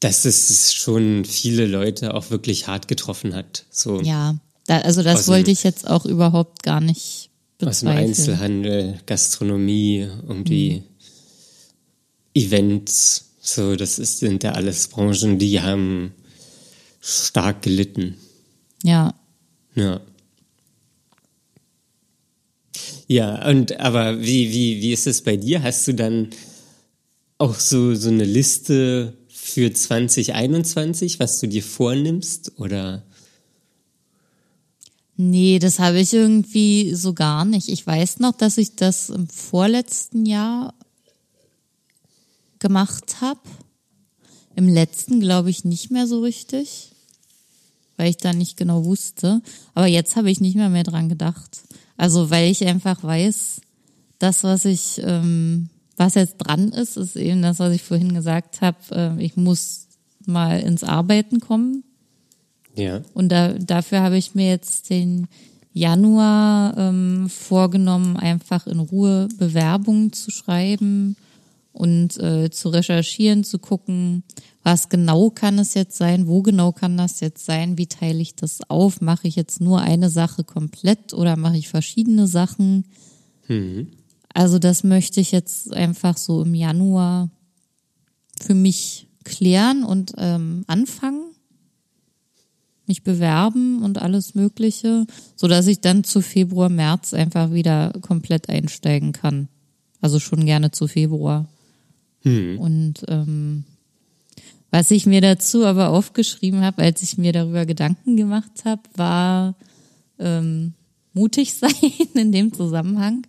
dass 0.00 0.24
es 0.24 0.72
schon 0.72 1.24
viele 1.24 1.66
Leute 1.66 2.14
auch 2.14 2.30
wirklich 2.30 2.66
hart 2.66 2.88
getroffen 2.88 3.34
hat. 3.34 3.64
So 3.70 4.00
Ja, 4.00 4.36
da, 4.66 4.78
also 4.80 5.02
das 5.02 5.20
Aus 5.20 5.24
dem- 5.26 5.32
wollte 5.34 5.50
ich 5.50 5.64
jetzt 5.64 5.86
auch 5.88 6.06
überhaupt 6.06 6.62
gar 6.62 6.80
nicht 6.80 7.30
aus 7.62 7.80
dem 7.80 7.88
bezweifeln. 7.88 8.08
Einzelhandel, 8.08 9.00
Gastronomie, 9.06 10.08
irgendwie 10.28 10.82
Events. 12.34 13.24
So, 13.40 13.76
das 13.76 13.98
ist, 13.98 14.18
sind 14.20 14.42
ja 14.44 14.52
alles 14.52 14.88
Branchen, 14.88 15.38
die 15.38 15.60
haben 15.60 16.12
stark 17.00 17.62
gelitten. 17.62 18.16
Ja, 18.82 19.14
Ja. 19.74 20.00
Ja, 23.08 23.48
und 23.48 23.80
aber 23.80 24.20
wie, 24.20 24.52
wie, 24.52 24.82
wie 24.82 24.92
ist 24.92 25.06
es 25.06 25.22
bei 25.22 25.36
dir? 25.36 25.62
Hast 25.62 25.88
du 25.88 25.94
dann 25.94 26.28
auch 27.38 27.54
so, 27.54 27.94
so 27.94 28.10
eine 28.10 28.24
Liste 28.24 29.14
für 29.28 29.72
2021, 29.72 31.18
was 31.18 31.40
du 31.40 31.48
dir 31.48 31.62
vornimmst? 31.62 32.52
Oder 32.58 33.02
Nee, 35.20 35.58
das 35.58 35.80
habe 35.80 35.98
ich 35.98 36.14
irgendwie 36.14 36.94
so 36.94 37.12
gar 37.12 37.44
nicht. 37.44 37.68
Ich 37.68 37.84
weiß 37.84 38.20
noch, 38.20 38.36
dass 38.36 38.56
ich 38.56 38.76
das 38.76 39.10
im 39.10 39.28
vorletzten 39.28 40.26
Jahr 40.26 40.74
gemacht 42.60 43.20
habe. 43.20 43.40
Im 44.54 44.68
letzten 44.68 45.18
glaube 45.18 45.50
ich 45.50 45.64
nicht 45.64 45.90
mehr 45.90 46.06
so 46.06 46.20
richtig, 46.20 46.92
weil 47.96 48.10
ich 48.10 48.18
da 48.18 48.32
nicht 48.32 48.56
genau 48.56 48.84
wusste. 48.84 49.42
Aber 49.74 49.88
jetzt 49.88 50.14
habe 50.14 50.30
ich 50.30 50.40
nicht 50.40 50.54
mehr 50.54 50.68
mehr 50.68 50.84
dran 50.84 51.08
gedacht. 51.08 51.62
Also 51.98 52.30
weil 52.30 52.50
ich 52.50 52.66
einfach 52.66 53.02
weiß, 53.02 53.60
das, 54.18 54.44
was 54.44 54.64
ich, 54.64 55.02
ähm, 55.04 55.68
was 55.96 56.14
jetzt 56.14 56.38
dran 56.38 56.70
ist, 56.70 56.96
ist 56.96 57.16
eben 57.16 57.42
das, 57.42 57.58
was 57.58 57.74
ich 57.74 57.82
vorhin 57.82 58.14
gesagt 58.14 58.62
habe. 58.62 58.78
Äh, 58.92 59.22
ich 59.22 59.36
muss 59.36 59.88
mal 60.24 60.60
ins 60.60 60.84
Arbeiten 60.84 61.40
kommen. 61.40 61.84
ja. 62.74 63.02
Und 63.14 63.30
da, 63.30 63.52
dafür 63.52 64.00
habe 64.00 64.16
ich 64.16 64.34
mir 64.34 64.48
jetzt 64.48 64.88
den 64.88 65.26
Januar 65.72 66.76
ähm, 66.78 67.28
vorgenommen, 67.28 68.16
einfach 68.16 68.66
in 68.66 68.78
Ruhe 68.78 69.28
Bewerbungen 69.36 70.12
zu 70.12 70.30
schreiben 70.30 71.16
und 71.78 72.18
äh, 72.18 72.50
zu 72.50 72.70
recherchieren, 72.70 73.44
zu 73.44 73.60
gucken, 73.60 74.24
was 74.64 74.88
genau 74.88 75.30
kann 75.30 75.60
es 75.60 75.74
jetzt 75.74 75.96
sein, 75.96 76.26
wo 76.26 76.42
genau 76.42 76.72
kann 76.72 76.96
das 76.96 77.20
jetzt 77.20 77.44
sein, 77.44 77.78
wie 77.78 77.86
teile 77.86 78.20
ich 78.20 78.34
das 78.34 78.68
auf, 78.68 79.00
mache 79.00 79.28
ich 79.28 79.36
jetzt 79.36 79.60
nur 79.60 79.80
eine 79.80 80.10
Sache 80.10 80.42
komplett 80.42 81.14
oder 81.14 81.36
mache 81.36 81.56
ich 81.56 81.68
verschiedene 81.68 82.26
Sachen. 82.26 82.84
Also 84.34 84.58
das 84.58 84.82
möchte 84.82 85.20
ich 85.20 85.30
jetzt 85.30 85.72
einfach 85.72 86.16
so 86.16 86.42
im 86.42 86.54
Januar 86.54 87.30
für 88.40 88.54
mich 88.54 89.06
klären 89.24 89.84
und 89.84 90.14
ähm, 90.18 90.64
anfangen 90.66 91.30
mich 92.88 93.04
bewerben 93.04 93.82
und 93.82 93.98
alles 94.00 94.34
Mögliche, 94.34 95.06
so 95.36 95.46
dass 95.46 95.66
ich 95.66 95.80
dann 95.80 96.02
zu 96.02 96.22
Februar, 96.22 96.70
März 96.70 97.14
einfach 97.14 97.52
wieder 97.52 97.92
komplett 98.00 98.48
einsteigen 98.48 99.12
kann. 99.12 99.48
Also 100.00 100.18
schon 100.18 100.46
gerne 100.46 100.70
zu 100.70 100.88
Februar. 100.88 101.46
Und 102.58 103.04
ähm, 103.08 103.64
was 104.70 104.90
ich 104.90 105.06
mir 105.06 105.20
dazu 105.20 105.64
aber 105.64 105.90
aufgeschrieben 105.90 106.60
habe, 106.62 106.82
als 106.82 107.02
ich 107.02 107.16
mir 107.16 107.32
darüber 107.32 107.64
Gedanken 107.64 108.16
gemacht 108.16 108.64
habe, 108.64 108.82
war 108.94 109.54
ähm, 110.18 110.74
mutig 111.14 111.54
sein 111.58 111.72
in 112.14 112.32
dem 112.32 112.52
Zusammenhang, 112.52 113.26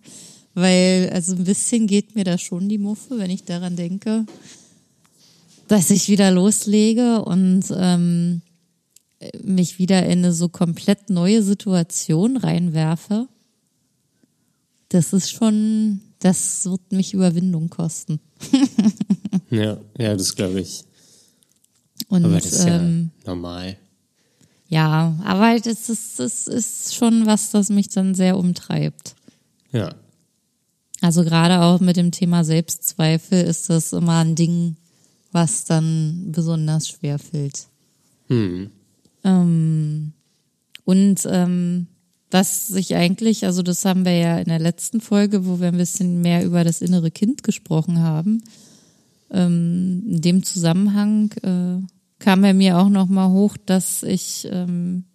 weil 0.53 1.09
also 1.13 1.35
ein 1.35 1.43
bisschen 1.43 1.87
geht 1.87 2.15
mir 2.15 2.23
da 2.23 2.37
schon 2.37 2.69
die 2.69 2.77
Muffe, 2.77 3.17
wenn 3.17 3.31
ich 3.31 3.45
daran 3.45 3.75
denke, 3.75 4.25
dass 5.67 5.91
ich 5.91 6.09
wieder 6.09 6.31
loslege 6.31 7.23
und 7.23 7.63
ähm, 7.75 8.41
mich 9.43 9.79
wieder 9.79 10.05
in 10.05 10.19
eine 10.19 10.33
so 10.33 10.49
komplett 10.49 11.09
neue 11.09 11.43
Situation 11.43 12.37
reinwerfe, 12.37 13.27
das 14.89 15.13
ist 15.13 15.31
schon, 15.31 16.01
das 16.19 16.65
wird 16.65 16.91
mich 16.91 17.13
Überwindung 17.13 17.69
kosten. 17.69 18.19
Ja, 19.51 19.79
ja, 19.97 20.15
das 20.15 20.35
glaube 20.35 20.59
ich. 20.59 20.83
Und 22.07 22.23
Aber 22.23 22.35
das 22.35 22.45
ist 22.45 22.65
ja 22.65 22.79
ähm, 22.79 23.09
normal. 23.25 23.77
ja, 24.67 25.17
aber 25.23 25.59
das 25.59 25.89
ist, 25.89 26.19
das 26.19 26.47
ist 26.47 26.93
schon 26.93 27.25
was, 27.25 27.49
das 27.49 27.69
mich 27.69 27.89
dann 27.89 28.13
sehr 28.13 28.37
umtreibt. 28.37 29.15
Ja. 29.71 29.95
Also 31.01 31.23
gerade 31.23 31.61
auch 31.61 31.79
mit 31.79 31.97
dem 31.97 32.11
Thema 32.11 32.43
Selbstzweifel 32.43 33.41
ist 33.41 33.69
das 33.71 33.93
immer 33.93 34.19
ein 34.19 34.35
Ding, 34.35 34.75
was 35.31 35.65
dann 35.65 36.31
besonders 36.31 36.87
schwer 36.89 37.17
fällt. 37.17 37.67
Hm. 38.27 38.69
Ähm, 39.23 40.13
und 40.85 41.21
ähm, 41.25 41.87
was 42.31 42.67
sich 42.67 42.95
eigentlich, 42.95 43.45
also 43.45 43.63
das 43.63 43.85
haben 43.85 44.05
wir 44.05 44.15
ja 44.15 44.37
in 44.37 44.45
der 44.45 44.59
letzten 44.59 45.01
Folge, 45.01 45.45
wo 45.45 45.59
wir 45.59 45.69
ein 45.69 45.77
bisschen 45.77 46.21
mehr 46.21 46.45
über 46.45 46.63
das 46.63 46.81
innere 46.81 47.11
Kind 47.11 47.43
gesprochen 47.43 47.99
haben, 47.99 48.43
ähm, 49.31 50.03
in 50.07 50.21
dem 50.21 50.43
Zusammenhang 50.43 51.31
äh, 51.41 51.85
kam 52.19 52.41
bei 52.41 52.53
mir 52.53 52.77
auch 52.77 52.89
nochmal 52.89 53.29
hoch, 53.29 53.57
dass 53.65 54.03
ich 54.03 54.47
ähm, 54.51 55.05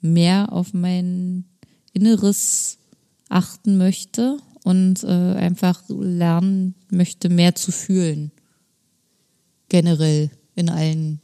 mehr 0.00 0.52
auf 0.52 0.72
mein 0.74 1.44
Inneres 1.92 2.78
achten 3.28 3.76
möchte 3.76 4.38
und 4.64 5.04
äh, 5.04 5.06
einfach 5.06 5.82
lernen 5.88 6.74
möchte, 6.90 7.28
mehr 7.28 7.54
zu 7.54 7.70
fühlen. 7.70 8.32
Generell 9.68 10.30
in 10.54 10.70
allen, 10.70 11.20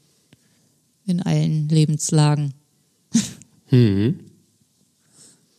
in 1.06 1.22
allen 1.22 1.68
Lebenslagen. 1.68 2.54
Hm. 3.66 4.31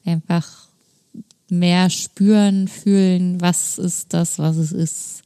Einfach 0.05 0.67
mehr 1.49 1.89
spüren, 1.89 2.67
fühlen, 2.67 3.39
was 3.41 3.77
ist 3.77 4.13
das, 4.13 4.39
was 4.39 4.57
es 4.57 4.71
ist. 4.71 5.23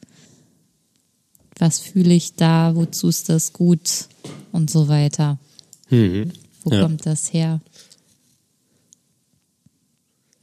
Was 1.57 1.79
fühle 1.79 2.13
ich 2.13 2.35
da, 2.35 2.75
wozu 2.75 3.07
ist 3.07 3.29
das 3.29 3.53
gut 3.53 4.07
und 4.51 4.69
so 4.69 4.87
weiter. 4.87 5.39
Hm. 5.87 6.31
Wo 6.63 6.71
Ja. 6.71 6.81
kommt 6.83 7.05
das 7.05 7.33
her? 7.33 7.61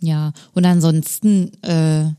Ja, 0.00 0.32
und 0.54 0.64
ansonsten, 0.64 1.52
äh, 1.62 2.12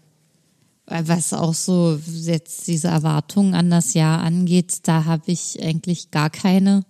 was 0.87 1.33
auch 1.33 1.53
so 1.53 1.99
jetzt 2.13 2.67
diese 2.67 2.87
Erwartungen 2.87 3.53
an 3.53 3.69
das 3.69 3.93
Jahr 3.93 4.21
angeht, 4.21 4.79
da 4.83 5.05
habe 5.05 5.31
ich 5.31 5.61
eigentlich 5.61 6.11
gar 6.11 6.29
keine. 6.29 6.83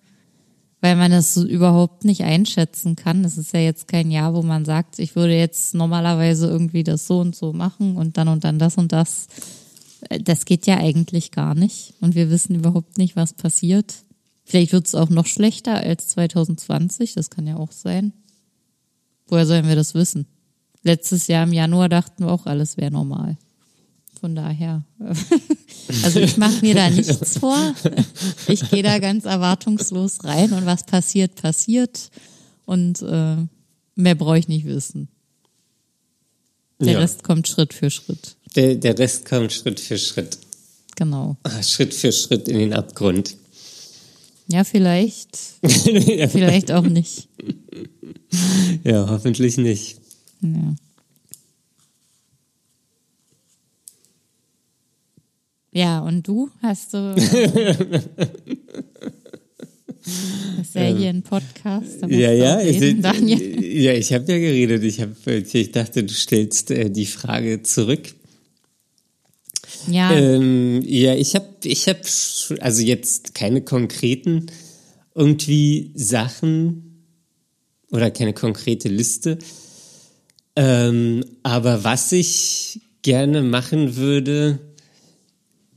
Weil 0.85 0.95
man 0.95 1.09
das 1.09 1.35
überhaupt 1.35 2.05
nicht 2.05 2.21
einschätzen 2.21 2.95
kann. 2.95 3.25
Es 3.25 3.39
ist 3.39 3.55
ja 3.55 3.59
jetzt 3.59 3.87
kein 3.87 4.11
Jahr, 4.11 4.35
wo 4.35 4.43
man 4.43 4.65
sagt, 4.65 4.99
ich 4.99 5.15
würde 5.15 5.35
jetzt 5.35 5.73
normalerweise 5.73 6.45
irgendwie 6.45 6.83
das 6.83 7.07
so 7.07 7.21
und 7.21 7.35
so 7.35 7.53
machen 7.53 7.97
und 7.97 8.17
dann 8.17 8.27
und 8.27 8.43
dann 8.43 8.59
das 8.59 8.77
und 8.77 8.91
das. 8.91 9.25
Äh, 10.11 10.19
das 10.19 10.45
geht 10.45 10.67
ja 10.67 10.77
eigentlich 10.77 11.31
gar 11.31 11.55
nicht. 11.55 11.95
Und 12.01 12.13
wir 12.13 12.29
wissen 12.29 12.53
überhaupt 12.53 12.99
nicht, 12.99 13.15
was 13.15 13.33
passiert. 13.33 13.95
Vielleicht 14.43 14.73
wird 14.73 14.85
es 14.85 14.93
auch 14.93 15.09
noch 15.09 15.25
schlechter 15.25 15.73
als 15.73 16.09
2020, 16.09 17.15
das 17.15 17.31
kann 17.31 17.47
ja 17.47 17.57
auch 17.57 17.71
sein. 17.71 18.13
Woher 19.25 19.47
sollen 19.47 19.67
wir 19.67 19.75
das 19.75 19.95
wissen? 19.95 20.27
Letztes 20.83 21.25
Jahr 21.25 21.45
im 21.45 21.53
Januar 21.53 21.89
dachten 21.89 22.25
wir 22.25 22.31
auch, 22.31 22.45
alles 22.45 22.77
wäre 22.77 22.91
normal. 22.91 23.37
Von 24.25 24.33
daher. 24.33 24.83
Also 26.03 26.19
ich 26.19 26.35
mache 26.37 26.65
mir 26.65 26.73
da 26.73 26.89
nichts 26.89 27.37
vor. 27.37 27.75
Ich 28.47 28.67
gehe 28.71 28.81
da 28.81 28.97
ganz 28.97 29.25
erwartungslos 29.25 30.23
rein 30.23 30.51
und 30.53 30.65
was 30.65 30.83
passiert, 30.83 31.35
passiert. 31.35 32.09
Und 32.65 33.03
äh, 33.03 33.35
mehr 33.93 34.15
brauche 34.15 34.39
ich 34.39 34.47
nicht 34.47 34.65
wissen. 34.65 35.09
Der 36.79 36.93
Ja. 36.93 36.99
Rest 37.01 37.23
kommt 37.23 37.47
Schritt 37.47 37.71
für 37.71 37.91
Schritt. 37.91 38.35
Der, 38.55 38.73
der 38.73 38.97
Rest 38.97 39.25
kommt 39.25 39.53
Schritt 39.53 39.79
für 39.79 39.99
Schritt. 39.99 40.39
Genau. 40.95 41.37
Ah, 41.43 41.61
Schritt 41.61 41.93
für 41.93 42.11
Schritt 42.11 42.47
in 42.47 42.57
den 42.57 42.73
Abgrund. 42.73 43.35
Ja, 44.47 44.63
vielleicht. 44.63 45.37
Vielleicht 45.61 46.71
auch 46.71 46.87
nicht. 46.87 47.27
Ja, 48.83 49.07
hoffentlich 49.07 49.57
nicht. 49.57 49.99
Ja. 50.41 50.75
Ja, 55.75 55.99
und 55.99 56.25
du 56.25 56.49
hast 56.61 56.93
du. 56.93 57.15
Das 60.57 60.67
ist 60.67 60.75
ja 60.75 60.95
hier 60.95 61.09
ein 61.09 61.23
Podcast. 61.23 62.03
Ja, 62.07 62.31
ja, 62.31 62.57
auch 62.57 62.61
ich, 62.61 62.79
reden, 62.79 63.01
Daniel. 63.01 63.65
ja, 63.65 63.91
ich 63.93 64.13
habe 64.13 64.31
ja 64.31 64.37
geredet. 64.37 64.83
Ich, 64.83 65.01
hab, 65.01 65.09
ich 65.25 65.71
dachte, 65.71 66.03
du 66.03 66.13
stellst 66.13 66.69
äh, 66.69 66.91
die 66.91 67.07
Frage 67.07 67.63
zurück. 67.63 68.13
Ja, 69.89 70.13
Ähm, 70.13 70.83
ja, 70.85 71.15
ich 71.15 71.33
habe, 71.33 71.47
ich 71.63 71.89
hab 71.89 72.01
also 72.61 72.83
jetzt 72.83 73.33
keine 73.33 73.61
konkreten 73.61 74.45
irgendwie 75.15 75.89
Sachen 75.95 77.03
oder 77.89 78.11
keine 78.11 78.33
konkrete 78.33 78.89
Liste. 78.89 79.39
Ähm, 80.55 81.25
aber 81.41 81.83
was 81.83 82.11
ich 82.11 82.81
gerne 83.01 83.41
machen 83.41 83.95
würde, 83.95 84.59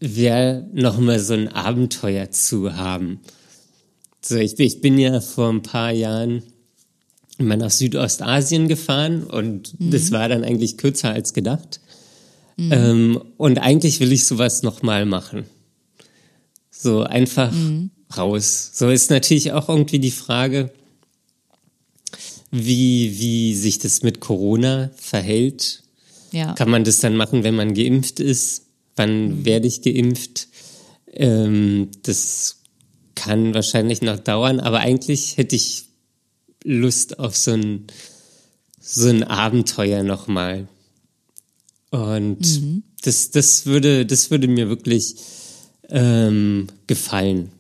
wäre 0.01 0.67
nochmal 0.73 1.21
so 1.21 1.35
ein 1.35 1.49
Abenteuer 1.49 2.31
zu 2.31 2.77
haben. 2.77 3.21
So, 4.23 4.37
ich, 4.37 4.59
ich 4.59 4.81
bin 4.81 4.99
ja 4.99 5.21
vor 5.21 5.49
ein 5.49 5.63
paar 5.63 5.93
Jahren 5.93 6.43
mal 7.39 7.57
nach 7.57 7.71
Südostasien 7.71 8.69
gefahren 8.69 9.25
und 9.25 9.75
das 9.79 10.11
war 10.11 10.29
dann 10.29 10.45
eigentlich 10.45 10.77
kürzer 10.77 11.13
als 11.13 11.35
gedacht. 11.35 11.81
Ähm, 12.59 13.23
und 13.37 13.59
eigentlich 13.59 14.01
will 14.01 14.13
ich 14.13 14.27
sowas 14.27 14.63
nochmal 14.63 15.07
machen. 15.07 15.45
So 16.71 17.03
einfach 17.03 17.53
raus. 18.17 18.73
So 18.75 18.89
ist 18.89 19.11
natürlich 19.11 19.53
auch 19.53 19.69
irgendwie 19.69 20.01
die 20.01 20.11
Frage, 20.11 20.73
wie, 22.51 23.19
wie 23.19 23.55
sich 23.55 23.79
das 23.79 24.03
mit 24.03 24.21
Corona 24.21 24.91
verhält. 24.97 25.83
ja. 26.33 26.55
Kann 26.55 26.71
man 26.71 26.85
das 26.85 27.01
dann 27.01 27.17
machen, 27.17 27.45
wenn 27.45 27.55
man 27.55 27.75
geimpft 27.75 28.21
ist? 28.21 28.65
Wann 28.99 29.45
werde 29.45 29.67
ich 29.67 29.83
geimpft? 29.83 30.49
Ähm, 31.13 31.91
das 32.03 32.63
kann 33.15 33.55
wahrscheinlich 33.55 34.03
noch 34.03 34.19
dauern, 34.19 34.61
aber 34.61 34.81
eigentlich 34.81 35.37
hätte 35.37 35.57
ich 35.57 35.85
Lust 36.65 37.19
auf 37.19 37.37
so 37.37 37.53
ein, 37.53 37.87
so 38.81 39.09
ein 39.09 39.25
Abenteuer 39.25 40.03
nochmal. 40.03 40.69
Und 41.91 42.39
das, 43.03 43.31
das 43.31 43.67
würde, 43.67 44.05
das 44.05 44.31
würde 44.31 44.49
mir 44.49 44.69
wirklich 44.69 45.17
ähm, 45.89 46.67
gefallen. 46.87 47.51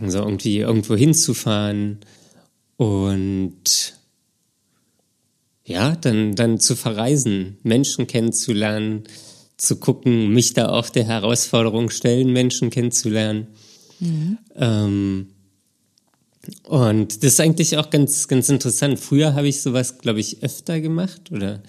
Also 0.00 0.18
irgendwie 0.18 0.58
irgendwo 0.58 0.96
hinzufahren 0.96 2.00
und 2.76 3.94
ja, 5.64 5.96
dann, 5.96 6.34
dann 6.34 6.60
zu 6.60 6.76
verreisen, 6.76 7.58
Menschen 7.62 8.06
kennenzulernen, 8.06 9.04
zu 9.56 9.76
gucken, 9.76 10.28
mich 10.28 10.54
da 10.54 10.68
auch 10.68 10.88
der 10.88 11.04
Herausforderung 11.04 11.90
stellen, 11.90 12.32
Menschen 12.32 12.70
kennenzulernen. 12.70 13.48
Ähm, 14.54 15.28
und 16.64 17.22
das 17.22 17.32
ist 17.32 17.40
eigentlich 17.40 17.76
auch 17.76 17.90
ganz, 17.90 18.28
ganz 18.28 18.48
interessant. 18.48 19.00
Früher 19.00 19.34
habe 19.34 19.48
ich 19.48 19.62
sowas, 19.62 19.98
glaube 19.98 20.20
ich, 20.20 20.42
öfter 20.42 20.80
gemacht 20.80 21.32
oder 21.32 21.62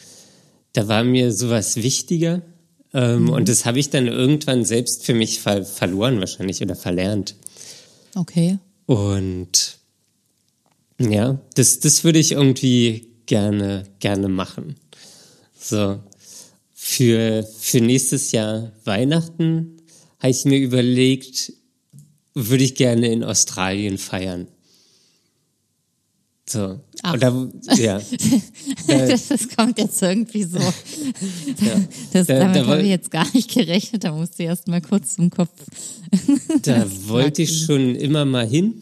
da 0.74 0.88
war 0.88 1.04
mir 1.04 1.32
sowas 1.32 1.78
wichtiger. 1.78 2.42
Ähm, 2.94 3.30
Und 3.30 3.50
das 3.50 3.66
habe 3.66 3.80
ich 3.80 3.90
dann 3.90 4.08
irgendwann 4.08 4.66
selbst 4.66 5.06
für 5.06 5.14
mich 5.14 5.40
ver 5.40 5.66
verloren 5.66 6.20
wahrscheinlich 6.20 6.62
oder 6.62 6.76
verlernt. 6.76 7.36
Okay. 8.16 8.60
Und 8.86 9.78
ja, 11.00 11.40
das, 11.56 11.80
das 11.80 12.04
würde 12.04 12.20
ich 12.20 12.32
irgendwie 12.34 13.08
gerne, 13.26 13.84
gerne 14.00 14.30
machen. 14.30 14.76
So. 15.60 16.00
Für, 16.90 17.46
für 17.60 17.82
nächstes 17.82 18.32
Jahr 18.32 18.72
Weihnachten 18.86 19.76
habe 20.20 20.32
ich 20.32 20.46
mir 20.46 20.58
überlegt, 20.58 21.52
würde 22.34 22.64
ich 22.64 22.76
gerne 22.76 23.12
in 23.12 23.26
Australien 23.26 23.98
feiern. 23.98 24.48
So. 26.50 26.80
Ach. 27.04 27.14
Und 27.14 27.24
da, 27.24 27.50
ja. 27.76 28.02
Das, 28.88 29.28
das 29.28 29.50
kommt 29.50 29.78
jetzt 29.80 30.02
irgendwie 30.02 30.44
so. 30.44 30.60
Das, 32.14 32.28
Da- 32.28 32.40
damit 32.40 32.56
da 32.56 32.68
habe 32.68 32.82
ich 32.84 32.88
jetzt 32.88 33.12
gar 33.12 33.28
nicht 33.34 33.54
gerechnet. 33.54 34.06
Da 34.06 34.14
musste 34.14 34.44
ich 34.44 34.48
erst 34.48 34.70
mal 34.70 34.82
kurz 34.82 35.16
zum 35.16 35.30
Kopf. 35.30 35.52
Da 36.62 36.86
wollte 37.08 37.42
ich 37.42 37.66
schon 37.66 37.96
immer 37.96 38.24
mal 38.24 38.48
hin 38.48 38.82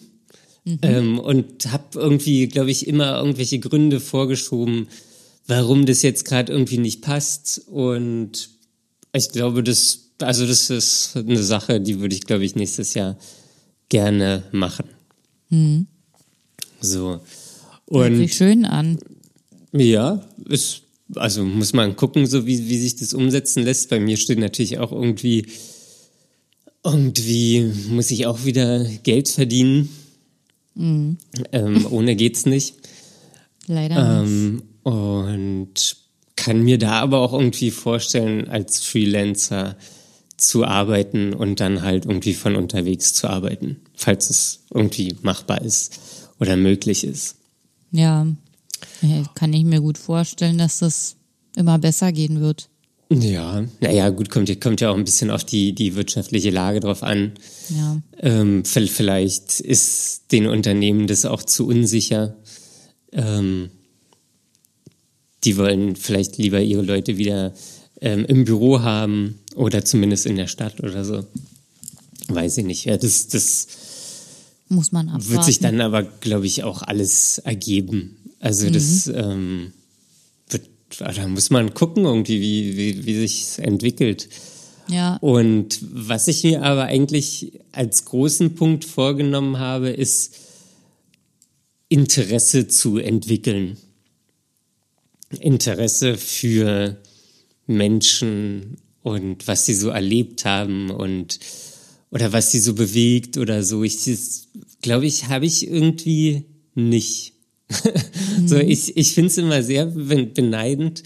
ähm, 0.83 1.17
und 1.17 1.71
habe 1.71 1.85
irgendwie, 1.99 2.47
glaube 2.47 2.69
ich, 2.69 2.85
immer 2.85 3.17
irgendwelche 3.17 3.57
Gründe 3.59 3.99
vorgeschoben, 3.99 4.87
warum 5.47 5.85
das 5.85 6.01
jetzt 6.01 6.25
gerade 6.25 6.51
irgendwie 6.51 6.77
nicht 6.77 7.01
passt. 7.01 7.61
Und 7.67 8.49
ich 9.13 9.29
glaube, 9.29 9.63
das, 9.63 10.11
also 10.19 10.45
das 10.45 10.69
ist 10.69 11.15
eine 11.15 11.43
Sache, 11.43 11.79
die 11.81 11.99
würde 11.99 12.15
ich, 12.15 12.21
glaube 12.21 12.45
ich, 12.45 12.55
nächstes 12.55 12.93
Jahr 12.93 13.17
gerne 13.89 14.43
machen. 14.51 14.85
So. 16.81 17.21
Hört 17.89 18.11
Und 18.11 18.17
sich 18.17 18.35
schön 18.35 18.65
an. 18.65 18.99
ja, 19.73 20.25
ist, 20.49 20.81
also 21.15 21.43
muss 21.45 21.73
man 21.73 21.95
gucken, 21.95 22.25
so 22.25 22.45
wie, 22.47 22.67
wie 22.67 22.77
sich 22.79 22.95
das 22.95 23.13
umsetzen 23.13 23.63
lässt. 23.63 23.89
Bei 23.89 23.99
mir 23.99 24.17
steht 24.17 24.39
natürlich 24.39 24.79
auch 24.79 24.91
irgendwie, 24.91 25.45
irgendwie 26.83 27.71
muss 27.89 28.11
ich 28.11 28.25
auch 28.25 28.45
wieder 28.45 28.83
Geld 29.03 29.29
verdienen. 29.29 29.89
Ähm, 31.51 31.87
ohne 31.89 32.15
geht's 32.15 32.45
nicht. 32.45 32.75
Leider 33.67 34.21
nicht. 34.23 34.31
Ähm, 34.31 34.63
und 34.85 35.97
kann 36.35 36.63
mir 36.63 36.77
da 36.77 37.01
aber 37.01 37.19
auch 37.19 37.33
irgendwie 37.33 37.71
vorstellen, 37.71 38.47
als 38.47 38.81
Freelancer 38.81 39.77
zu 40.37 40.63
arbeiten 40.63 41.33
und 41.33 41.59
dann 41.59 41.81
halt 41.81 42.05
irgendwie 42.05 42.35
von 42.35 42.55
unterwegs 42.55 43.13
zu 43.13 43.27
arbeiten, 43.27 43.81
falls 43.95 44.29
es 44.29 44.59
irgendwie 44.71 45.15
machbar 45.23 45.61
ist 45.63 45.99
oder 46.39 46.55
möglich 46.55 47.03
ist. 47.03 47.37
Ja. 47.91 48.27
Kann 49.33 49.53
ich 49.53 49.63
mir 49.63 49.81
gut 49.81 49.97
vorstellen, 49.97 50.59
dass 50.59 50.79
das 50.79 51.15
immer 51.55 51.79
besser 51.79 52.11
gehen 52.11 52.39
wird. 52.39 52.69
Ja, 53.09 53.63
naja, 53.79 54.09
gut, 54.09 54.29
kommt, 54.29 54.61
kommt 54.61 54.81
ja 54.81 54.91
auch 54.91 54.97
ein 54.97 55.03
bisschen 55.05 55.31
auf 55.31 55.43
die, 55.43 55.73
die 55.73 55.95
wirtschaftliche 55.95 56.51
Lage 56.51 56.79
drauf 56.79 57.01
an. 57.01 57.31
Ja. 57.69 58.01
Ähm, 58.19 58.65
vielleicht 58.65 59.61
ist 59.61 60.31
den 60.31 60.45
Unternehmen 60.45 61.07
das 61.07 61.25
auch 61.25 61.41
zu 61.41 61.65
unsicher. 61.65 62.35
Ähm, 63.11 63.71
die 65.45 65.57
wollen 65.57 65.95
vielleicht 65.95 66.37
lieber 66.37 66.59
ihre 66.61 66.81
Leute 66.81 67.17
wieder 67.17 67.53
ähm, 68.01 68.25
im 68.25 68.45
Büro 68.45 68.81
haben 68.81 69.39
oder 69.55 69.85
zumindest 69.85 70.25
in 70.25 70.35
der 70.35 70.47
Stadt 70.47 70.81
oder 70.81 71.05
so. 71.05 71.25
Weiß 72.27 72.57
ich 72.57 72.65
nicht. 72.65 72.85
Ja, 72.85 72.97
das, 72.97 73.27
das 73.27 73.67
Muss 74.67 74.91
man 74.91 75.07
abwarten. 75.09 75.29
wird 75.29 75.43
sich 75.45 75.59
dann 75.59 75.79
aber, 75.79 76.03
glaube 76.03 76.47
ich, 76.47 76.63
auch 76.63 76.81
alles 76.81 77.37
ergeben. 77.39 78.17
Also 78.39 78.69
das 78.69 79.07
ähm, 79.07 79.73
wird, 80.49 80.67
da 80.97 81.27
muss 81.27 81.49
man 81.49 81.73
gucken 81.73 82.05
irgendwie, 82.05 82.41
wie, 82.41 82.77
wie, 82.77 83.05
wie 83.05 83.15
sich 83.15 83.59
entwickelt. 83.59 84.27
Ja. 84.87 85.17
Und 85.17 85.79
was 85.81 86.27
ich 86.27 86.43
mir 86.43 86.63
aber 86.63 86.83
eigentlich 86.83 87.59
als 87.71 88.05
großen 88.05 88.55
Punkt 88.55 88.85
vorgenommen 88.85 89.57
habe, 89.57 89.89
ist 89.89 90.35
Interesse 91.89 92.67
zu 92.67 92.97
entwickeln. 92.97 93.77
Interesse 95.41 96.17
für 96.17 96.97
Menschen 97.67 98.77
und 99.01 99.47
was 99.47 99.65
sie 99.65 99.73
so 99.73 99.89
erlebt 99.89 100.45
haben 100.45 100.89
und, 100.89 101.39
oder 102.11 102.33
was 102.33 102.51
sie 102.51 102.59
so 102.59 102.73
bewegt 102.73 103.37
oder 103.37 103.63
so. 103.63 103.83
Ich 103.83 103.99
glaube 104.81 105.05
ich, 105.05 105.27
habe 105.27 105.45
ich 105.45 105.67
irgendwie 105.67 106.45
nicht. 106.73 107.33
mhm. 108.39 108.47
so, 108.47 108.57
ich, 108.57 108.97
ich 108.97 109.13
finde 109.13 109.27
es 109.27 109.37
immer 109.37 109.63
sehr 109.63 109.85
beneidend, 109.85 111.03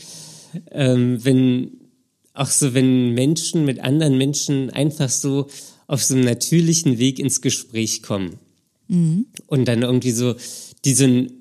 ähm, 0.72 1.24
wenn 1.24 1.72
auch 2.34 2.50
so, 2.50 2.74
wenn 2.74 3.14
Menschen 3.14 3.66
mit 3.66 3.80
anderen 3.80 4.18
Menschen 4.18 4.70
einfach 4.70 5.10
so 5.10 5.48
auf 5.88 6.04
so 6.04 6.14
einem 6.14 6.24
natürlichen 6.24 6.98
Weg 6.98 7.20
ins 7.20 7.42
Gespräch 7.42 8.02
kommen. 8.02 8.40
Mhm. 8.88 9.26
Und 9.48 9.66
dann 9.68 9.82
irgendwie 9.82 10.12
so, 10.12 10.36
die 10.86 10.94
so 10.94 11.06
ein, 11.06 11.32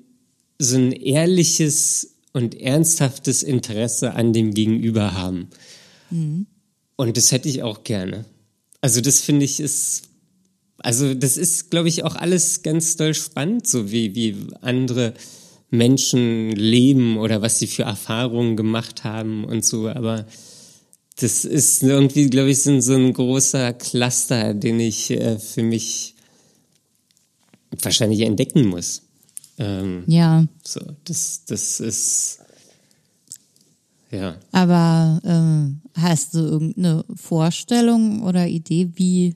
so 0.57 0.75
ein 0.75 0.91
ehrliches 0.91 2.15
und 2.33 2.59
ernsthaftes 2.59 3.43
Interesse 3.43 4.13
an 4.13 4.33
dem 4.33 4.53
Gegenüber 4.53 5.13
haben. 5.13 5.49
Mhm. 6.09 6.45
Und 6.95 7.17
das 7.17 7.31
hätte 7.31 7.49
ich 7.49 7.63
auch 7.63 7.83
gerne. 7.83 8.25
Also 8.81 9.01
das 9.01 9.21
finde 9.21 9.45
ich 9.45 9.59
ist, 9.59 10.03
also 10.77 11.13
das 11.13 11.37
ist, 11.37 11.71
glaube 11.71 11.89
ich, 11.89 12.03
auch 12.03 12.15
alles 12.15 12.61
ganz 12.61 12.95
doll 12.95 13.13
spannend, 13.13 13.67
so 13.67 13.91
wie, 13.91 14.15
wie 14.15 14.35
andere 14.61 15.13
Menschen 15.69 16.51
leben 16.51 17.17
oder 17.17 17.41
was 17.41 17.59
sie 17.59 17.67
für 17.67 17.83
Erfahrungen 17.83 18.55
gemacht 18.55 19.03
haben 19.03 19.43
und 19.45 19.63
so, 19.63 19.87
aber 19.87 20.25
das 21.19 21.45
ist 21.45 21.83
irgendwie, 21.83 22.29
glaube 22.29 22.51
ich, 22.51 22.61
so 22.61 22.71
ein 22.71 23.13
großer 23.13 23.73
Cluster, 23.73 24.53
den 24.53 24.79
ich 24.79 25.11
äh, 25.11 25.37
für 25.37 25.63
mich 25.63 26.15
wahrscheinlich 27.71 28.21
entdecken 28.21 28.65
muss. 28.65 29.08
Ähm, 29.59 30.03
ja. 30.07 30.45
So, 30.63 30.79
das, 31.03 31.45
das 31.45 31.79
ist 31.79 32.39
ja. 34.11 34.35
Aber 34.51 35.21
ähm, 35.23 35.81
hast 35.93 36.33
du 36.33 36.39
irgendeine 36.39 37.05
Vorstellung 37.15 38.23
oder 38.23 38.47
Idee, 38.47 38.89
wie, 38.95 39.35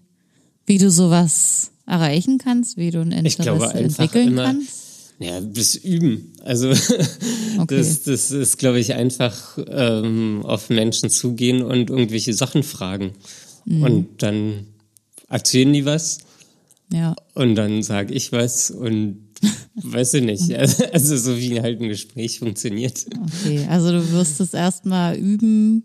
wie 0.65 0.77
du 0.77 0.89
sowas 0.89 1.71
erreichen 1.85 2.37
kannst, 2.37 2.77
wie 2.77 2.91
du 2.91 3.01
ein 3.01 3.11
Interesse 3.11 3.27
ich 3.27 3.37
glaube, 3.37 3.73
entwickeln 3.73 4.29
immer, 4.29 4.45
kannst? 4.45 5.13
Ja, 5.19 5.39
das 5.41 5.75
Üben. 5.75 6.33
Also 6.43 6.69
okay. 7.59 7.77
das, 7.77 8.03
das 8.03 8.31
ist, 8.31 8.57
glaube 8.57 8.79
ich, 8.79 8.93
einfach 8.95 9.59
ähm, 9.67 10.41
auf 10.43 10.69
Menschen 10.69 11.09
zugehen 11.09 11.61
und 11.61 11.89
irgendwelche 11.89 12.33
Sachen 12.33 12.63
fragen. 12.63 13.11
Mhm. 13.65 13.83
Und 13.83 14.23
dann 14.23 14.67
erzählen 15.29 15.71
die 15.71 15.85
was. 15.85 16.19
Ja. 16.91 17.15
Und 17.35 17.55
dann 17.55 17.83
sage 17.83 18.13
ich 18.13 18.31
was 18.31 18.71
und 18.71 19.32
weiß 19.75 20.15
ich 20.15 20.23
nicht. 20.23 20.49
Also 20.93 21.17
so 21.17 21.37
wie 21.37 21.61
halt 21.61 21.81
ein 21.81 21.89
Gespräch 21.89 22.39
funktioniert. 22.39 23.05
Okay, 23.43 23.65
also 23.69 23.91
du 23.91 24.11
wirst 24.11 24.39
es 24.39 24.53
erstmal 24.53 25.15
üben 25.15 25.83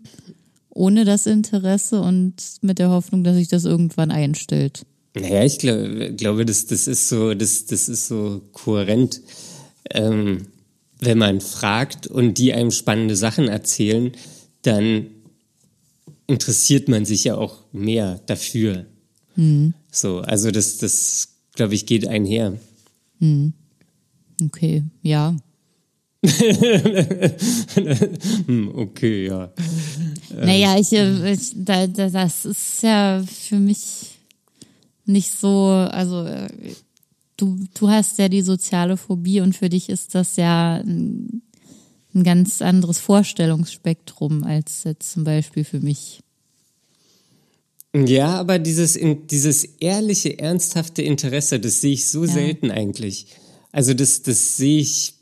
ohne 0.69 1.03
das 1.03 1.25
Interesse 1.25 2.01
und 2.01 2.35
mit 2.61 2.79
der 2.79 2.89
Hoffnung, 2.89 3.23
dass 3.23 3.35
sich 3.35 3.47
das 3.47 3.65
irgendwann 3.65 4.11
einstellt. 4.11 4.85
Naja, 5.13 5.43
ich 5.43 5.57
glaube, 5.57 6.13
glaube 6.15 6.45
das, 6.45 6.67
das 6.67 6.87
ist 6.87 7.09
so, 7.09 7.33
das, 7.33 7.65
das 7.65 7.89
ist 7.89 8.07
so 8.07 8.41
kohärent. 8.53 9.21
Ähm, 9.91 10.47
wenn 10.99 11.17
man 11.17 11.41
fragt 11.41 12.07
und 12.07 12.37
die 12.37 12.53
einem 12.53 12.71
spannende 12.71 13.15
Sachen 13.15 13.47
erzählen, 13.47 14.11
dann 14.61 15.07
interessiert 16.27 16.87
man 16.87 17.05
sich 17.05 17.23
ja 17.23 17.35
auch 17.35 17.57
mehr 17.71 18.21
dafür. 18.27 18.85
Mhm. 19.35 19.73
So, 19.91 20.19
also 20.19 20.51
das, 20.51 20.77
das, 20.77 21.29
glaube 21.55 21.73
ich, 21.73 21.85
geht 21.85 22.07
einher. 22.07 22.57
Mhm. 23.19 23.53
Okay, 24.41 24.83
ja. 25.01 25.35
Hm, 28.45 28.71
okay, 28.75 29.27
ja. 29.27 29.51
Naja, 30.35 30.77
ich, 30.77 30.93
äh, 30.93 31.33
ich 31.33 31.51
da, 31.55 31.87
das 31.87 32.45
ist 32.45 32.83
ja 32.83 33.23
für 33.25 33.57
mich 33.57 34.19
nicht 35.05 35.31
so, 35.31 35.65
also 35.91 36.23
äh, 36.23 36.47
du, 37.35 37.57
du 37.73 37.89
hast 37.89 38.19
ja 38.19 38.29
die 38.29 38.41
soziale 38.41 38.95
Phobie 38.95 39.41
und 39.41 39.55
für 39.55 39.69
dich 39.69 39.89
ist 39.89 40.13
das 40.15 40.35
ja 40.35 40.75
ein, 40.75 41.41
ein 42.13 42.23
ganz 42.23 42.61
anderes 42.61 42.99
Vorstellungsspektrum 42.99 44.43
als 44.43 44.83
jetzt 44.83 45.11
zum 45.11 45.23
Beispiel 45.23 45.63
für 45.63 45.79
mich. 45.79 46.21
Ja, 47.95 48.35
aber 48.35 48.59
dieses, 48.59 48.99
dieses 49.29 49.63
ehrliche, 49.79 50.37
ernsthafte 50.37 51.01
Interesse, 51.01 51.59
das 51.59 51.81
sehe 51.81 51.93
ich 51.93 52.07
so 52.07 52.23
ja. 52.23 52.33
selten 52.33 52.69
eigentlich. 52.69 53.27
Also 53.71 53.93
das, 53.93 54.21
das 54.21 54.57
sehe 54.57 54.79
ich, 54.79 55.15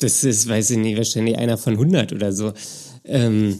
das 0.00 0.24
ist, 0.24 0.48
weiß 0.48 0.70
ich 0.70 0.78
nicht, 0.78 0.96
wahrscheinlich 0.98 1.38
einer 1.38 1.56
von 1.56 1.74
100 1.74 2.12
oder 2.12 2.32
so. 2.32 2.52
Ähm, 3.04 3.58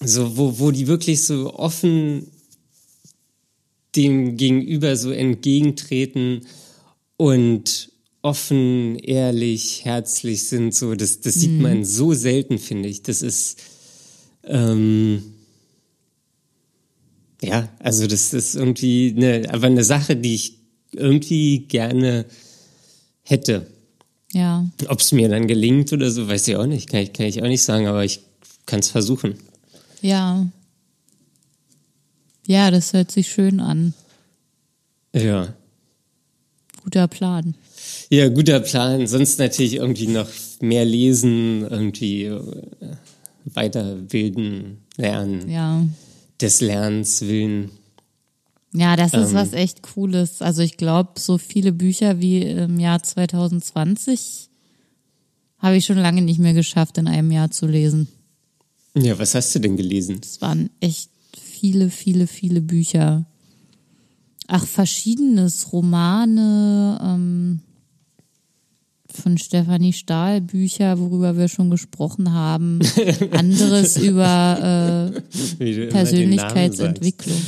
so, 0.00 0.36
wo, 0.36 0.58
wo 0.58 0.70
die 0.70 0.86
wirklich 0.86 1.24
so 1.24 1.54
offen 1.54 2.26
dem 3.96 4.36
Gegenüber 4.36 4.96
so 4.96 5.10
entgegentreten 5.10 6.46
und 7.16 7.90
offen, 8.22 8.98
ehrlich, 8.98 9.84
herzlich 9.84 10.44
sind. 10.44 10.74
So, 10.74 10.94
das, 10.94 11.20
das 11.20 11.34
sieht 11.34 11.52
mhm. 11.52 11.62
man 11.62 11.84
so 11.84 12.14
selten, 12.14 12.58
finde 12.58 12.88
ich. 12.88 13.02
Das 13.02 13.22
ist 13.22 13.60
ähm, 14.44 15.31
ja, 17.42 17.68
also 17.78 18.06
das 18.06 18.32
ist 18.32 18.54
irgendwie 18.54 19.14
eine, 19.16 19.52
aber 19.52 19.66
eine 19.66 19.84
Sache, 19.84 20.16
die 20.16 20.34
ich 20.34 20.58
irgendwie 20.92 21.66
gerne 21.66 22.24
hätte. 23.22 23.66
Ja. 24.32 24.66
Ob 24.88 25.00
es 25.00 25.12
mir 25.12 25.28
dann 25.28 25.46
gelingt 25.46 25.92
oder 25.92 26.10
so, 26.10 26.28
weiß 26.28 26.48
ich 26.48 26.56
auch 26.56 26.66
nicht. 26.66 26.88
Kann 26.88 27.00
ich, 27.00 27.12
kann 27.12 27.26
ich 27.26 27.42
auch 27.42 27.48
nicht 27.48 27.62
sagen, 27.62 27.86
aber 27.86 28.04
ich 28.04 28.20
kann 28.64 28.80
es 28.80 28.88
versuchen. 28.88 29.34
Ja, 30.00 30.46
ja, 32.46 32.70
das 32.70 32.92
hört 32.92 33.10
sich 33.10 33.28
schön 33.30 33.60
an. 33.60 33.94
Ja. 35.14 35.54
Guter 36.82 37.06
Plan. 37.06 37.54
Ja, 38.10 38.28
guter 38.28 38.60
Plan. 38.60 39.06
Sonst 39.06 39.38
natürlich 39.38 39.74
irgendwie 39.74 40.08
noch 40.08 40.28
mehr 40.60 40.84
lesen, 40.84 41.62
irgendwie 41.62 42.32
weiterbilden, 43.44 44.78
lernen. 44.96 45.48
Ja. 45.48 45.84
Des 46.42 46.60
Lernens 46.60 47.22
willen. 47.22 47.70
Ja, 48.74 48.96
das 48.96 49.12
ist 49.14 49.30
ähm, 49.30 49.34
was 49.34 49.52
echt 49.52 49.82
Cooles. 49.82 50.42
Also 50.42 50.62
ich 50.62 50.76
glaube, 50.76 51.12
so 51.18 51.38
viele 51.38 51.72
Bücher 51.72 52.20
wie 52.20 52.42
im 52.42 52.80
Jahr 52.80 53.02
2020 53.02 54.48
habe 55.58 55.76
ich 55.76 55.84
schon 55.84 55.98
lange 55.98 56.22
nicht 56.22 56.40
mehr 56.40 56.54
geschafft, 56.54 56.98
in 56.98 57.06
einem 57.06 57.30
Jahr 57.30 57.50
zu 57.50 57.66
lesen. 57.66 58.08
Ja, 58.94 59.18
was 59.18 59.34
hast 59.34 59.54
du 59.54 59.60
denn 59.60 59.76
gelesen? 59.76 60.20
Es 60.22 60.40
waren 60.40 60.70
echt 60.80 61.10
viele, 61.38 61.90
viele, 61.90 62.26
viele 62.26 62.60
Bücher. 62.60 63.24
Ach, 64.48 64.66
verschiedenes, 64.66 65.72
Romane 65.72 66.98
ähm, 67.02 67.60
von 69.12 69.38
Stefanie 69.38 69.92
Stahl, 69.92 70.40
Bücher, 70.40 70.98
worüber 70.98 71.36
wir 71.36 71.48
schon 71.48 71.70
gesprochen 71.70 72.32
haben. 72.32 72.80
Anderes 73.32 73.96
über 73.96 75.12
äh, 75.58 75.86
Persönlichkeitsentwicklung. 75.86 77.40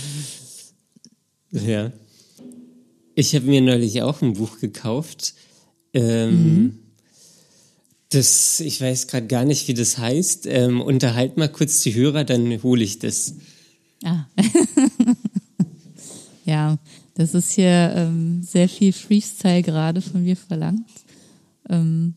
Ja. 1.50 1.92
Ich 3.14 3.34
habe 3.34 3.46
mir 3.46 3.60
neulich 3.60 4.02
auch 4.02 4.22
ein 4.22 4.34
Buch 4.34 4.58
gekauft. 4.58 5.34
Ähm, 5.92 6.30
mhm. 6.30 6.78
Das, 8.10 8.60
ich 8.60 8.80
weiß 8.80 9.06
gerade 9.06 9.26
gar 9.26 9.44
nicht, 9.44 9.68
wie 9.68 9.74
das 9.74 9.98
heißt. 9.98 10.46
Ähm, 10.46 10.80
unterhalt 10.80 11.36
mal 11.36 11.48
kurz 11.48 11.80
die 11.80 11.94
Hörer, 11.94 12.24
dann 12.24 12.62
hole 12.62 12.82
ich 12.82 12.98
das. 12.98 13.34
Ah. 14.04 14.26
ja, 16.44 16.78
das 17.14 17.34
ist 17.34 17.52
hier 17.52 17.92
ähm, 17.96 18.42
sehr 18.42 18.68
viel 18.68 18.92
Freestyle 18.92 19.62
gerade 19.62 20.00
von 20.00 20.22
mir 20.22 20.36
verlangt. 20.36 20.88
Ähm, 21.68 22.14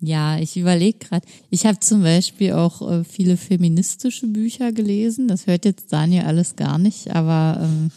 ja, 0.00 0.38
ich 0.38 0.56
überlege 0.56 0.98
gerade. 0.98 1.26
Ich 1.50 1.66
habe 1.66 1.78
zum 1.80 2.02
Beispiel 2.02 2.52
auch 2.52 2.90
äh, 2.90 3.04
viele 3.04 3.36
feministische 3.36 4.26
Bücher 4.26 4.72
gelesen. 4.72 5.28
Das 5.28 5.46
hört 5.46 5.66
jetzt 5.66 5.92
Daniel 5.92 6.22
alles 6.24 6.56
gar 6.56 6.78
nicht, 6.78 7.10
aber 7.10 7.60
ähm, 7.62 7.90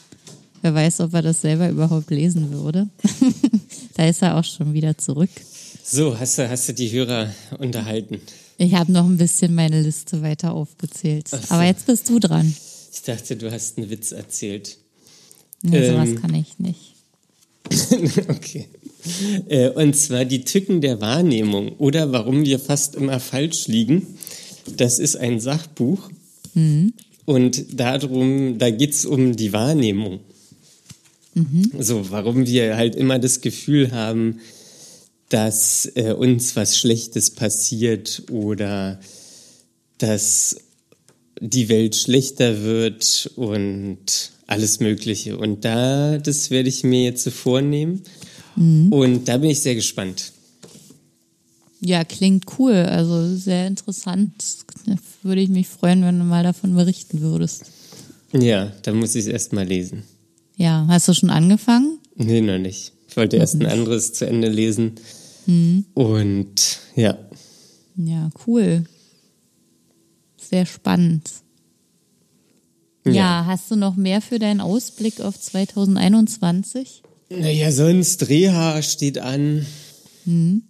wer 0.61 0.73
weiß, 0.73 0.99
ob 0.99 1.13
er 1.13 1.21
das 1.21 1.41
selber 1.41 1.69
überhaupt 1.69 2.11
lesen 2.11 2.51
würde. 2.51 2.89
da 3.95 4.05
ist 4.05 4.21
er 4.21 4.37
auch 4.37 4.43
schon 4.43 4.73
wieder 4.73 4.97
zurück. 4.97 5.29
So, 5.81 6.19
hast 6.19 6.37
du, 6.37 6.49
hast 6.49 6.67
du 6.67 6.73
die 6.73 6.91
Hörer 6.91 7.33
unterhalten? 7.59 8.19
Ich 8.57 8.73
habe 8.73 8.91
noch 8.91 9.05
ein 9.05 9.17
bisschen 9.17 9.55
meine 9.55 9.81
Liste 9.81 10.21
weiter 10.21 10.53
aufgezählt. 10.53 11.29
So. 11.29 11.37
Aber 11.49 11.63
jetzt 11.63 11.85
bist 11.85 12.09
du 12.09 12.19
dran. 12.19 12.53
Ich 12.93 13.01
dachte, 13.01 13.35
du 13.35 13.51
hast 13.51 13.77
einen 13.77 13.89
Witz 13.89 14.11
erzählt. 14.11 14.77
Nee, 15.61 15.89
sowas 15.89 16.09
ähm, 16.09 16.21
kann 16.21 16.33
ich 16.35 16.59
nicht. 16.59 16.95
okay. 18.29 18.67
Äh, 19.49 19.69
und 19.69 19.95
zwar 19.95 20.25
die 20.25 20.43
Tücken 20.45 20.81
der 20.81 21.01
Wahrnehmung 21.01 21.73
oder 21.77 22.11
warum 22.11 22.45
wir 22.45 22.59
fast 22.59 22.95
immer 22.95 23.19
falsch 23.19 23.67
liegen. 23.67 24.07
Das 24.77 24.99
ist 24.99 25.15
ein 25.15 25.39
Sachbuch. 25.39 26.09
Mhm. 26.53 26.93
Und 27.25 27.79
darum, 27.79 28.57
da 28.57 28.69
geht 28.69 28.91
es 28.91 29.05
um 29.05 29.35
die 29.35 29.53
Wahrnehmung. 29.53 30.19
Mhm. 31.33 31.71
So, 31.79 32.11
warum 32.11 32.45
wir 32.45 32.77
halt 32.77 32.95
immer 32.95 33.19
das 33.19 33.41
Gefühl 33.41 33.91
haben, 33.91 34.39
dass 35.29 35.91
äh, 35.95 36.13
uns 36.13 36.55
was 36.55 36.77
Schlechtes 36.77 37.31
passiert 37.31 38.23
oder 38.29 38.99
dass 39.97 40.57
die 41.39 41.69
Welt 41.69 41.95
schlechter 41.95 42.61
wird 42.61 43.31
und 43.35 44.31
alles 44.47 44.79
Mögliche. 44.79 45.37
Und 45.37 45.65
da, 45.65 46.17
das 46.17 46.51
werde 46.51 46.69
ich 46.69 46.83
mir 46.83 47.03
jetzt 47.03 47.23
so 47.23 47.31
vornehmen. 47.31 48.03
Mhm. 48.55 48.91
Und 48.91 49.27
da 49.27 49.37
bin 49.37 49.49
ich 49.49 49.59
sehr 49.59 49.75
gespannt. 49.75 50.31
Ja, 51.79 52.03
klingt 52.05 52.45
cool. 52.57 52.75
Also 52.75 53.35
sehr 53.35 53.67
interessant. 53.67 54.31
Würde 55.21 55.41
ich 55.41 55.49
mich 55.49 55.67
freuen, 55.67 56.03
wenn 56.03 56.19
du 56.19 56.25
mal 56.25 56.43
davon 56.43 56.75
berichten 56.75 57.21
würdest. 57.21 57.65
Ja, 58.31 58.71
da 58.83 58.93
muss 58.93 59.15
ich 59.15 59.25
es 59.25 59.31
erst 59.31 59.53
mal 59.53 59.65
lesen. 59.65 60.03
Ja, 60.55 60.85
hast 60.87 61.07
du 61.07 61.13
schon 61.13 61.29
angefangen? 61.29 61.99
Nee, 62.15 62.41
noch 62.41 62.57
nicht. 62.57 62.93
Ich 63.07 63.17
wollte 63.17 63.37
erst 63.37 63.55
ein 63.55 63.65
anderes 63.65 64.13
zu 64.13 64.25
Ende 64.25 64.47
lesen. 64.49 64.93
Mhm. 65.45 65.85
Und 65.93 66.79
ja. 66.95 67.17
Ja, 67.95 68.29
cool. 68.47 68.85
Sehr 70.37 70.65
spannend. 70.65 71.29
Ja. 73.05 73.11
ja, 73.11 73.45
hast 73.45 73.69
du 73.69 73.75
noch 73.75 73.95
mehr 73.95 74.21
für 74.21 74.39
deinen 74.39 74.61
Ausblick 74.61 75.19
auf 75.19 75.39
2021? 75.39 77.03
Naja, 77.29 77.71
sonst 77.71 78.29
Reha 78.29 78.81
steht 78.81 79.17
an. 79.17 79.65
Mhm. 80.25 80.63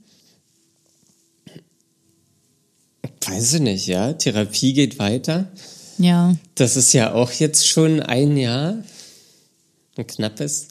Weiß 3.25 3.53
ich 3.53 3.61
nicht, 3.61 3.87
ja. 3.87 4.13
Therapie 4.13 4.73
geht 4.73 4.99
weiter. 4.99 5.51
Ja. 5.97 6.35
Das 6.55 6.75
ist 6.75 6.93
ja 6.93 7.13
auch 7.13 7.31
jetzt 7.31 7.67
schon 7.67 7.99
ein 7.99 8.37
Jahr. 8.37 8.83
Ein 9.95 10.07
knappes. 10.07 10.69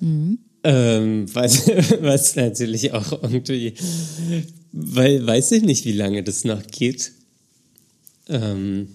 Mhm. 0.00 0.38
Ähm, 0.64 1.34
was, 1.34 1.66
was 2.00 2.36
natürlich 2.36 2.92
auch 2.92 3.12
irgendwie, 3.22 3.74
weil 4.72 5.26
weiß 5.26 5.52
ich 5.52 5.62
nicht, 5.62 5.84
wie 5.84 5.92
lange 5.92 6.22
das 6.22 6.44
noch 6.44 6.66
geht. 6.68 7.12
Ähm, 8.28 8.88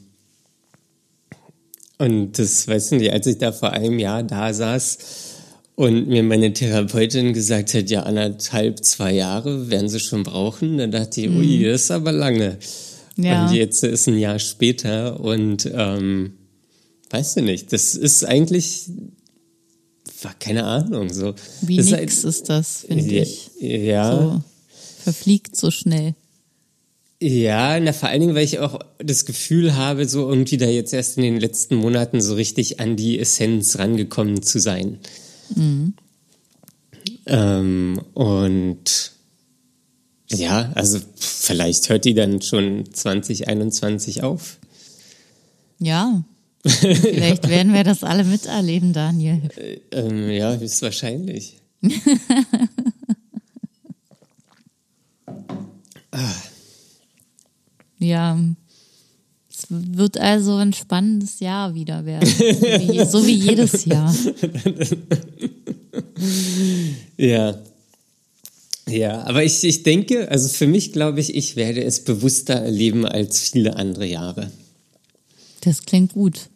und 1.98 2.40
das, 2.40 2.68
weiß 2.68 2.92
ich 2.92 3.00
nicht, 3.00 3.12
als 3.12 3.28
ich 3.28 3.38
da 3.38 3.52
vor 3.52 3.72
einem 3.72 4.00
Jahr 4.00 4.24
da 4.24 4.54
saß 4.54 4.98
und 5.78 6.08
mir 6.08 6.24
meine 6.24 6.54
Therapeutin 6.54 7.34
gesagt 7.34 7.76
hat, 7.76 7.92
ja, 7.92 8.02
anderthalb, 8.02 8.84
zwei 8.84 9.14
Jahre 9.14 9.70
werden 9.70 9.90
sie 9.90 10.00
schon 10.00 10.24
brauchen, 10.24 10.80
dann 10.80 10.90
dachte 10.90 11.22
ich, 11.22 11.30
ui, 11.30 11.60
mhm. 11.60 11.64
das 11.66 11.84
ist 11.84 11.92
aber 11.92 12.12
lange. 12.12 12.58
Ja. 13.16 13.46
Und 13.46 13.54
jetzt 13.54 13.84
ist 13.84 14.08
ein 14.08 14.18
Jahr 14.18 14.40
später 14.40 15.20
und 15.20 15.70
ähm, 15.72 16.34
weißt 17.12 17.38
du 17.38 17.42
nicht, 17.44 17.74
das 17.74 17.94
ist 17.94 18.26
eigentlich, 18.26 18.90
war 20.24 20.34
keine 20.40 20.64
Ahnung, 20.64 21.14
so. 21.14 21.36
Wie 21.62 21.78
das 21.78 21.92
nix 21.92 22.18
ist, 22.18 22.24
ist 22.24 22.50
das, 22.50 22.86
finde 22.88 23.14
ja, 23.14 23.22
ich. 23.22 23.52
Ja. 23.60 24.20
So, 24.20 24.44
verfliegt 25.04 25.56
so 25.56 25.70
schnell. 25.70 26.16
Ja, 27.22 27.80
na, 27.80 27.94
vor 27.94 28.10
allen 28.10 28.22
Dingen, 28.22 28.36
weil 28.36 28.46
ich 28.46 28.58
auch 28.58 28.80
das 28.98 29.26
Gefühl 29.26 29.76
habe, 29.76 30.08
so 30.08 30.28
irgendwie 30.28 30.58
da 30.58 30.66
jetzt 30.66 30.94
erst 30.94 31.18
in 31.18 31.24
den 31.24 31.40
letzten 31.40 31.76
Monaten 31.76 32.20
so 32.20 32.34
richtig 32.34 32.80
an 32.80 32.96
die 32.96 33.20
Essenz 33.20 33.78
rangekommen 33.78 34.42
zu 34.42 34.58
sein. 34.58 34.98
Mhm. 35.56 35.94
Ähm, 37.26 38.02
und 38.14 39.12
ja, 40.30 40.72
also 40.76 41.00
vielleicht 41.16 41.90
hört 41.90 42.06
die 42.06 42.14
dann 42.14 42.42
schon 42.42 42.92
2021 42.92 44.24
auf. 44.24 44.58
Ja, 45.80 46.24
vielleicht 46.66 47.48
werden 47.48 47.74
wir 47.74 47.84
das 47.84 48.04
alle 48.04 48.24
miterleben, 48.24 48.94
Daniel. 48.94 49.42
Äh, 49.56 49.80
ähm, 49.92 50.30
ja, 50.30 50.54
ist 50.54 50.82
wahrscheinlich. 50.82 51.58
ah. 56.12 56.34
Ja, 58.00 58.38
wird 59.70 60.18
also 60.18 60.56
ein 60.56 60.74
spannendes 60.74 61.40
Jahr 61.40 61.74
wieder 61.74 62.06
werden. 62.06 62.28
So 62.28 62.44
wie, 62.44 63.06
so 63.06 63.28
wie 63.28 63.36
jedes 63.36 63.86
Jahr. 63.86 64.14
ja. 67.18 67.58
Ja, 68.90 69.24
aber 69.24 69.44
ich, 69.44 69.64
ich 69.64 69.84
denke, 69.84 70.32
also 70.32 70.48
für 70.48 70.68
mich 70.68 70.94
glaube 70.94 71.20
ich, 71.20 71.36
ich 71.36 71.58
werde 71.58 71.84
es 71.84 72.06
bewusster 72.06 72.54
erleben 72.54 73.06
als 73.06 73.50
viele 73.50 73.76
andere 73.76 74.06
Jahre. 74.06 74.50
Das 75.62 75.84
klingt 75.84 76.14
gut. 76.14 76.50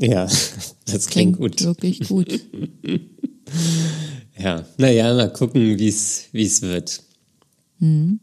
Ja, 0.00 0.24
das, 0.24 0.76
das 0.86 1.06
klingt, 1.06 1.36
klingt 1.36 1.38
gut. 1.38 1.62
Wirklich 1.62 2.08
gut. 2.08 2.28
ja, 4.38 4.64
naja, 4.78 5.14
mal 5.14 5.32
gucken, 5.32 5.78
wie 5.78 5.88
es 5.88 6.62
wird. 6.62 7.02
Hm. 7.80 8.20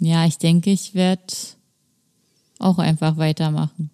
Ja, 0.00 0.26
ich 0.26 0.38
denke, 0.38 0.70
ich 0.70 0.94
werde 0.94 1.32
auch 2.58 2.78
einfach 2.78 3.16
weitermachen. 3.16 3.90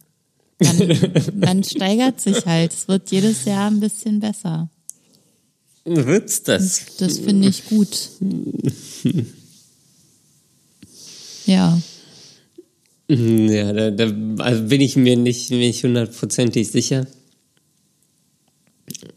Man, 0.61 0.99
man 1.35 1.65
steigert 1.71 2.21
sich 2.21 2.47
halt. 2.47 2.73
Es 2.73 2.89
wird 2.89 3.11
jedes 3.11 3.45
Jahr 3.45 3.71
ein 3.71 3.81
bisschen 3.81 4.21
besser. 4.21 4.69
Wird's 5.85 6.43
das? 6.43 6.85
Das, 6.85 6.97
das 6.97 7.19
finde 7.19 7.49
ich 7.49 7.65
gut. 7.67 8.11
ja. 11.47 11.81
Ja, 13.09 13.73
da, 13.73 13.91
da 13.91 14.45
also 14.45 14.65
bin 14.65 14.81
ich 14.81 14.95
mir 14.97 15.17
nicht, 15.17 15.51
nicht 15.51 15.83
hundertprozentig 15.83 16.71
sicher. 16.71 17.07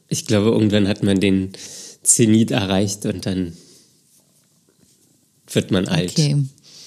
Ich 0.08 0.26
glaube, 0.26 0.50
irgendwann 0.50 0.88
hat 0.88 1.04
man 1.04 1.20
den 1.20 1.52
Zenit 2.02 2.52
erreicht 2.52 3.06
und 3.06 3.26
dann 3.26 3.54
wird 5.52 5.72
man 5.72 5.88
alt. 5.88 6.12
Okay. 6.12 6.44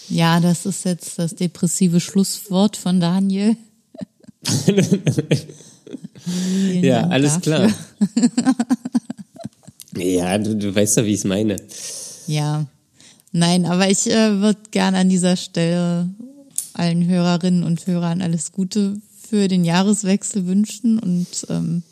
Ja, 0.08 0.40
das 0.40 0.66
ist 0.66 0.84
jetzt 0.84 1.18
das 1.18 1.34
depressive 1.34 2.00
Schlusswort 2.00 2.76
von 2.76 3.00
Daniel. 3.00 3.56
ja, 6.80 7.00
Dank 7.02 7.12
alles 7.12 7.40
dafür. 7.40 7.72
klar. 8.32 8.54
ja, 9.96 10.38
du, 10.38 10.56
du 10.56 10.74
weißt 10.74 10.98
doch, 10.98 11.04
wie 11.04 11.14
ich 11.14 11.18
es 11.18 11.24
meine. 11.24 11.56
Ja, 12.26 12.66
nein, 13.32 13.66
aber 13.66 13.90
ich 13.90 14.08
äh, 14.10 14.40
würde 14.40 14.60
gerne 14.70 14.98
an 14.98 15.08
dieser 15.08 15.36
Stelle 15.36 16.08
allen 16.74 17.06
Hörerinnen 17.06 17.64
und 17.64 17.86
Hörern 17.86 18.22
alles 18.22 18.52
Gute 18.52 19.00
für 19.28 19.48
den 19.48 19.64
Jahreswechsel 19.64 20.46
wünschen 20.46 20.98
und 20.98 21.46
ähm, 21.48 21.82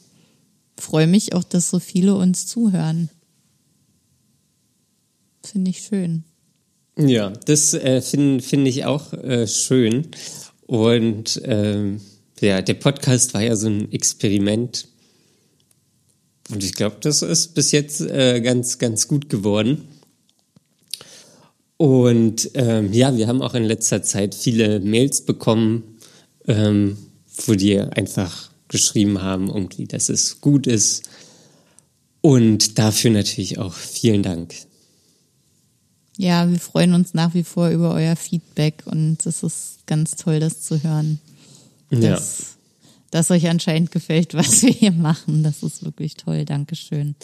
freue 0.79 1.07
mich 1.07 1.35
auch, 1.35 1.45
dass 1.45 1.71
so 1.71 1.81
viele 1.81 2.15
uns 2.15 2.47
zuhören. 2.47 3.09
Finde 5.43 5.71
ich 5.71 5.81
schön. 5.81 6.25
Ja, 6.97 7.31
das 7.31 7.75
äh, 7.75 8.01
finde 8.01 8.43
find 8.43 8.69
ich 8.69 8.85
auch 8.85 9.13
äh, 9.13 9.47
schön. 9.47 10.09
Und 10.67 11.41
ähm, 11.45 12.01
ja, 12.41 12.63
der 12.63 12.75
Podcast 12.75 13.35
war 13.35 13.43
ja 13.43 13.57
so 13.57 13.69
ein 13.69 13.91
Experiment. 13.93 14.89
Und 16.51 16.63
ich 16.63 16.75
glaube, 16.75 16.97
das 17.01 17.23
ist 17.23 17.55
bis 17.55 17.73
jetzt 17.73 18.01
äh, 18.01 18.41
ganz, 18.41 18.79
ganz 18.79 19.09
gut 19.09 19.29
geworden. 19.29 19.89
Und 21.77 22.51
ähm, 22.55 22.93
ja, 22.93 23.17
wir 23.17 23.27
haben 23.27 23.43
auch 23.43 23.55
in 23.55 23.65
letzter 23.65 24.03
Zeit 24.03 24.35
viele 24.35 24.81
Mails 24.81 25.23
bekommen, 25.23 25.99
ähm, 26.47 26.97
wo 27.47 27.55
die 27.55 27.79
einfach 27.81 28.51
geschrieben 28.69 29.23
haben, 29.23 29.49
irgendwie, 29.49 29.87
dass 29.87 30.09
es 30.09 30.41
gut 30.41 30.67
ist. 30.67 31.09
Und 32.21 32.79
dafür 32.79 33.11
natürlich 33.11 33.59
auch 33.59 33.75
vielen 33.75 34.23
Dank. 34.23 34.55
Ja, 36.17 36.49
wir 36.49 36.61
freuen 36.61 36.95
uns 36.95 37.15
nach 37.15 37.35
wie 37.35 37.43
vor 37.43 37.69
über 37.71 37.93
euer 37.93 38.17
Feedback 38.17 38.83
und 38.87 39.25
es 39.27 39.43
ist 39.43 39.87
ganz 39.87 40.13
toll, 40.17 40.41
das 40.41 40.63
zu 40.63 40.83
hören. 40.83 41.19
Dass, 41.91 42.03
ja. 42.03 42.17
dass 43.11 43.31
euch 43.31 43.49
anscheinend 43.49 43.91
gefällt, 43.91 44.35
was 44.35 44.63
wir 44.63 44.73
hier 44.73 44.93
machen. 44.93 45.43
Das 45.43 45.63
ist 45.63 45.85
wirklich 45.85 46.15
toll. 46.15 46.45
Dankeschön. 46.45 47.15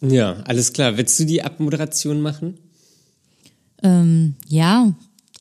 Ja, 0.00 0.34
alles 0.44 0.72
klar. 0.72 0.96
Willst 0.96 1.18
du 1.20 1.24
die 1.24 1.42
Abmoderation 1.42 2.20
machen? 2.20 2.58
Ähm, 3.82 4.34
ja. 4.48 4.92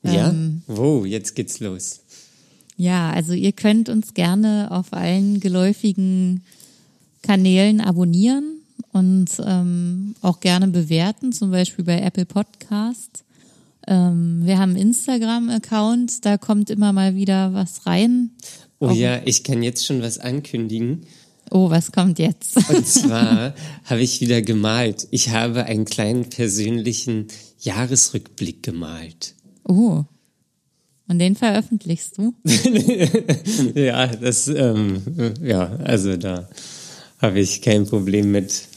Ja? 0.04 0.30
Ähm, 0.30 0.62
oh, 0.68 1.06
jetzt 1.06 1.36
geht's 1.36 1.60
los. 1.60 2.02
Ja, 2.76 3.10
also 3.12 3.34
ihr 3.34 3.54
könnt 3.54 3.90
uns 3.90 4.14
gerne 4.14 4.68
auf 4.70 4.94
allen 4.94 5.40
geläufigen 5.40 6.44
Kanälen 7.24 7.82
abonnieren 7.82 8.57
und 8.92 9.28
ähm, 9.46 10.16
auch 10.22 10.40
gerne 10.40 10.68
bewerten, 10.68 11.32
zum 11.32 11.52
Beispiel 11.52 11.86
bei 11.86 12.02
Apple 12.02 12.26
Podcast. 12.26 13.24
Ähm, 13.88 14.42
wir 14.44 14.58
haben 14.58 14.72
einen 14.72 14.90
Instagram-Account, 14.90 16.26
da 16.26 16.38
kommt 16.38 16.70
immer 16.70 16.94
mal 16.94 17.16
wieder 17.16 17.54
was 17.54 17.86
rein. 17.86 18.32
Oh 18.80 18.88
auch 18.88 18.96
ja, 18.96 19.22
ich 19.26 19.44
kann 19.44 19.64
jetzt 19.64 19.86
schon 19.86 20.02
was 20.02 20.20
ankündigen. 20.20 21.06
Oh, 21.50 21.70
was 21.70 21.92
kommt 21.92 22.20
jetzt? 22.20 22.58
Und 22.70 22.86
zwar 22.86 23.54
habe 23.86 24.02
ich 24.02 24.20
wieder 24.20 24.42
gemalt. 24.42 25.08
Ich 25.12 25.30
habe 25.30 25.64
einen 25.64 25.86
kleinen 25.86 26.30
persönlichen 26.30 27.28
Jahresrückblick 27.62 28.64
gemalt. 28.64 29.34
Oh. 29.64 30.04
Und 31.08 31.20
den 31.20 31.36
veröffentlichst 31.36 32.18
du? 32.18 32.34
ja, 33.76 34.08
das, 34.08 34.50
ähm, 34.50 35.02
ja, 35.42 35.68
also 35.78 36.18
da 36.18 36.50
habe 37.20 37.40
ich 37.40 37.62
kein 37.62 37.86
Problem 37.86 38.32
mit. 38.32 38.68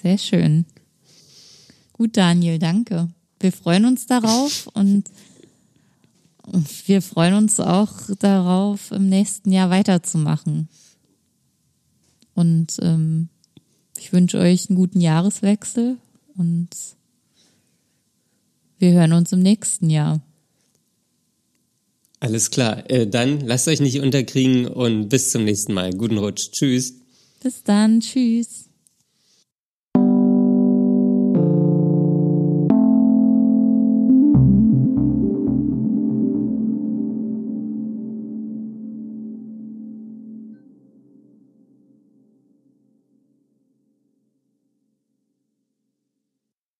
Sehr 0.00 0.18
schön. 0.18 0.64
Gut, 1.92 2.16
Daniel, 2.16 2.58
danke. 2.58 3.08
Wir 3.40 3.52
freuen 3.52 3.84
uns 3.84 4.06
darauf 4.06 4.66
und 4.74 5.04
wir 6.86 7.00
freuen 7.00 7.34
uns 7.34 7.60
auch 7.60 7.92
darauf, 8.18 8.90
im 8.90 9.08
nächsten 9.08 9.50
Jahr 9.50 9.70
weiterzumachen. 9.70 10.68
Und 12.34 12.76
ähm, 12.82 13.28
ich 13.96 14.12
wünsche 14.12 14.38
euch 14.38 14.68
einen 14.68 14.76
guten 14.76 15.00
Jahreswechsel 15.00 15.96
und 16.36 16.68
wir 18.78 18.92
hören 18.92 19.12
uns 19.12 19.32
im 19.32 19.40
nächsten 19.40 19.88
Jahr. 19.88 20.20
Alles 22.20 22.50
klar. 22.50 22.88
Äh, 22.90 23.06
dann 23.06 23.40
lasst 23.40 23.68
euch 23.68 23.80
nicht 23.80 24.00
unterkriegen 24.00 24.66
und 24.66 25.08
bis 25.08 25.30
zum 25.30 25.44
nächsten 25.44 25.72
Mal. 25.72 25.92
Guten 25.92 26.18
Rutsch. 26.18 26.50
Tschüss. 26.52 26.94
Bis 27.44 27.62
dann. 27.62 28.00
Tschüss. 28.00 28.70